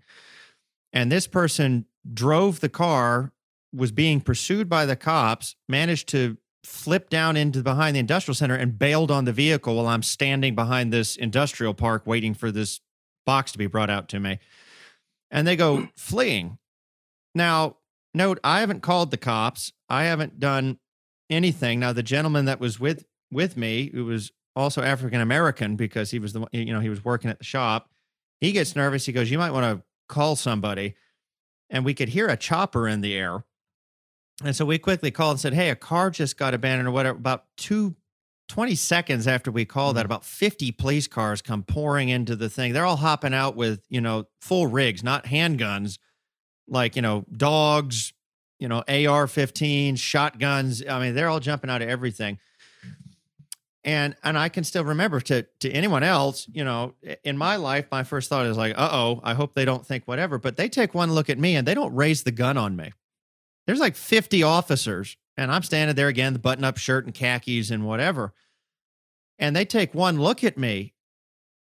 [0.94, 3.34] And this person drove the car,
[3.74, 8.56] was being pursued by the cops, managed to flip down into behind the industrial center
[8.56, 12.80] and bailed on the vehicle while I'm standing behind this industrial park waiting for this
[13.26, 14.40] box to be brought out to me.
[15.30, 16.58] And they go fleeing.
[17.36, 17.78] Now,
[18.14, 19.72] note I haven't called the cops.
[19.90, 20.80] I haven't done
[21.30, 21.80] anything.
[21.80, 26.20] Now, the gentleman that was with with me, who was also African American because he
[26.20, 27.90] was the one- you know he was working at the shop,
[28.42, 29.06] he gets nervous.
[29.06, 30.96] He goes, "You might want to call somebody,"
[31.70, 33.46] and we could hear a chopper in the air.
[34.44, 37.18] And so we quickly called and said, Hey, a car just got abandoned or whatever.
[37.18, 37.96] About two,
[38.52, 42.74] 20 seconds after we called that, about 50 police cars come pouring into the thing.
[42.74, 46.00] They're all hopping out with, you know, full rigs, not handguns,
[46.68, 48.12] like, you know, dogs,
[48.60, 50.84] you know, AR 15, shotguns.
[50.86, 52.40] I mean, they're all jumping out of everything.
[53.86, 56.94] And and I can still remember to to anyone else, you know,
[57.24, 60.04] in my life, my first thought is like, uh oh, I hope they don't think
[60.08, 60.38] whatever.
[60.38, 62.92] But they take one look at me and they don't raise the gun on me
[63.66, 67.72] there's like 50 officers and i'm standing there again the button up shirt and khakis
[67.72, 68.34] and whatever
[69.40, 70.94] and they take one look at me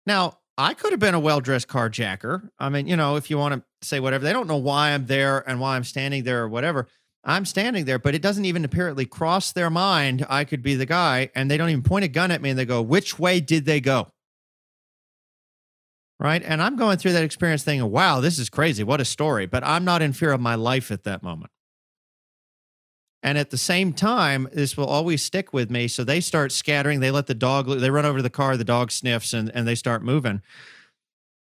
[0.07, 3.55] now i could have been a well-dressed carjacker i mean you know if you want
[3.55, 6.49] to say whatever they don't know why i'm there and why i'm standing there or
[6.49, 6.87] whatever
[7.25, 10.87] I'm standing there, but it doesn't even apparently cross their mind I could be the
[10.87, 11.31] guy.
[11.35, 13.67] And they don't even point a gun at me and they go, Which way did
[13.67, 14.09] they go?
[16.19, 16.43] Right.
[16.43, 18.83] And I'm going through that experience thinking, Wow, this is crazy.
[18.83, 19.47] What a story.
[19.47, 21.51] But I'm not in fear of my life at that moment.
[23.23, 25.89] And at the same time, this will always stick with me.
[25.89, 27.01] So they start scattering.
[27.01, 29.67] They let the dog, they run over to the car, the dog sniffs, and, and
[29.67, 30.43] they start moving.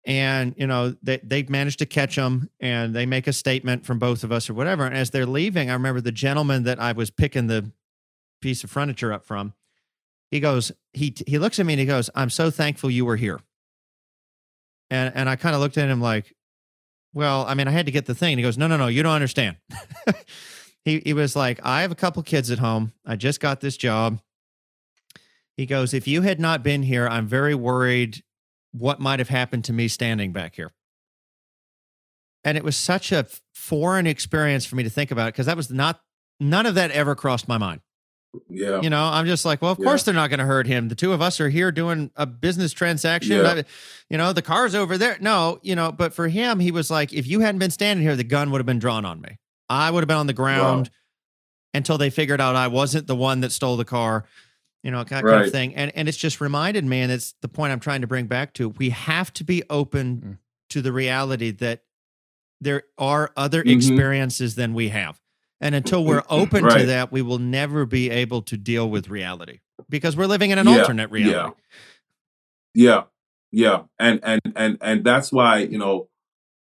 [0.05, 3.99] And you know they they managed to catch them and they make a statement from
[3.99, 4.85] both of us or whatever.
[4.85, 7.73] And as they're leaving i remember the gentleman that i was picking the
[8.41, 9.53] piece of furniture up from
[10.31, 13.17] he goes he he looks at me and he goes i'm so thankful you were
[13.17, 13.41] here.
[14.89, 16.33] And and i kind of looked at him like
[17.13, 18.31] well i mean i had to get the thing.
[18.31, 18.87] And he goes no no no.
[18.87, 19.57] You don't understand
[20.87, 23.77] he he was like i have a couple kids at home i just got this
[23.77, 24.19] job
[25.55, 28.23] he goes if you had not been here i'm very worried
[28.71, 30.71] what might have happened to me standing back here.
[32.43, 33.25] And it was such a
[33.55, 35.99] foreign experience for me to think about because that was not,
[36.39, 37.81] none of that ever crossed my mind.
[38.49, 38.81] Yeah.
[38.81, 39.85] You know, I'm just like, well, of Yeah.
[39.85, 40.89] course they're not going to hurt him.
[40.89, 43.37] The two of us are here doing a business transaction.
[43.37, 43.63] Yeah.
[44.09, 45.17] You know, the car's over there.
[45.19, 48.15] No, you know, but for him, he was like, if you hadn't been standing here,
[48.15, 49.39] the gun would have been drawn on me.
[49.69, 50.89] I would have been on the ground
[51.73, 54.25] until they figured out I wasn't the one that stole the car,
[54.83, 55.75] you know, kind, kind of thing.
[55.75, 58.53] And and it's just reminded me, and it's the point I'm trying to bring back
[58.53, 58.69] to.
[58.69, 60.37] We have to be open Mm.
[60.69, 61.83] to the reality that
[62.61, 63.75] there are other Mhm.
[63.75, 65.19] experiences than we have.
[65.61, 69.59] And until we're open to that, we will never be able to deal with reality
[69.89, 71.53] because we're living in an Yeah, alternate reality.
[72.73, 72.83] Yeah.
[72.85, 73.03] Yeah.
[73.51, 73.83] Yeah.
[73.99, 76.09] And and and and that's why, you know,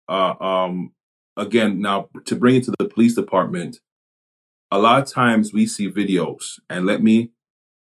[0.08, 0.92] uh um
[1.36, 3.80] again, now to bring it to the police department,
[4.70, 7.30] a lot of times we see videos, and let me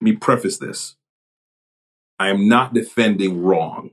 [0.02, 0.96] let me preface this.
[2.20, 3.92] I am not defending wrong.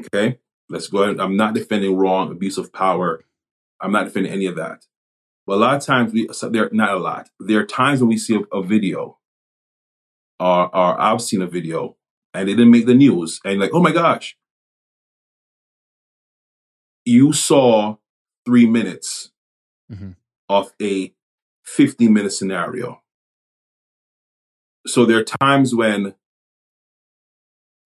[0.00, 0.38] Okay?
[0.68, 1.20] Let's go ahead.
[1.20, 3.24] I'm not defending wrong, abuse of power.
[3.80, 4.84] I'm not defending any of that.
[5.46, 7.30] But a lot of times we so there not a lot.
[7.40, 9.18] There are times when we see a, a video
[10.38, 11.96] or or I've seen a video
[12.34, 14.36] and it didn't make the news and like, oh my gosh.
[17.06, 17.96] You saw
[18.48, 19.30] three minutes
[19.92, 20.16] Mhm.
[20.48, 21.14] of a
[21.64, 23.02] 50 minute scenario.
[24.86, 26.14] So there are times when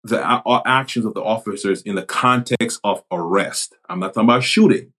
[0.05, 4.45] the a- actions of the officers in the context of arrest, I'm not talking about
[4.45, 4.93] shooting.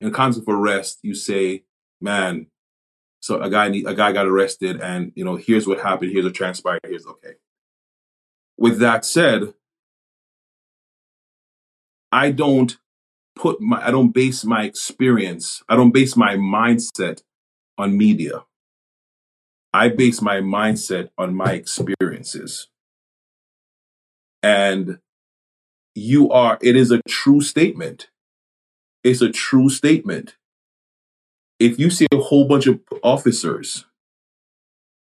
[0.00, 1.64] In the context of arrest, you say,
[2.00, 2.48] man,
[3.20, 6.24] so a guy need, a guy got arrested and you know, here's what happened, here's
[6.24, 7.36] what transpired, here's okay.
[8.58, 9.54] With that said,
[12.10, 12.76] I don't
[13.36, 17.22] put my I don't base my experience, I don't base my mindset
[17.78, 18.44] on media.
[19.72, 22.68] I base my mindset on my experiences.
[24.40, 24.98] And
[25.96, 28.08] you are, it is a true statement.
[29.02, 30.36] It's a true statement.
[31.58, 33.84] If you see a whole bunch of officers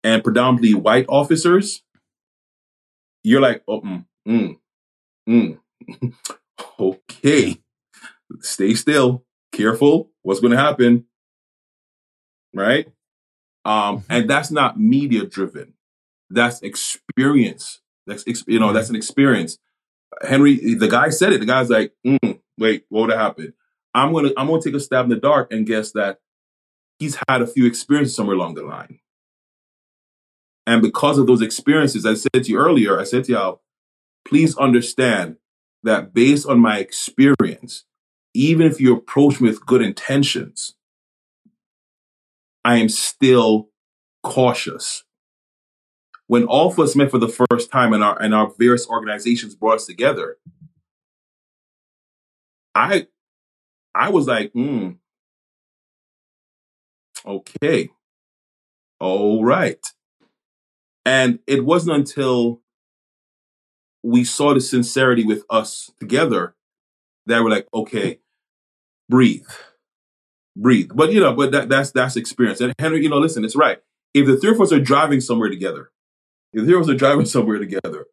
[0.04, 1.84] and predominantly white officers,
[3.24, 4.58] you're like, oh, mm, mm,
[5.30, 5.58] mm.
[6.80, 7.58] okay,
[8.42, 11.06] stay still, careful, what's going to happen,
[12.54, 12.88] right?
[13.66, 15.74] Um, and that's not media driven.
[16.30, 17.82] That's experience.
[18.06, 19.58] That's you know that's an experience.
[20.22, 21.40] Henry, the guy said it.
[21.40, 23.54] The guy's like, mm, wait, what would have happened?
[23.94, 26.20] I'm gonna I'm gonna take a stab in the dark and guess that
[27.00, 29.00] he's had a few experiences somewhere along the line.
[30.66, 33.62] And because of those experiences, I said to you earlier, I said to y'all,
[34.28, 35.38] please understand
[35.84, 37.86] that based on my experience,
[38.38, 40.76] even if you approach me with good intentions,
[42.64, 43.70] I am still
[44.22, 45.04] cautious.
[46.28, 49.56] When all of us met for the first time and our and our various organizations
[49.56, 50.38] brought us together,
[52.76, 53.08] I
[53.96, 54.92] I was like, hmm,
[57.26, 57.90] okay,
[59.00, 59.84] all right.
[61.06, 62.62] And it wasn't until
[64.04, 66.54] we saw the sincerity with us together
[67.26, 68.20] that we're like, okay,
[69.10, 69.48] breathe,
[70.56, 70.92] breathe.
[70.94, 72.62] But you know, but that, that's that's experience.
[72.62, 73.80] And Henry, you know, listen, it's right.
[74.14, 75.92] If the three of us are driving somewhere together,
[76.54, 78.08] if the three of us are driving somewhere together,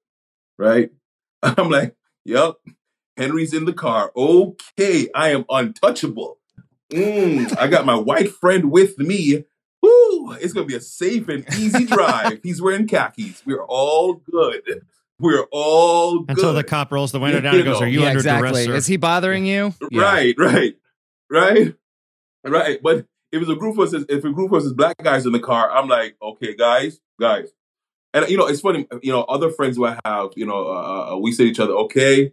[0.59, 0.91] right?
[1.43, 2.55] I'm like, yep,
[3.17, 4.13] Henry's in the car.
[4.17, 6.39] Okay, I am untouchable.
[6.91, 9.45] Mm, I got my white friend with me.
[9.83, 12.41] Woo, it's gonna be a safe and easy drive.
[12.43, 13.45] He's wearing khakis.
[13.45, 14.87] We're all good.
[15.19, 16.31] We're all good.
[16.31, 17.87] Until the cop rolls the window You down and goes, know.
[17.87, 18.51] Are you yeah, under exactly.
[18.51, 18.65] duress?
[18.65, 18.75] Sir?
[18.75, 19.75] Is he bothering you?
[19.91, 20.03] Yeah.
[20.03, 20.75] Right, right,
[21.31, 21.75] right,
[22.45, 22.81] right.
[22.83, 25.27] But if it's a group of us, if a group of us is black guys
[25.27, 27.51] in the car, I'm like, okay, guys, guys,
[28.12, 28.87] and you know, it's funny.
[29.03, 31.61] You know, other friends who I have, you know, uh, uh, we say to each
[31.61, 32.33] other, okay,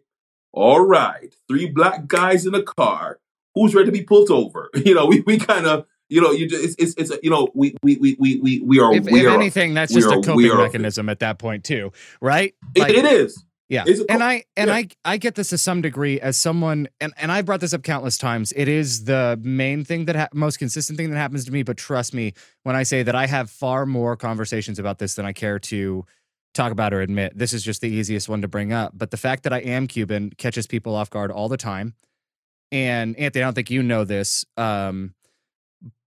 [0.53, 3.19] all right, three black guys in a car.
[3.55, 4.69] Who's ready to be pulled over?
[4.85, 7.49] You know, we we kind of, you know, you just, it's, it's, it's, you know,
[7.53, 10.21] we, we, we, we, we, we are, If, we if are, anything, that's just a
[10.21, 12.53] coping mechanism at that point too, right?
[12.75, 13.43] it- it is.
[13.72, 13.86] Yeah.
[14.09, 14.76] And I and yeah.
[14.76, 17.84] I I get this to some degree as someone and and I've brought this up
[17.84, 18.51] countless times.
[18.53, 21.78] It is the main thing that ha- most consistent thing that happens to me, but
[21.78, 25.32] trust me when I say that I have far more conversations about this than I
[25.32, 26.05] care to
[26.53, 27.38] talk about or admit.
[27.38, 29.88] This is just the easiest one to bring up, but the fact that I am
[29.88, 31.93] Cuban catches people off guard all the time.
[32.74, 35.13] And Anthony, I don't think you know this, um,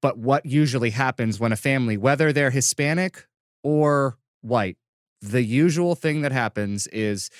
[0.03, 3.27] but what usually happens when a family, whether they're Hispanic
[3.63, 4.77] or white,
[5.23, 7.31] the usual thing that happens is,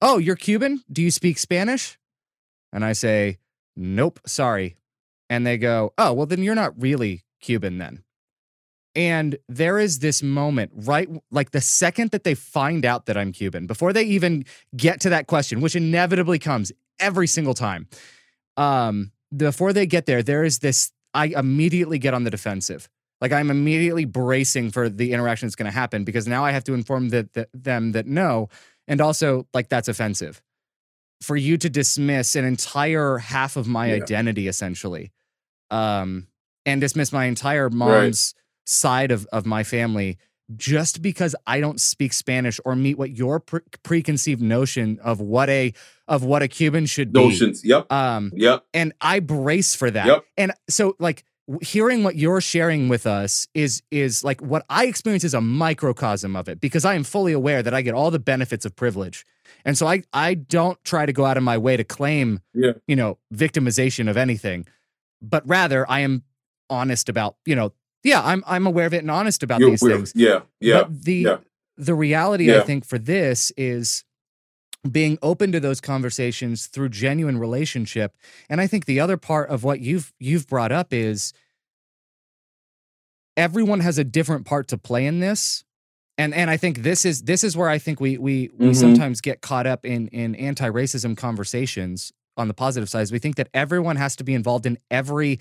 [0.00, 0.82] "Oh, you're Cuban?
[0.90, 1.98] Do you speak Spanish?"
[2.72, 3.38] And I say,
[3.76, 4.76] "Nope, sorry."
[5.28, 8.02] And they go, "Oh, well then you're not really Cuban then."
[8.94, 11.06] And there is this moment, right?
[11.30, 15.10] Like the second that they find out that I'm Cuban, before they even get to
[15.10, 17.88] that question, which inevitably comes every single time,
[18.56, 20.92] um, before they get there, there is this.
[21.12, 22.88] I immediately get on the defensive.
[23.20, 26.64] Like I'm immediately bracing for the interaction that's going to happen because now I have
[26.64, 28.48] to inform the, them that no,
[28.88, 30.42] and also like that's offensive.
[31.22, 33.94] For you to dismiss an entire half of my Yeah.
[34.02, 35.12] identity, essentially,
[35.70, 36.26] um,
[36.64, 38.34] and dismiss my entire mom's
[38.66, 40.18] side of of my family
[40.56, 45.48] just because I don't speak Spanish or meet what your pre- preconceived notion of what
[45.48, 45.72] a
[46.06, 47.20] of what a Cuban should be.
[47.20, 47.64] Notions.
[47.64, 47.90] Yep.
[47.90, 48.64] Um, Yep.
[48.74, 50.06] and I brace for that.
[50.06, 50.24] Yep.
[50.36, 51.24] And so like
[51.60, 56.34] hearing what you're sharing with us is is like what I experience is a microcosm
[56.34, 59.24] of it because I am fully aware that I get all the benefits of privilege.
[59.64, 62.72] And so I I don't try to go out of my way to claim Yeah.
[62.88, 64.66] you know victimization of anything,
[65.22, 66.24] but rather I am
[66.68, 67.72] honest about, you know,
[68.02, 70.12] yeah, I'm I'm aware of it and honest about You're- these we're- things.
[70.16, 70.40] Yeah.
[70.60, 70.82] Yeah.
[70.82, 71.36] But the yeah.
[71.76, 74.02] the reality I think for this is
[74.90, 78.16] being open to those conversations through genuine relationship.
[78.48, 81.32] And I think the other part of what you've you've brought up is
[83.36, 85.64] everyone has a different part to play in this.
[86.18, 88.76] And and I think this is this is where I think we we we Mhm.
[88.76, 93.10] sometimes get caught up in in anti-racism conversations on the positive side.
[93.12, 95.38] We think that everyone has to be involved in every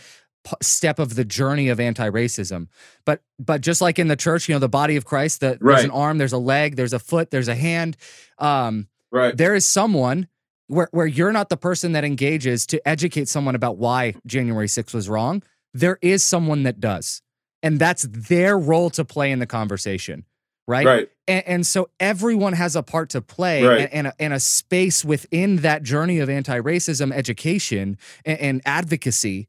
[0.61, 2.67] step of the journey of anti-racism.
[3.05, 5.83] But but just like in the church, you know, the body of Christ, that there's
[5.85, 7.95] an arm, there's a leg, there's a foot, there's a hand.
[8.37, 9.36] Um, Right.
[9.36, 10.28] there is someone
[10.68, 14.93] where where you're not the person that engages to educate someone about why January 6th
[14.93, 15.41] was wrong.
[15.74, 17.22] There is someone that does.
[17.63, 20.26] And that's their role to play in the conversation.
[20.68, 20.86] Right.
[20.86, 21.09] Right.
[21.28, 23.82] And, and so everyone has a part to play Right.
[23.82, 28.61] and, and, a, and a space within that journey of anti racism education and, and
[28.66, 29.47] advocacy.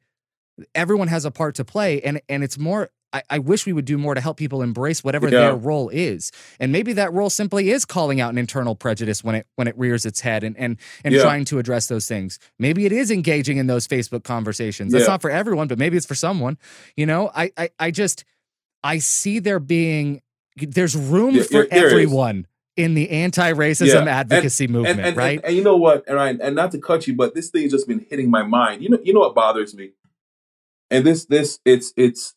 [0.74, 2.00] Everyone has a part to play.
[2.02, 5.02] And, and it's more, I, I wish we would do more to help people embrace
[5.04, 5.40] whatever Yeah.
[5.40, 6.32] their role is.
[6.60, 9.78] And maybe that role simply is calling out an internal prejudice when it when it
[9.78, 11.22] rears its head and and, and Yeah.
[11.22, 12.38] trying to address those things.
[12.58, 14.92] Maybe it is engaging in those Facebook conversations.
[14.92, 15.12] That's Yeah.
[15.12, 16.58] not for everyone, but maybe it's for someone.
[16.96, 18.24] You know, I I, I just
[18.84, 20.20] I see there being
[20.56, 21.92] there's room for yeah, there is.
[21.92, 22.46] everyone
[22.76, 25.38] in the anti-racism Yeah, and- advocacy movement, and, and, right?
[25.38, 27.72] And, and you know what, and, I, and not to cut you, but this thing's
[27.72, 28.82] just been hitting my mind.
[28.82, 29.92] You know, you know what bothers me,
[30.90, 32.34] and this, this, it's, it's,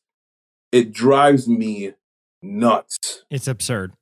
[0.71, 1.93] it drives me
[2.41, 3.93] nuts, It's absurd.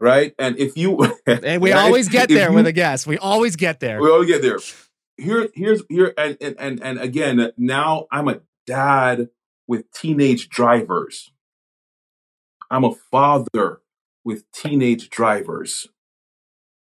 [0.00, 0.34] right?
[0.38, 1.84] And if you, and we right?
[1.84, 3.06] always get there you- with a guess.
[3.06, 4.00] We always get there.
[4.00, 4.58] We always get there.
[5.18, 9.28] Here, here's here, and and and, and again, now I'm a dad
[9.68, 11.32] with teenage drivers.
[12.70, 13.80] I'm a father
[14.24, 15.88] with teenage drivers.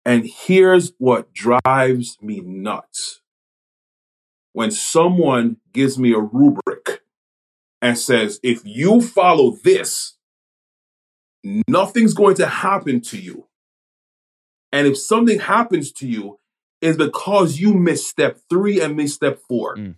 [0.04, 3.20] And here's what drives me nuts.
[4.52, 6.91] When someone gives me a rubric
[7.82, 10.16] and says, if you follow this,
[11.68, 13.48] nothing's going to happen to you.
[14.70, 16.38] And if something happens to you,
[16.80, 19.76] it's because you missed step three and missed step four.
[19.76, 19.96] Mm.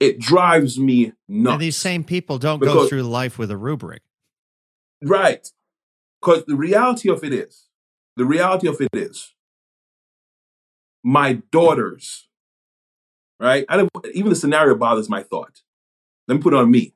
[0.00, 1.52] It drives me nuts.
[1.52, 4.02] And these same people don't go through life with a rubric.
[5.02, 5.46] Right.
[6.20, 7.66] Because the reality of it is,
[8.16, 9.34] the reality of it is,
[11.04, 12.28] my daughters,
[13.42, 13.66] right?
[13.68, 15.60] I don't, even the scenario bothers my thought.
[16.28, 16.94] Let me put it on me.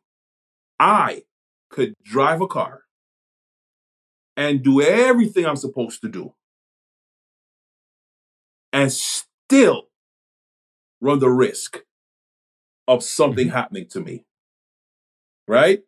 [0.79, 1.25] I
[1.71, 2.83] could drive a car
[4.37, 6.35] and do everything I'm supposed to do
[8.73, 9.89] and still
[11.01, 11.83] run the risk
[12.87, 13.57] of something mm-hmm.
[13.57, 14.25] happening to me.
[15.49, 15.81] Right?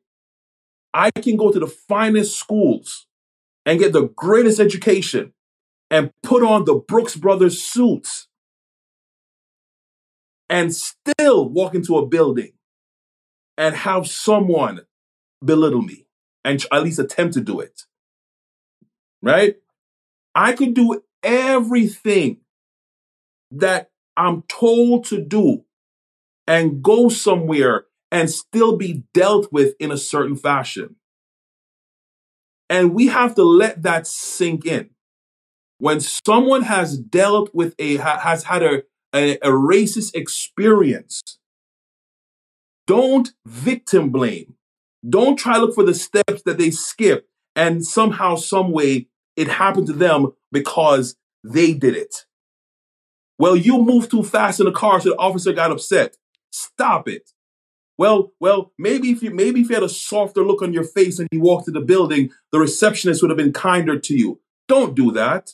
[0.93, 3.07] I can go to the finest schools
[3.65, 5.35] and get the greatest education
[5.91, 8.28] and put on the Brooks Brothers suits
[10.49, 12.53] and still walk into a building
[13.57, 14.81] and have someone
[15.45, 16.07] belittle me
[16.45, 17.83] and at least attempt to do it.
[19.23, 19.57] Right?
[20.35, 22.39] I could do everything
[23.51, 25.65] that I'm told to do
[26.47, 30.97] and go somewhere and still be dealt with in a certain fashion.
[32.71, 34.91] And we have to let that sink in.
[35.79, 38.83] When someone has dealt with a, has had a,
[39.15, 41.39] a, a racist experience,
[42.87, 44.55] don't victim blame.
[45.09, 49.49] Don't try to look for the steps that they skip and somehow, some way, it
[49.49, 52.25] happened to them because they did it.
[53.39, 56.17] Well, you moved too fast in the car, so the officer got upset.
[56.51, 57.31] Stop it.
[57.97, 61.19] Well, well, maybe if you maybe if you had a softer look on your face
[61.19, 64.41] and you walked to the building, the receptionist would have been kinder to you.
[64.69, 65.51] Don't do that.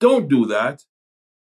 [0.00, 0.82] Don't do that.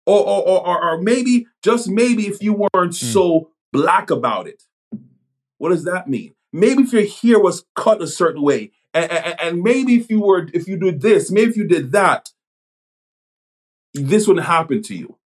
[0.06, 3.14] Or or or, or maybe, just maybe if you weren't mm.
[3.14, 4.64] so black about it.
[5.58, 6.36] What does that mean?
[6.52, 10.22] Maybe if your hair was cut a certain way, and, and, and maybe if you
[10.22, 12.30] were if you did this, maybe if you did that,
[13.94, 15.18] this wouldn't happen to you.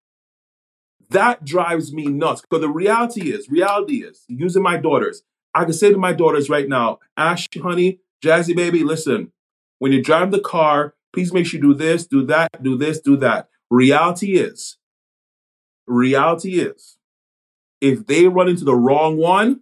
[1.08, 2.42] That drives me nuts.
[2.42, 5.22] Because the reality is, reality is, using my daughters,
[5.54, 9.32] I can say to my daughters right now, Ash, honey, Jazzy baby, listen,
[9.78, 13.00] when you drive the car, please make sure you do this, do that, do this,
[13.00, 13.48] do that.
[13.70, 14.76] Reality is,
[15.86, 16.98] reality is,
[17.80, 19.60] if they run into the wrong one,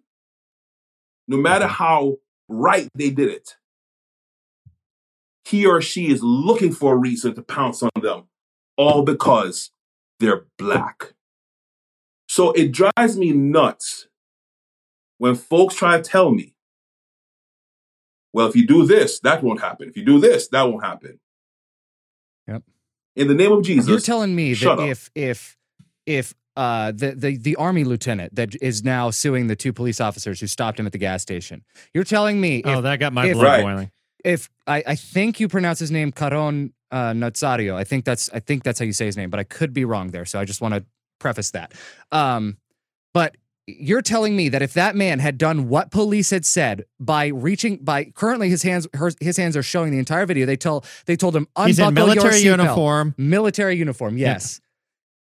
[1.26, 1.74] no matter mm-hmm.
[1.74, 2.16] how
[2.48, 3.56] right they did it,
[5.44, 8.24] he or she is looking for a reason to pounce on them,
[8.76, 9.70] all because
[10.20, 11.14] they're black.
[12.28, 14.08] So it drives me nuts
[15.18, 16.54] when folks try to tell me,
[18.32, 19.88] well, if you do this, that won't happen.
[19.88, 21.20] If you do this, that won't happen.
[22.48, 22.64] Yep.
[23.16, 23.88] In the name of Jesus.
[23.88, 25.56] You're telling me that if if
[26.06, 30.40] if uh, the, the the army lieutenant that is now suing the two police officers
[30.40, 31.64] who stopped him at the gas station.
[31.92, 33.62] You're telling me Oh, that got my if, blood right.
[33.62, 33.90] boiling.
[34.24, 37.74] If I, I think you pronounce his name Caron uh, Nazario.
[37.74, 39.84] I think that's I think that's how you say his name, but I could be
[39.84, 40.24] wrong there.
[40.24, 40.84] So I just want to
[41.18, 41.72] preface that.
[42.12, 42.56] Um,
[43.12, 43.36] but
[43.66, 47.78] you're telling me that if that man had done what police had said by reaching
[47.78, 51.16] by currently his hands her, his hands are showing the entire video they tell they
[51.16, 53.14] told him unbuckle He's in military your uniform.
[53.16, 54.60] Military uniform yes.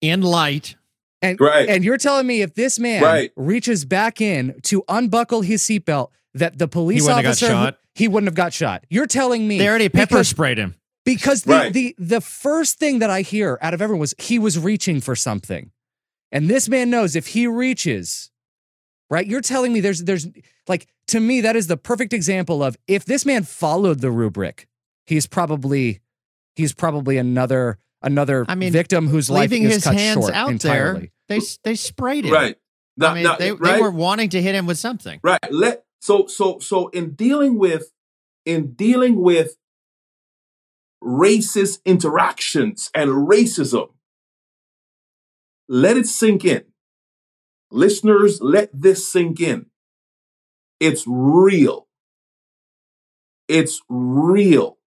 [0.02, 0.76] In light.
[1.22, 1.70] And right.
[1.70, 3.32] and you're telling me if this man right.
[3.38, 8.36] reaches back in to unbuckle his seatbelt that the police he officer he wouldn't have
[8.36, 8.86] got shot.
[8.90, 10.76] You're telling me they already pepper because, sprayed him.
[11.06, 11.74] because the, right.
[11.74, 15.16] the the first thing that I hear out of everyone was he was reaching for
[15.16, 15.72] something.
[16.34, 18.32] And this man knows if he reaches,
[19.14, 19.28] right?
[19.28, 20.28] You're telling me there's there's
[20.68, 24.68] like to me that is the perfect example of if this man followed the rubric,
[25.06, 26.02] he's probably
[26.56, 30.50] he's probably another another I mean, victim whose life is his cut hands short out
[30.50, 31.12] entirely.
[31.30, 32.34] There, they they sprayed him.
[32.34, 32.58] Right.
[32.98, 33.76] Now, I mean, now, they, right?
[33.76, 35.20] they were wanting to hit him with something.
[35.24, 35.40] Right.
[35.52, 37.92] Let so so so in dealing with
[38.46, 39.58] in dealing with
[41.04, 43.90] racist interactions and racism,
[45.70, 46.64] let it sink in.
[47.74, 49.66] Listeners, let this sink in.
[50.80, 51.88] It's real.
[53.48, 54.78] It's real.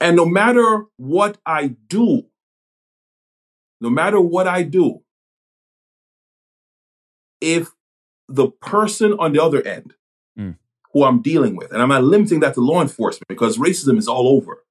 [0.00, 2.26] And no matter what I do,
[3.80, 5.02] no matter what I do,
[7.40, 7.72] if
[8.28, 9.94] the person on the other end
[10.38, 10.56] mm.
[10.92, 14.06] who I'm dealing with, and I'm not limiting that to law enforcement because racism is
[14.06, 14.62] all over,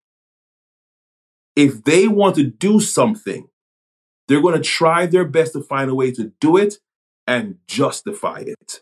[1.54, 3.50] if they want to do something
[4.28, 6.76] they're going to try their best to find a way to do it
[7.28, 8.82] and justify it.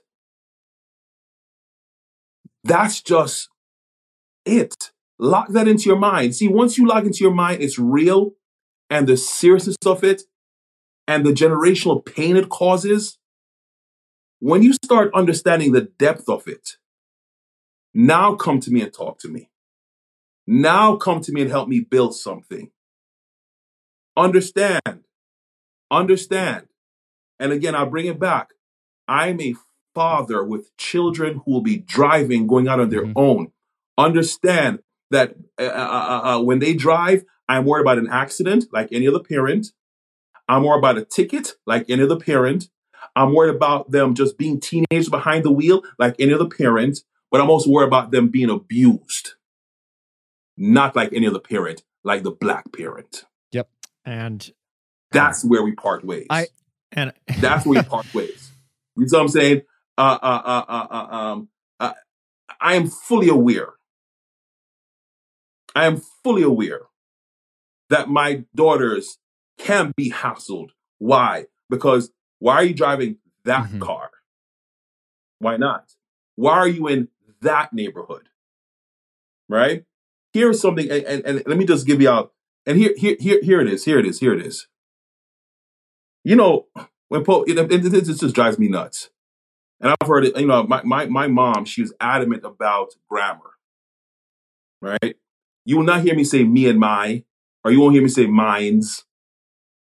[2.63, 3.49] That's just
[4.45, 4.91] it.
[5.19, 6.35] Lock that into your mind.
[6.35, 8.33] See, once you lock into your mind, it's real
[8.89, 10.23] and the seriousness of it
[11.07, 13.17] and the generational pain it causes.
[14.39, 16.77] When you start understanding the depth of it,
[17.93, 19.49] now come to me and talk to me.
[20.45, 22.71] Now come to me and help me build something.
[24.17, 25.03] Understand
[25.91, 26.67] Understand.
[27.39, 28.49] And again, I'll bring it back.
[29.07, 29.55] I'm a
[29.93, 33.17] father with children who will be driving, going out on their mm-hmm.
[33.17, 33.51] own.
[33.97, 34.79] Understand
[35.11, 39.07] that uh, uh, uh, uh, when they drive, I'm worried about an accident like any
[39.07, 39.67] other parent.
[40.47, 42.69] I'm worried about a ticket like any other parent.
[43.15, 46.99] I'm worried about them just being teenagers behind the wheel like any other parent.
[47.31, 49.33] But I'm also worried about them being abused,
[50.55, 53.25] not like any other parent, like the black parent.
[53.51, 53.69] Yep.
[54.05, 54.51] And
[55.13, 56.27] that's where we part ways.
[56.29, 56.47] I
[56.91, 58.51] and that's where we part ways.
[58.95, 59.61] You know what I'm saying?
[59.97, 61.49] Uh, uh, uh, uh, uh um,
[61.79, 61.93] uh,
[62.59, 63.73] I am fully aware.
[65.75, 66.81] I am fully aware
[67.89, 69.17] that my daughters
[69.57, 70.69] can be hassled.
[70.99, 71.45] Why?
[71.69, 73.79] Because why are you driving that mm-hmm.
[73.79, 74.09] car?
[75.39, 75.93] Why not?
[76.35, 77.09] Why are you in
[77.41, 78.29] that neighborhood?
[79.49, 79.85] Right?
[80.31, 82.33] Here's something, and, and, and let me just give you out.
[82.65, 83.85] And here, here, here, here it is.
[83.85, 84.19] Here it is.
[84.19, 84.67] Here it is.
[86.23, 86.67] You know,
[87.09, 89.09] when Pope, it, it, it, it just drives me nuts.
[89.79, 93.51] And I've heard it, you know, my, my, my mom, she was adamant about grammar,
[94.81, 95.15] right?
[95.65, 97.23] You will not hear me say me and my,
[97.65, 99.05] or you won't hear me say minds.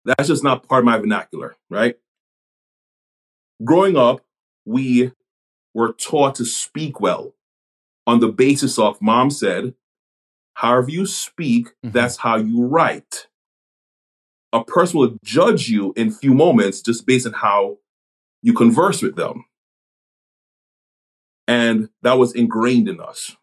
[0.05, 1.97] That's just not part of my vernacular, right?
[3.63, 4.25] Growing up,
[4.65, 5.13] we
[5.75, 7.35] were taught to speak well
[8.07, 9.75] on the basis of mom said,
[10.55, 11.93] however you speak, Mhm.
[11.93, 13.29] that's how you write.
[14.53, 17.79] A person will judge you in few moments just based on how
[18.43, 19.45] you converse with them.
[21.47, 23.37] And that was ingrained in us.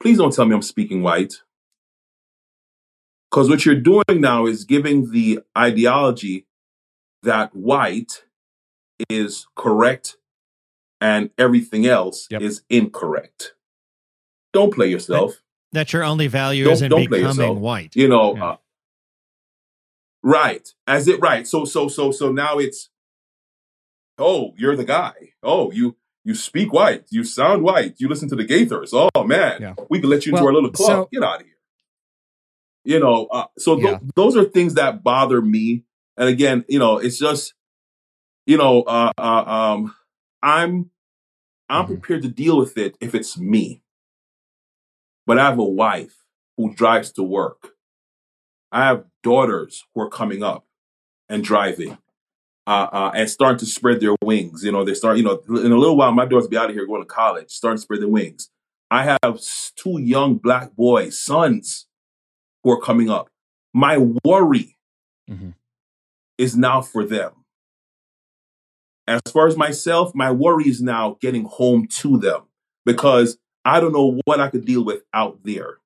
[0.00, 1.34] Please don't tell me I'm speaking white.
[3.30, 6.46] Because what you're doing now is giving the ideology
[7.22, 8.24] that white
[9.08, 10.16] is correct
[11.00, 12.42] and everything else Yep.
[12.42, 13.54] is incorrect.
[14.52, 15.42] Don't play yourself.
[15.72, 17.58] That your only value Don't- is in don't play becoming yourself.
[17.58, 17.96] white.
[17.96, 18.44] You know, Yeah.
[18.44, 18.56] uh,
[20.22, 20.68] right.
[20.86, 21.46] As it right.
[21.46, 22.90] So so so so now it's
[24.18, 25.14] oh, you're the guy.
[25.42, 27.04] Oh, you you speak white.
[27.10, 27.94] You sound white.
[27.98, 28.90] You listen to the Gaithers.
[28.92, 29.74] Oh man, Yeah.
[29.90, 30.88] we can let you into Well, our little club.
[30.88, 31.52] so- Get out of here.
[32.84, 33.98] You know, uh, so tho- Yeah.
[34.16, 35.84] those are things that bother me.
[36.16, 37.54] And again, you know, it's just,
[38.44, 39.94] you know, uh, uh, um,
[40.42, 40.90] I'm
[41.68, 41.88] I'm Mhm.
[41.88, 43.81] prepared to deal with it if it's me.
[45.26, 46.16] But I have a wife
[46.56, 47.72] who drives to work.
[48.70, 50.64] I have daughters who are coming up
[51.28, 51.98] and driving
[52.66, 54.62] uh, uh, and starting to spread their wings.
[54.64, 56.70] You know, they start, you know, in a little while, my daughters will be out
[56.70, 58.50] of here going to college, starting to spread their wings.
[58.90, 59.40] I have
[59.76, 61.86] two young black boys, sons,
[62.62, 63.28] who are coming up.
[63.74, 64.76] My worry
[65.30, 65.54] Mhm.
[66.38, 67.32] is now for them.
[69.06, 72.42] As far as myself, my worry is now getting home to them
[72.84, 75.78] because I don't know what I could deal with out there.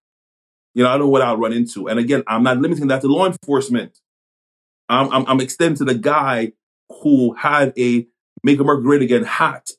[0.74, 1.88] You know, I don't know what I'll run into.
[1.88, 3.98] And again, I'm not limiting that to law enforcement.
[4.88, 6.52] I'm, I'm, I'm extending to the guy
[7.02, 8.06] who had a
[8.42, 9.70] Make America Great Again hat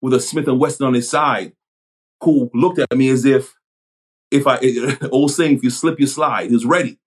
[0.00, 1.52] with a Smith and Wesson on his side,
[2.22, 3.54] who looked at me as if,
[4.30, 4.58] if I,
[5.10, 6.46] old saying, if you slip, you slide.
[6.46, 6.98] He was ready.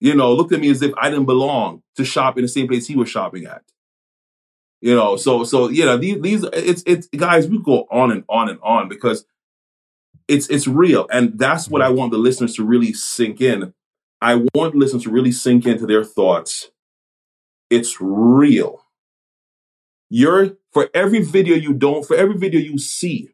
[0.00, 2.68] You know, looked at me as if I didn't belong to shop in the same
[2.68, 3.62] place he was shopping at.
[4.80, 8.24] You know, so so you know these these it's it's guys we go on and
[8.28, 9.26] on and on because
[10.28, 13.74] it's it's real and that's what I want the listeners to really sink in.
[14.20, 16.70] I want listeners to really sink into their thoughts.
[17.70, 18.84] It's real.
[20.08, 23.30] You're for every video you don't for every video you see,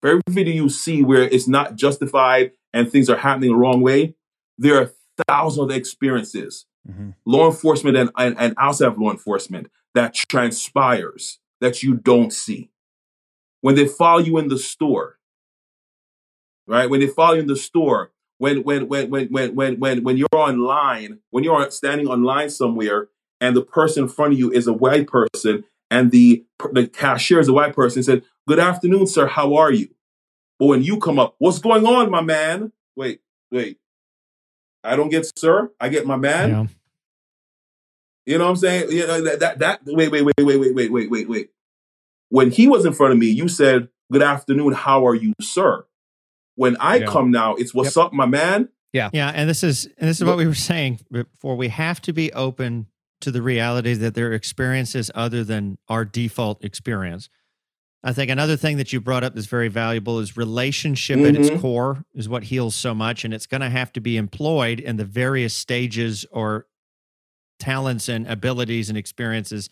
[0.00, 3.80] for every video you see where it's not justified and things are happening the wrong
[3.80, 4.14] way,
[4.58, 4.92] there are
[5.28, 7.14] thousands of experiences Mhm.
[7.26, 12.70] law enforcement and, and, and outside of law enforcement that transpires that you don't see.
[13.60, 15.18] When they follow you in the store,
[16.66, 16.88] right?
[16.88, 20.16] When they follow you in the store, when when when when when when when, when
[20.16, 23.08] you're online, when you're standing online somewhere
[23.40, 27.40] and the person in front of you is a white person and the the cashier
[27.40, 29.88] is a white person and said, Good afternoon, sir, how are you?
[30.58, 32.72] But when you come up, what's going on, my man?
[32.96, 33.78] Wait, wait.
[34.82, 36.50] I don't get sir, I get my man.
[36.50, 36.66] Yeah.
[38.30, 38.92] You know what I'm saying?
[38.92, 41.48] You know, that, that, that, wait, wait, wait, wait, wait, wait, wait, wait, wait.
[42.28, 45.84] When he was in front of me, you said, Good afternoon, how are you, sir?
[46.56, 47.06] When I Yeah.
[47.06, 48.68] come now, it's what's up, my man?
[48.92, 51.56] Yeah, yeah, and this is and this is what we were saying before.
[51.56, 52.86] We have to be open
[53.20, 57.28] to the reality that there are experiences other than our default experience.
[58.02, 61.50] I think another thing that you brought up that's very valuable is relationship at its
[61.50, 61.60] Mhm.
[61.60, 64.96] core is what heals so much, and it's going to have to be employed in
[64.96, 66.66] the various stages or
[67.60, 69.68] talents and abilities and experiences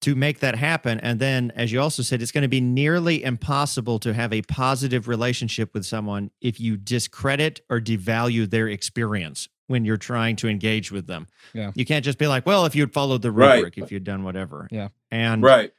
[0.00, 0.98] to make that happen.
[0.98, 4.42] And then, as you also said, it's going to be nearly impossible to have a
[4.42, 10.48] positive relationship with someone if you discredit or devalue their experience when you're trying to
[10.48, 11.28] engage with them.
[11.54, 11.70] Yeah.
[11.76, 13.54] You can't just be like, well, if you'd followed the Right.
[13.56, 14.66] rubric, if you'd done whatever.
[14.72, 14.88] Yeah.
[15.12, 15.72] And Right.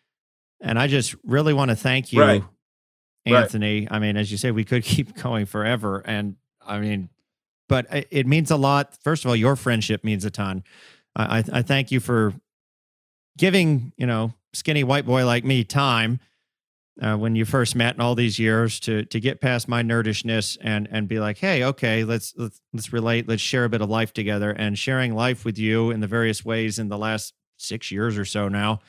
[0.62, 2.44] and I just really want to thank you, Right.
[3.28, 3.44] Right.
[3.44, 3.88] Anthony.
[3.92, 6.00] I mean, as you say, we could keep going forever.
[6.06, 7.10] And I mean,
[7.68, 8.98] but it- it means a lot.
[9.04, 10.64] First of all, your friendship means a ton.
[11.16, 12.34] I, I, I thank you for
[13.38, 16.20] giving, you know, skinny white boy like me time
[17.02, 20.58] uh, when you first met in all these years to to get past my nerdishness
[20.62, 23.90] and and be like, hey, okay, let's let's let's relate, let's share a bit of
[23.90, 27.92] life together, and sharing life with you in the various ways in the last six
[27.92, 28.80] years or so now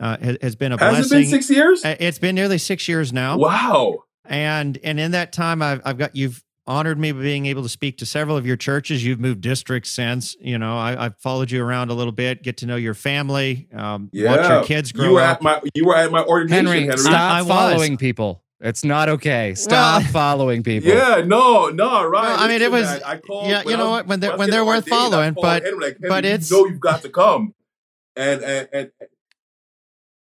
[0.00, 1.18] uh, has, has been a Has blessing.
[1.18, 1.84] it been six years?
[1.84, 4.04] Uh, It's been nearly six years now, Wow.
[4.26, 7.68] and and in that time, I've I've got you've honored me by being able to
[7.68, 9.04] speak to several of your churches.
[9.04, 10.36] You've moved districts since.
[10.40, 13.68] You know, I, I've followed you around a little bit, get to know your family,
[13.74, 14.36] um, Yeah.
[14.36, 15.36] watch your kids grow you were up.
[15.38, 16.96] at my you were at my ordination, Henry, Henry.
[16.98, 17.48] stop I was.
[17.48, 18.42] following people.
[18.62, 19.54] It's not okay.
[19.54, 20.90] Stop Well- following people.
[20.90, 22.24] Yeah, no, no, right.
[22.24, 24.20] Well, I mean, it was- man, I called, yeah, you I know was- what, when
[24.20, 26.66] they're- when they're worth ordained, I following, but- Henry, like, Henry, but you it's- know
[26.66, 27.54] you've got to come,
[28.16, 28.90] and and and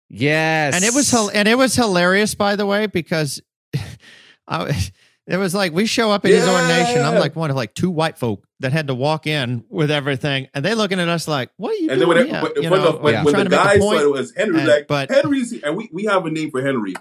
[0.09, 0.73] Yes.
[0.75, 3.41] and it was and it was hilarious by the way because
[4.47, 4.89] I,
[5.29, 7.89] it was like we show up at his ordination i'm like one of like two
[7.89, 11.51] white folk that had to walk in with everything and they looking at us like
[11.57, 12.41] what are you and then doing when, it, here?
[12.43, 13.23] when, You when know, the, when, Yeah.
[13.23, 15.09] when trying the to make a guy point, said it was Henry, and- like but-
[15.11, 16.93] Henry's, and we we have a name for Henry.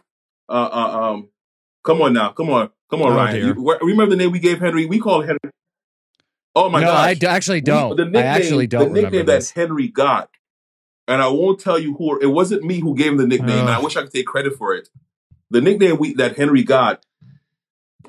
[0.48, 1.28] Uh, uh, um,
[1.84, 3.56] come on now, come on, come on, Oh, Ryan.
[3.56, 4.86] You, remember the name we gave Henry?
[4.86, 5.38] We called Henry.
[6.54, 6.86] Oh my god!
[6.86, 7.96] no, gosh, I d- actually don't.
[7.96, 9.50] the nickname, I actually don't the remember nickname this.
[9.52, 10.30] that Henry got,
[11.06, 12.18] and I won't tell you who.
[12.18, 14.56] It wasn't me who gave him the nickname, and I wish I could take credit
[14.56, 14.88] for it.
[15.50, 17.04] The nickname we that Henry got,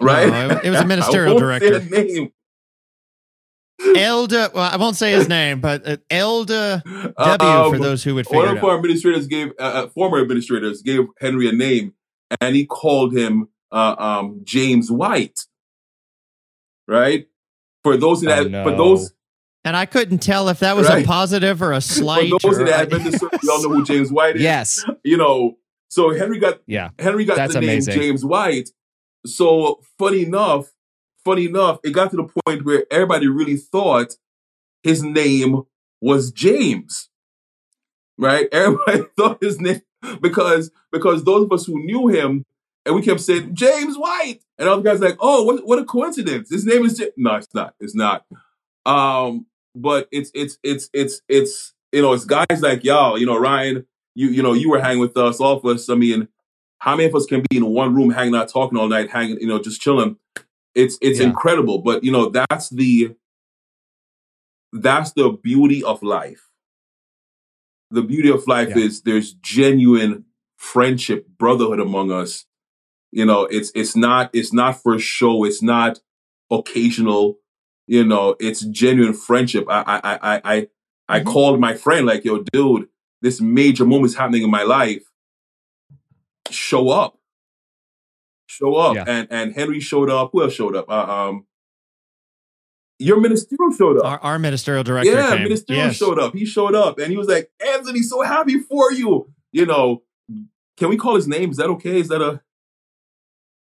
[0.01, 0.29] right?
[0.29, 1.89] No, it- it was a ministerial I won't say director.
[1.95, 2.31] name.
[3.95, 8.13] elder well i won't say his name but uh, elder w Um, for those who
[8.15, 11.53] would one figure it of our administrators gave uh, uh, former administrators gave Henry a
[11.53, 11.93] name,
[12.41, 15.39] and he called him uh, um, James White.
[16.87, 17.27] Right
[17.83, 18.63] for those in Oh, that no.
[18.65, 19.13] for those
[19.63, 22.29] and i couldn't tell if that was a positive or a slight.
[22.31, 24.41] for those in or- the Adventist circle, we all know who James White is.
[24.41, 24.83] yes.
[25.05, 25.57] You know,
[25.87, 26.89] so Henry got Yeah.
[26.99, 27.93] Henry got That's the name amazing.
[27.93, 28.69] James White.
[29.25, 30.71] So funny enough,
[31.25, 34.15] funny enough, it got to the point where everybody really thought
[34.83, 35.63] his name
[36.01, 37.09] was James.
[38.17, 38.47] Right?
[38.51, 39.81] Everybody thought his name
[40.21, 42.45] because because those of us who knew him
[42.85, 45.85] and we kept saying James White, and all the guys like, oh, what what a
[45.85, 46.49] coincidence!
[46.49, 47.11] His name is James.
[47.17, 47.75] No, it's not.
[47.79, 48.25] It's not.
[48.85, 53.17] Um, but it's it's it's it's it's you know it's guys like y'all.
[53.17, 53.85] You know, Ryan.
[54.15, 55.89] You you know you were hanging with us, all of us.
[55.89, 56.27] I mean,
[56.79, 59.39] how many of us can be in one room hanging out, talking all night, hanging,
[59.39, 60.17] you know, just chilling?
[60.75, 61.27] It's it's Yeah.
[61.27, 61.79] incredible.
[61.79, 63.15] But you know, that's the
[64.73, 66.47] that's the beauty of life.
[67.91, 68.83] The beauty of life Yeah.
[68.83, 70.25] is there's genuine
[70.57, 72.45] friendship, brotherhood among us.
[73.11, 75.43] You know, it's it's not it's not for show.
[75.43, 75.99] It's not
[76.51, 77.39] occasional.
[77.87, 79.65] You know, it's genuine friendship.
[79.67, 80.67] I I I I I,
[81.09, 81.25] I Mhm.
[81.25, 82.87] called my friend like, yo, dude,
[83.21, 85.08] this major moment's happening in my life.
[86.51, 87.17] Show up.
[88.47, 88.95] Show up.
[88.95, 89.03] Yeah.
[89.07, 90.29] And and Henry showed up.
[90.33, 90.89] Who else showed up?
[90.89, 90.93] Uh,
[91.29, 91.45] um
[93.01, 94.05] your ministerial showed up.
[94.05, 95.43] our, our ministerial director Yeah, came.
[95.43, 95.95] ministerial Yes.
[95.95, 96.33] showed up.
[96.35, 99.31] He showed up and he was like, Anthony, so happy for you.
[99.53, 100.03] You know,
[100.75, 101.51] can we call his name?
[101.51, 101.99] Is that okay?
[101.99, 102.41] Is that a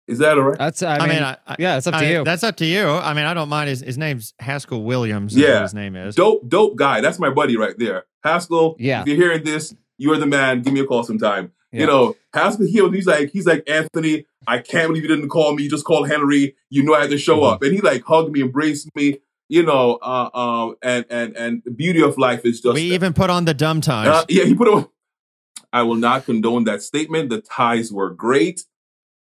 [0.09, 0.59] is that all right?
[0.59, 0.83] That's.
[0.83, 2.25] I I mean, mean, I, I, yeah, it's up to you.
[2.25, 2.85] That's up to you.
[2.89, 3.69] I mean, I don't mind.
[3.69, 5.37] His, his name's Haskell Williams.
[5.37, 5.63] Yeah.
[5.63, 6.17] his name is.
[6.17, 7.01] Dope, dope guy.
[7.01, 8.07] That's my buddy right there.
[8.25, 9.03] Haskell, Yeah.
[9.03, 10.63] if you're hearing this, you're the man.
[10.63, 11.53] Give me a call sometime.
[11.73, 11.81] Yeah.
[11.83, 15.55] You know, Haskell he, he's like, he's like, Anthony, I can't believe you didn't call
[15.55, 15.63] me.
[15.63, 16.57] You just called Henry.
[16.69, 17.53] You know I had to show Mhm.
[17.53, 17.63] up.
[17.63, 19.19] And he like hugged me, embraced me,
[19.49, 22.95] you know, uh, um, and and and the beauty of life is just we that.
[22.95, 24.09] even put on the dumb ties.
[24.09, 24.89] Uh, yeah, he put on.
[25.73, 27.31] I will not condone that statement.
[27.31, 28.65] The ties were great.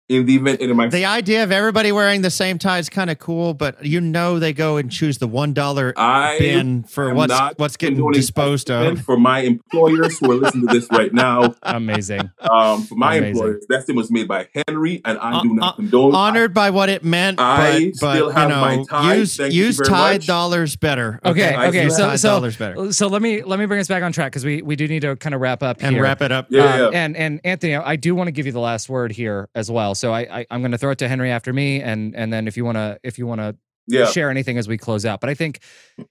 [0.08, 3.10] In the event, in my the idea of everybody wearing the same tie is kind
[3.10, 5.92] of cool, but you know they go and choose the one dollar
[6.38, 9.02] bin for what's not what's getting condoning disposed that of.
[9.02, 11.54] for my employers who are listening to this right now.
[11.62, 12.30] Amazing.
[12.40, 13.34] Um, for my Amazing.
[13.36, 16.14] employers, that thing was made by Henry, and I do Uh, not uh, condone.
[16.14, 19.14] Honored by what it meant, I but, but still have you know, my tie.
[19.16, 20.26] use Thank you use very Tide much.
[20.26, 21.20] dollars better.
[21.22, 21.84] Okay, I okay.
[21.84, 24.12] do So, Tide so, dollars better, so let me let me bring us back on
[24.12, 26.02] track because we we do need to kind of wrap up and here.
[26.02, 26.46] wrap it up.
[26.48, 26.98] Yeah, Um, yeah.
[26.98, 29.94] And and Anthony, I do want to give you the last word here as well.
[29.98, 32.46] So I, I I'm going to throw it to Henry after me, and and then
[32.48, 33.56] if you want to if you want to
[33.88, 34.06] yeah.
[34.06, 35.20] share anything as we close out.
[35.20, 35.60] But I think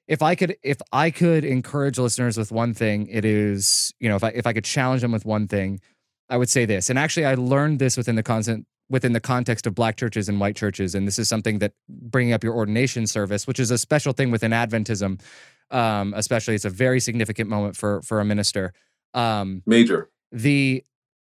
[0.07, 4.15] if I could if I could encourage listeners with one thing, it is you know
[4.15, 5.79] if I if I could challenge them with one thing,
[6.29, 6.89] I would say this.
[6.89, 10.39] And actually, I learned this within the content within the context of black churches and
[10.39, 13.77] white churches, and this is something that bringing up your ordination service, which is a
[13.77, 15.21] special thing within Adventism,
[15.71, 18.73] um, especially it's a very significant moment for for a minister.
[19.13, 20.09] Um, Major.
[20.31, 20.83] the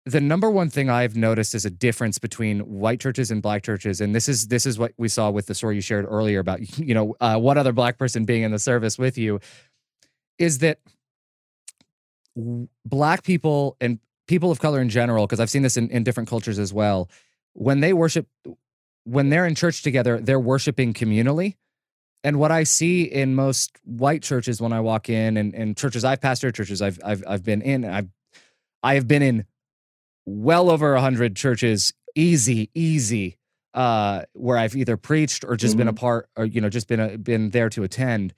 [0.06, 4.00] the number one thing I've noticed is a difference between white churches and black churches,
[4.00, 6.78] and this is this is what we saw with the story you shared earlier about
[6.78, 9.40] you know uh, one other black person being in the service with you,
[10.38, 10.78] is that
[12.84, 16.28] black people and people of color in general, because I've seen this in, in different
[16.28, 17.10] cultures as well,
[17.54, 18.28] when they worship,
[19.04, 21.56] when they're in church together, they're worshiping communally.
[22.22, 26.04] And what I see in most white churches when I walk in, and, and churches
[26.04, 28.08] I've pastored, churches I've I've I've been in, I've
[28.84, 29.46] I have been in
[30.26, 33.38] well over a hundred churches, easy, easy,
[33.74, 37.00] uh, where I've either preached or just been a part, or you know, just been
[37.00, 38.34] a, been there to attend.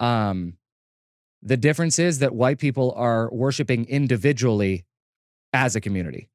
[0.00, 0.54] Um,
[1.42, 4.84] the difference is that white people are worshiping individually
[5.52, 6.28] as a community.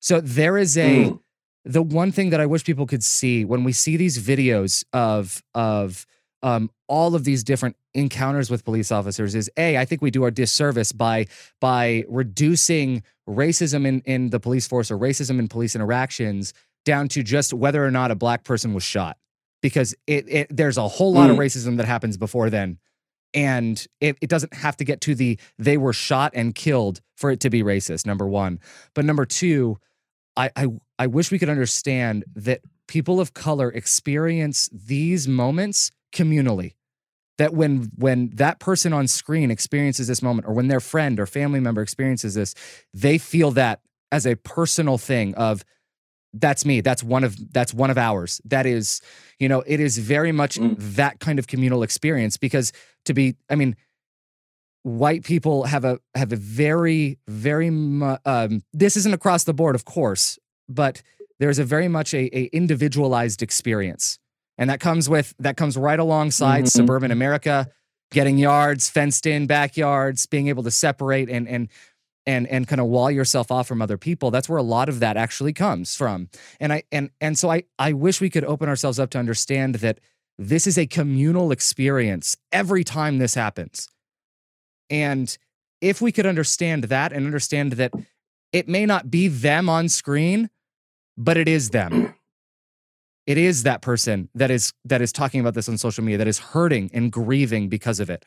[0.00, 1.20] So there is a Mm.
[1.64, 5.42] the one thing that I wish people could see when we see these videos of
[5.54, 6.06] of
[6.44, 10.22] um, all of these different encounters with police officers is a I think we do
[10.24, 11.26] our disservice by
[11.60, 16.52] by reducing racism in in the police force or racism in police interactions
[16.84, 19.16] down to just whether or not a black person was shot.
[19.62, 21.40] Because it, it there's a whole lot of Mm.
[21.40, 22.78] racism that happens before then.
[23.32, 27.30] And it, it doesn't have to get to the they were shot and killed for
[27.30, 28.60] it to be racist number one.
[28.94, 29.78] But number two
[30.36, 30.66] I, I
[30.98, 36.72] i wish we could understand that people of color experience these moments communally
[37.36, 41.26] that when when that person on screen experiences this moment or when their friend or
[41.26, 42.54] family member experiences this
[42.94, 43.80] they feel that
[44.12, 45.64] as a personal thing of
[46.36, 46.80] that's me.
[46.80, 48.40] That's one of that's one of ours.
[48.44, 49.00] That is
[49.38, 50.76] you know it is very much Mm.
[50.96, 52.72] that kind of communal experience because
[53.04, 53.76] to be i mean
[54.82, 59.74] white people have a have a very very mu- um this isn't across the board
[59.74, 60.38] of course
[60.68, 61.02] but
[61.40, 64.18] there's a very much a, a individualized experience
[64.58, 66.70] and that comes with that comes right alongside Mhm.
[66.70, 67.68] suburban america
[68.10, 71.68] getting yards fenced in backyards being able to separate and and
[72.26, 74.30] and and kind of wall yourself off from other people.
[74.30, 76.28] That's where a lot of that actually comes from.
[76.58, 79.76] And i and and so i i wish we could open ourselves up to understand
[79.76, 79.98] that
[80.38, 83.88] this is a communal experience every time this happens.
[84.90, 85.36] And
[85.80, 87.92] if we could understand that and understand that
[88.52, 90.48] it may not be them on screen
[91.16, 92.13] but it is them
[93.26, 96.28] it is that person that is that is talking about this on social media that
[96.28, 98.24] is hurting and grieving because of it.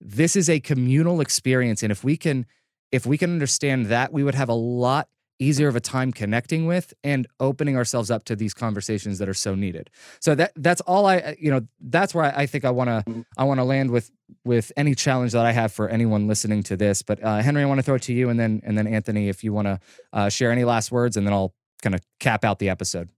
[0.00, 2.46] This is a communal experience and if we can
[2.92, 5.08] if we can understand that we would have a lot
[5.40, 9.34] easier of a time connecting with and opening ourselves up to these conversations that are
[9.34, 9.90] so needed.
[10.20, 13.24] So that that's all i you know that's where i, I think i want to
[13.36, 14.10] i want to land with
[14.44, 17.02] with any challenge that i have for anyone listening to this.
[17.02, 19.28] But uh, henry i want to throw it to you and then and then anthony
[19.28, 19.80] if you want to
[20.12, 23.08] uh, share any last words and then i'll kind of cap out the episode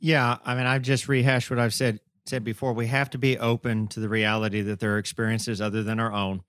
[0.00, 2.72] Yeah, I mean, I've just rehashed what I've said said before.
[2.72, 6.12] We have to be open to the reality that there are experiences other than our
[6.12, 6.42] own.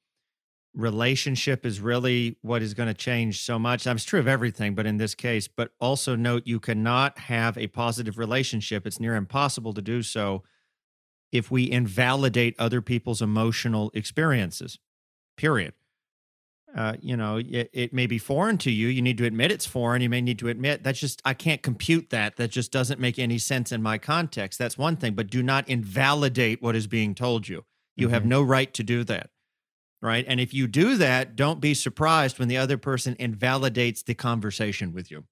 [0.76, 3.86] Relationship is really what is going to change so much.
[3.86, 7.68] That's true of everything, but in this case, but also note you cannot have a
[7.68, 8.86] positive relationship.
[8.86, 10.44] It's near impossible to do so
[11.32, 14.80] if we invalidate other people's emotional experiences.
[15.38, 15.74] Period.
[16.76, 18.88] Uh, you know, it, it may be foreign to you.
[18.88, 20.02] You need to admit it's foreign.
[20.04, 22.36] You may need to admit that's just, I can't compute that.
[22.38, 24.60] That just doesn't make any sense in my context.
[24.60, 27.66] That's one thing, but do not invalidate what is being told you.
[27.96, 28.28] You have Mhm.
[28.28, 29.32] no right to do that.
[30.02, 30.24] Right.
[30.28, 34.94] And if you do that, don't be surprised when the other person invalidates the conversation
[34.94, 35.26] with you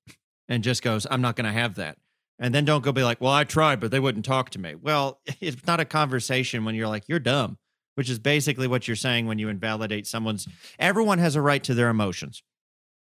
[0.49, 1.97] and just goes, I'm not going to have that.
[2.39, 4.75] And then don't go be like, well, I tried, but they wouldn't talk to me.
[4.75, 7.57] Well, it's not a conversation when you're like, you're dumb
[7.97, 10.47] which is basically what you're saying when you invalidate someone's.
[10.77, 12.43] Everyone has a right to their emotions,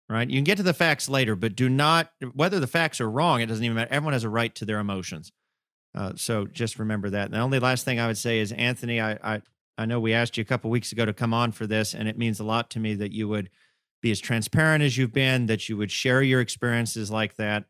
[0.09, 0.29] right?
[0.29, 3.39] You can get to the facts later, but do not, whether the facts are wrong,
[3.39, 3.93] it doesn't even matter.
[3.93, 5.31] Everyone has a right to their emotions.
[5.95, 7.27] Uh, so just remember that.
[7.27, 9.41] And the only last thing I would say is, Anthony, I, I,
[9.77, 12.09] I know we asked you a couple weeks ago to come on for this, and
[12.09, 13.49] it means a lot to me that you would
[14.01, 17.63] be as transparent as you've been, that you would share your experiences like that.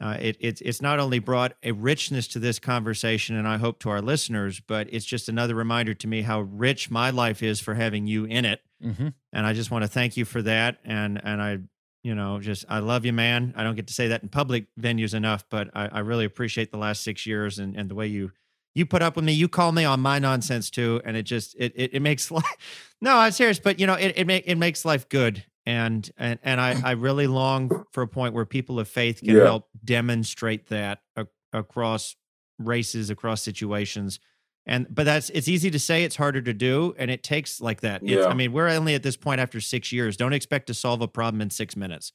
[0.00, 3.78] Uh, it, it's it's not only brought a richness to this conversation, and I hope
[3.80, 7.60] to our listeners, but it's just another reminder to me how rich my life is
[7.60, 8.60] for having you in it.
[8.82, 9.08] mm-hmm.
[9.32, 10.78] And I just want to thank you for that.
[10.84, 11.58] And and I,
[12.02, 13.54] you know, just I love you, man.
[13.56, 16.72] I don't get to say that in public venues enough, but I, I really appreciate
[16.72, 18.32] the last six years and, and the way you
[18.74, 19.32] you put up with me.
[19.32, 22.94] You call me on my nonsense too, and it just it it, it makes life.
[23.00, 25.44] No, I'm serious, but you know, it it make it makes life good.
[25.66, 29.36] And and and I I really long for a point where people of faith can
[29.36, 29.44] Yeah.
[29.44, 32.16] help demonstrate that a, across
[32.58, 34.20] races, across situations.
[34.66, 37.80] And but that's it's easy to say, it's harder to do, and it takes like
[37.80, 38.02] that.
[38.02, 38.26] It's, Yeah.
[38.26, 40.16] I mean, we're only at this point after six years.
[40.16, 42.12] Don't expect to solve a problem in six minutes.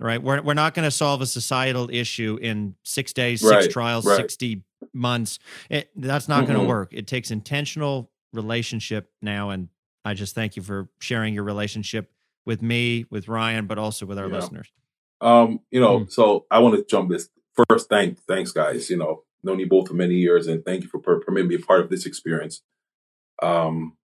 [0.00, 0.22] Right?
[0.22, 4.04] We're we're not going to solve a societal issue in six days, six Right, trials,
[4.04, 4.16] right.
[4.16, 5.38] sixty months.
[5.70, 6.68] It, that's not going to mm-hmm.
[6.68, 6.92] work.
[6.92, 9.68] It takes intentional relationship now, and
[10.04, 12.10] I just thank you for sharing your relationship
[12.46, 14.34] with me, with Ryan, but also with our Yeah.
[14.36, 14.72] listeners.
[15.20, 16.12] Um, you know, Mm.
[16.12, 17.28] so I want to jump this
[17.68, 17.88] first.
[17.88, 18.90] Thank, thanks, guys.
[18.90, 21.54] You know, known you both for many years, and thank you for per- permitting me
[21.56, 22.62] a part of this experience.
[23.42, 23.96] Um,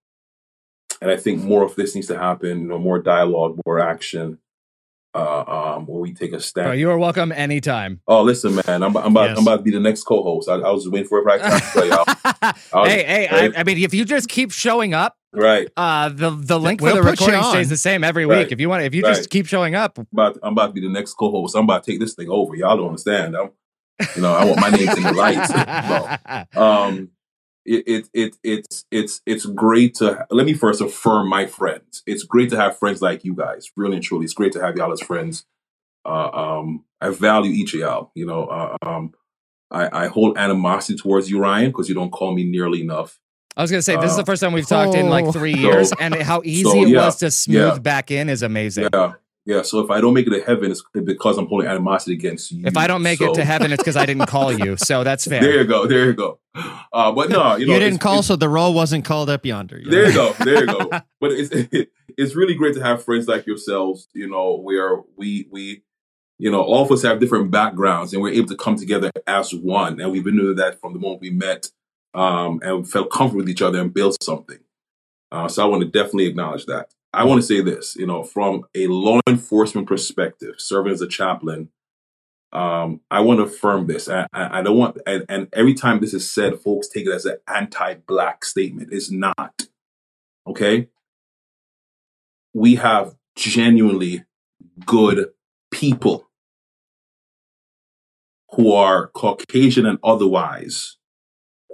[1.03, 2.63] and I think more of this needs to happen.
[2.63, 4.39] You know, more dialogue, more action,
[5.15, 6.67] uh, um, where we take a stand.
[6.67, 8.01] Bro, you are welcome anytime.
[8.07, 9.39] oh, listen, man, I'm, I'm about, Yes.
[9.39, 10.49] I'm about to be the next co-host.
[10.49, 12.05] I, I was just waiting for it right time to play y'all.
[12.73, 13.29] I'll- hey, hey.
[13.31, 16.97] I, I mean, if you just keep showing up, Right, uh, the the link We'll
[16.97, 18.45] for the recording stays the same every Right.
[18.45, 18.53] week.
[18.53, 19.15] If you want, if you Right.
[19.15, 21.55] just keep showing up, about, I'm about to be the next co-host.
[21.55, 22.57] I'm about to take this thing over.
[22.57, 23.37] Y'all don't understand.
[23.37, 23.51] I'm,
[24.17, 25.53] you know, I want my name in the lights.
[25.55, 26.61] No.
[26.61, 27.11] um
[27.65, 32.25] it, it it it's it's it's great to let me first affirm my friends it's
[32.25, 34.93] great to have friends like you guys really and truly it's great to have y'all
[34.93, 35.45] as friends
[36.07, 39.13] uh um i value each of y'all you know uh, um
[39.71, 43.21] i i hold animosity towards you ryan because you don't call me nearly enough
[43.61, 45.33] I was gonna say this is the first time we've talked in like oh.
[45.33, 47.79] three So- years, and how easy so, it was to smooth yeah.
[47.79, 48.89] back in is amazing.
[48.91, 49.13] yeah
[49.45, 52.53] Yeah, so if I don't make it to heaven, it's because I'm holding animosity against
[52.53, 52.63] you.
[52.65, 53.31] If I don't make so.
[53.31, 54.77] it to heaven, it's because I didn't call you.
[54.79, 55.41] So that's fair.
[55.43, 55.87] There you go.
[55.87, 56.39] There you go.
[56.55, 59.45] Uh, but no, you You, didn't it's- call, it's- so the roll wasn't called up
[59.45, 59.79] yonder.
[59.79, 60.09] you There know?
[60.09, 60.45] you go.
[60.45, 60.91] There you go.
[61.21, 61.51] But it's
[62.17, 64.09] it's really great to have friends like yourselves.
[64.15, 65.83] You know, where we we
[66.39, 69.53] you know all of us have different backgrounds and we're able to come together as
[69.55, 70.01] one.
[70.01, 71.71] And we've been doing that from the moment we met
[72.15, 74.59] um, and felt comfortable with each other and built something.
[75.33, 76.91] Uh, so I want to definitely acknowledge that.
[77.13, 81.09] I want to say this, you know, from a law enforcement perspective, serving as a
[81.09, 81.71] chaplain,
[82.53, 84.09] um, I want to affirm this.
[84.09, 87.13] I, I, I don't want, and, and every time this is said, folks take it
[87.13, 88.93] as an anti-black statement.
[88.93, 89.67] It's not.
[90.47, 90.89] Okay,
[92.53, 94.25] we have genuinely
[94.85, 95.31] good
[95.71, 96.29] people
[98.53, 100.97] who are Caucasian and otherwise,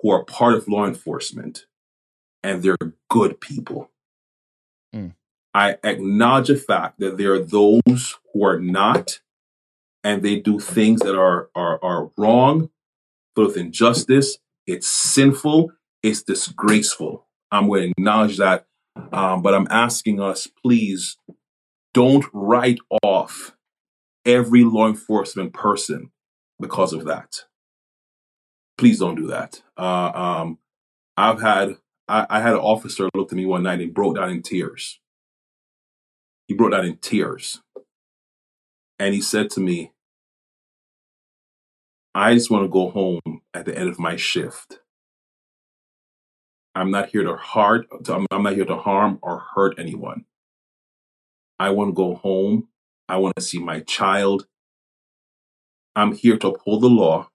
[0.07, 1.67] who are part of law enforcement,
[2.45, 2.77] and they're
[3.11, 3.91] good people.
[4.95, 5.15] Mm.
[5.53, 9.19] I acknowledge the fact that there are those who are not,
[10.05, 12.71] and they do things that are are, are wrong,
[13.37, 14.39] of injustice.
[14.65, 15.73] It's sinful.
[16.05, 17.27] It's disgraceful.
[17.51, 18.67] I'm going to acknowledge that,
[19.13, 21.19] um, but I'm asking us, please,
[21.95, 23.57] don't write off
[24.25, 26.13] every law enforcement person
[26.61, 27.43] because of that.
[28.79, 29.63] Please don't do that.
[29.77, 30.59] Uh, um,
[31.17, 31.77] I've had
[32.09, 35.01] I, I had an officer look at me one night and broke down in tears.
[36.47, 37.61] He broke down in tears,
[38.99, 39.93] and he said to me,
[42.15, 44.81] "I just want to go home at the end of my shift.
[46.75, 47.87] I'm not here to hurt.
[48.09, 50.27] I'm I'm not here to harm or hurt anyone.
[51.59, 52.69] I want to go home.
[53.09, 54.47] I want to see my child.
[55.97, 57.31] I'm here to uphold the law.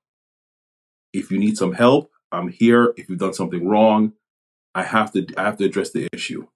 [1.13, 2.93] If you need some help, I'm here.
[2.97, 4.13] If you've done something wrong,
[4.75, 6.47] I have to I have to address the issue.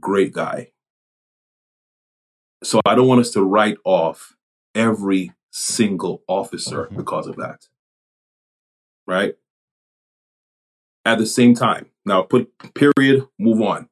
[0.00, 0.72] Great guy.
[2.62, 4.36] So I don't want us to write off
[4.74, 6.96] every single officer Mhm.
[6.96, 7.68] because of that.
[9.06, 9.36] Right?
[11.04, 13.88] At the same time, now put period, move on.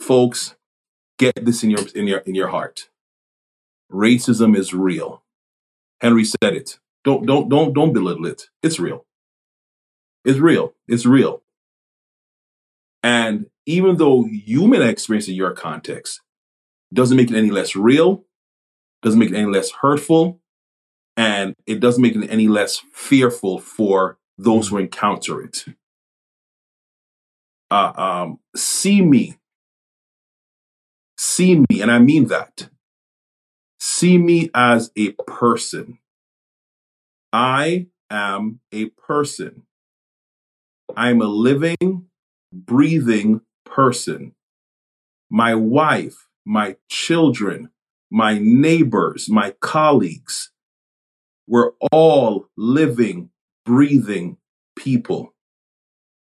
[0.00, 0.56] Folks,
[1.18, 2.88] get this in your in your in your heart.
[3.90, 5.21] Racism is real.
[6.02, 6.78] Henry said it.
[7.04, 8.48] Don't don't don't don't belittle it.
[8.62, 9.06] It's real.
[10.24, 10.74] It's real.
[10.88, 11.42] It's real.
[13.02, 16.20] And even though you may not experience in your context,
[16.92, 18.24] doesn't make it any less real,
[19.02, 20.40] doesn't make it any less hurtful,
[21.16, 25.64] and it doesn't make it any less fearful for those who encounter it.
[27.70, 29.38] Uh, um, see me.
[31.16, 32.68] See me, and I mean that.
[34.02, 35.98] See me as a person.
[37.32, 39.62] I am a person.
[40.96, 42.06] I'm a living,
[42.52, 44.34] breathing person.
[45.30, 47.70] My wife, my children,
[48.10, 50.50] my neighbors, my colleagues,
[51.46, 53.30] we're all living,
[53.64, 54.36] breathing
[54.74, 55.32] people.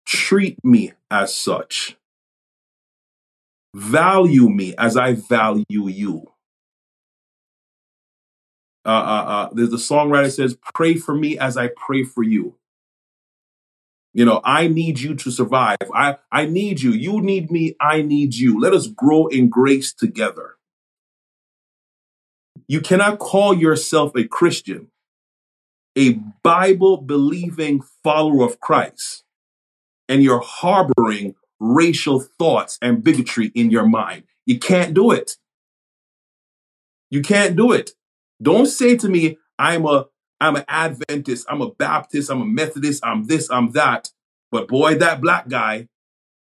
[0.06, 1.98] Treat me as such.
[3.76, 6.32] Value me as I value you.
[8.84, 12.56] Uh, uh, uh, there's a songwriter says, "Pray for me as I pray for you."
[14.14, 15.76] You know, I need you to survive.
[15.94, 16.92] I I need you.
[16.92, 17.76] You need me.
[17.80, 18.58] I need you.
[18.58, 20.56] Let us grow in grace together.
[22.66, 24.88] You cannot call yourself a Christian,
[25.96, 29.24] a Bible believing follower of Christ,
[30.08, 34.24] and you're harboring racial thoughts and bigotry in your mind.
[34.46, 35.36] You can't do it.
[37.10, 37.92] You can't do it.
[38.40, 40.06] Don't say to me, I'm a
[40.40, 44.10] I'm an Adventist, I'm a Baptist, I'm a Methodist, I'm this, I'm that.
[44.52, 45.88] But boy, that black guy,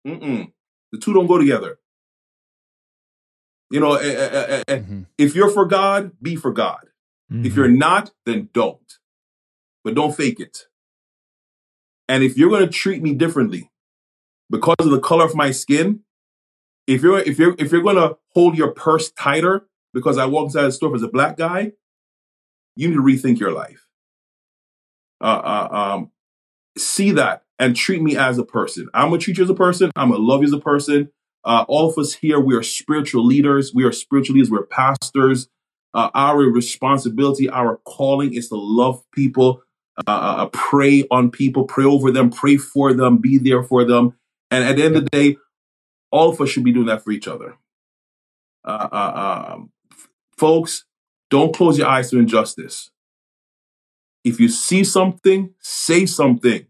[0.07, 0.53] mm-mm,
[0.93, 1.79] the two don't go together.
[3.71, 5.07] You know, eh, eh, eh, Mhm.
[5.19, 6.89] if you're for God, be for God.
[7.29, 8.99] If you're not, then don't.
[9.83, 10.69] But don't fake it.
[12.09, 13.71] And if you're going to treat me differently
[14.49, 16.05] because of the color of my skin,
[16.87, 20.45] if you're if you're if you're going to hold your purse tighter because I walk
[20.45, 21.73] inside the store as a black guy,
[22.77, 23.87] you need to rethink your life.
[25.23, 26.11] Uh, uh, um,
[26.77, 28.91] see that and treat me as a person.
[28.93, 29.91] I'm gonna treat you as a person.
[29.97, 31.09] I'm gonna love you as a person.
[31.45, 33.73] Uh, all of us here, we are spiritual leaders.
[33.75, 34.51] We are spiritual leaders.
[34.51, 35.49] We're pastors.
[35.95, 39.63] Uh, our responsibility, our calling is to love people,
[40.07, 44.15] uh, uh, pray on people, pray over them, pray for them, be there for them.
[44.51, 45.39] And at the end of the day,
[46.11, 47.57] all of us should be doing that for each other.
[48.63, 49.71] Uh, uh, um,
[50.37, 50.85] folks,
[51.31, 52.91] don't close your eyes to injustice.
[54.25, 56.67] If you see something, say something.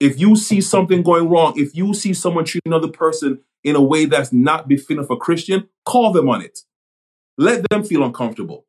[0.00, 3.82] If you see something going wrong, if you see someone treat another person in a
[3.82, 6.60] way that's not befitting a Christian, call them on it.
[7.38, 8.66] Let them feel uncomfortable.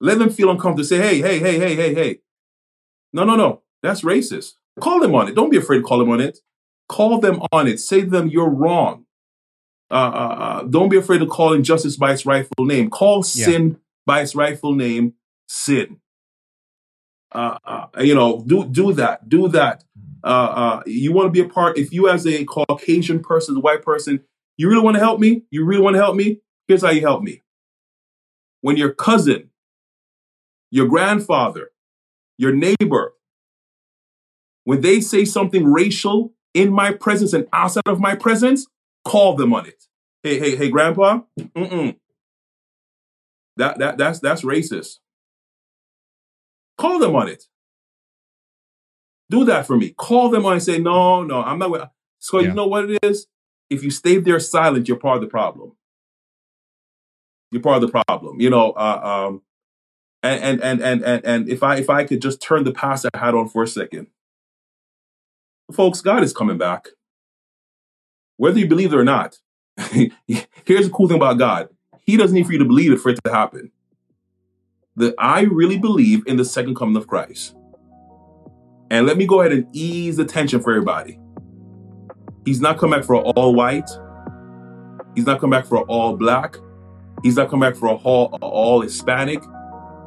[0.00, 0.84] Let them feel uncomfortable.
[0.84, 2.18] Say, hey, hey, hey, hey, hey, hey.
[3.12, 3.62] No, no, no.
[3.82, 4.54] That's racist.
[4.80, 5.34] Call them on it.
[5.34, 6.38] Don't be afraid to call them on it.
[6.88, 7.78] Call them on it.
[7.78, 9.06] Say to them, you're wrong.
[9.92, 12.88] Uh, uh, uh, don't be afraid to call injustice by its rightful name.
[12.90, 13.44] Call Yeah.
[13.46, 15.14] sin by its rightful name,
[15.48, 16.00] sin.
[17.30, 19.28] Uh, uh, you know, do do that.
[19.28, 19.84] Do that.
[20.24, 21.76] Uh, uh, you want to be a part.
[21.78, 24.22] If you, as a Caucasian person, a white person,
[24.56, 25.42] you really want to help me.
[25.50, 26.40] You really want to help me.
[26.68, 27.42] Here's how you help me.
[28.62, 29.50] When your cousin,
[30.70, 31.70] your grandfather,
[32.38, 33.14] your neighbor,
[34.64, 38.66] when they say something racial in my presence and outside of my presence,
[39.04, 39.84] call them on it.
[40.22, 41.20] Hey, hey, hey, grandpa.
[41.38, 41.96] Mm-mm.
[43.56, 44.98] That that that's that's racist.
[46.78, 47.44] Call them on it.
[49.30, 49.90] Do that for me.
[49.90, 51.70] Call them on and say, no, no, I'm not.
[51.70, 52.48] gonna-" So Yeah.
[52.48, 53.26] you know what it is?
[53.70, 55.72] If you stay there silent, you're part of the problem.
[57.50, 58.40] You're part of the problem.
[58.40, 59.42] You know, uh, um,
[60.22, 63.10] and, and and and and and if I if I could just turn the pastor
[63.14, 64.06] hat on for a second,
[65.72, 66.88] folks, God is coming back.
[68.42, 69.38] Whether you believe it or not,
[69.76, 71.68] here's the cool thing about God:
[72.00, 73.70] He doesn't need for you to believe it for it to happen.
[74.96, 77.54] That I really believe in the second coming of Christ.
[78.90, 81.20] And let me go ahead and ease the tension for everybody.
[82.44, 83.88] He's not coming back for all white.
[85.14, 86.56] He's not coming back for all black.
[87.22, 89.40] He's not coming back for all, all Hispanic.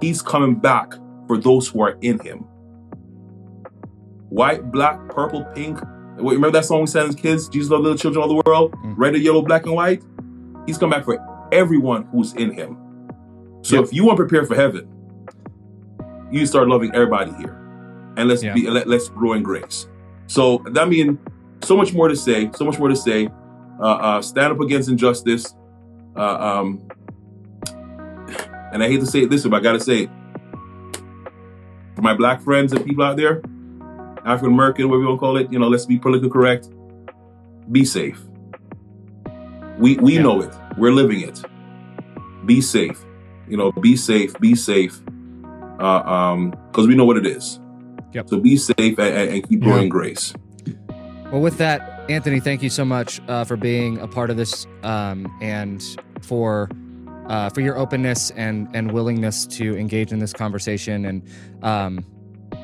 [0.01, 0.91] He's coming back
[1.27, 2.39] for those who are in him.
[4.27, 5.79] White, black, purple, pink.
[6.17, 7.49] Wait, remember that song we sang as kids?
[7.49, 8.71] Jesus loved little children all the world?
[8.83, 8.93] Mm.
[8.97, 10.01] Red, yellow, black, and white?
[10.65, 11.19] He's come back for
[11.51, 12.77] everyone who's in him.
[13.63, 13.85] So Yep.
[13.85, 14.87] if you want to prepare for heaven,
[16.31, 17.61] you start loving everybody here.
[18.17, 18.53] And let's Yeah.
[18.53, 19.87] be let, let's grow in grace.
[20.27, 21.17] So that means
[21.61, 23.29] so much more to say, so much more to say.
[23.79, 25.53] Uh, uh, stand up against injustice.
[26.15, 26.81] Uh, um,
[28.71, 30.09] and I hate to say it this but I gotta say it.
[31.95, 33.41] For my black friends and people out there,
[34.25, 36.69] African American, whatever you want to call it, you know, let's be politically correct.
[37.71, 38.19] Be safe.
[39.77, 40.21] We we Yeah.
[40.23, 40.53] know it.
[40.77, 41.41] We're living it.
[42.45, 43.03] Be safe.
[43.47, 44.37] You know, be safe.
[44.39, 45.01] Be safe.
[45.79, 47.59] Uh, um, because we know what it is.
[48.13, 48.29] Yep.
[48.29, 49.85] So be safe and, and, keep Yeah.
[49.87, 50.33] grace.
[51.31, 54.65] Well, with that, Anthony, thank you so much uh, for being a part of this
[54.83, 55.83] um, and
[56.21, 56.69] for
[57.27, 61.05] uh, for your openness and and willingness to engage in this conversation.
[61.05, 61.23] And
[61.61, 62.05] um,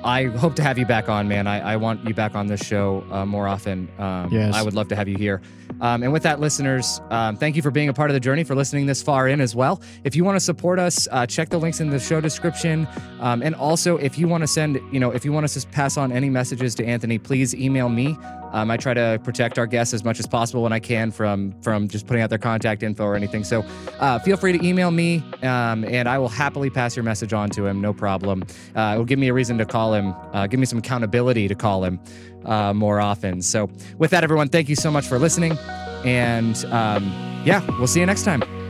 [0.03, 1.47] I hope to have you back on, man.
[1.47, 3.87] I, I want you back on this show uh, more often.
[3.99, 4.55] Um, Yes.
[4.55, 5.41] I would love to have you here.
[5.81, 8.43] Um, and with that, listeners, um, thank you for being a part of the journey,
[8.43, 9.81] for listening this far in as well.
[10.03, 12.87] If you want to support us, uh, check the links in the show description.
[13.19, 15.67] Um, and also, if you want to send, you know, if you want us to
[15.67, 18.17] pass on any messages to Anthony, please email me.
[18.51, 21.53] Um, I try to protect our guests as much as possible when I can from
[21.61, 23.43] from just putting out their contact info or anything.
[23.43, 23.63] So
[23.99, 27.49] uh, feel free to email me, um, and I will happily pass your message on
[27.51, 27.81] to him.
[27.81, 28.43] No problem.
[28.75, 30.13] Uh, it will give me a reason to call him.
[30.33, 31.99] Uh, give me some accountability to call him
[32.45, 33.41] uh, more often.
[33.41, 35.57] So with that, everyone, thank you so much for listening,
[36.03, 37.11] and um,
[37.45, 38.60] yeah, we'll see you next time.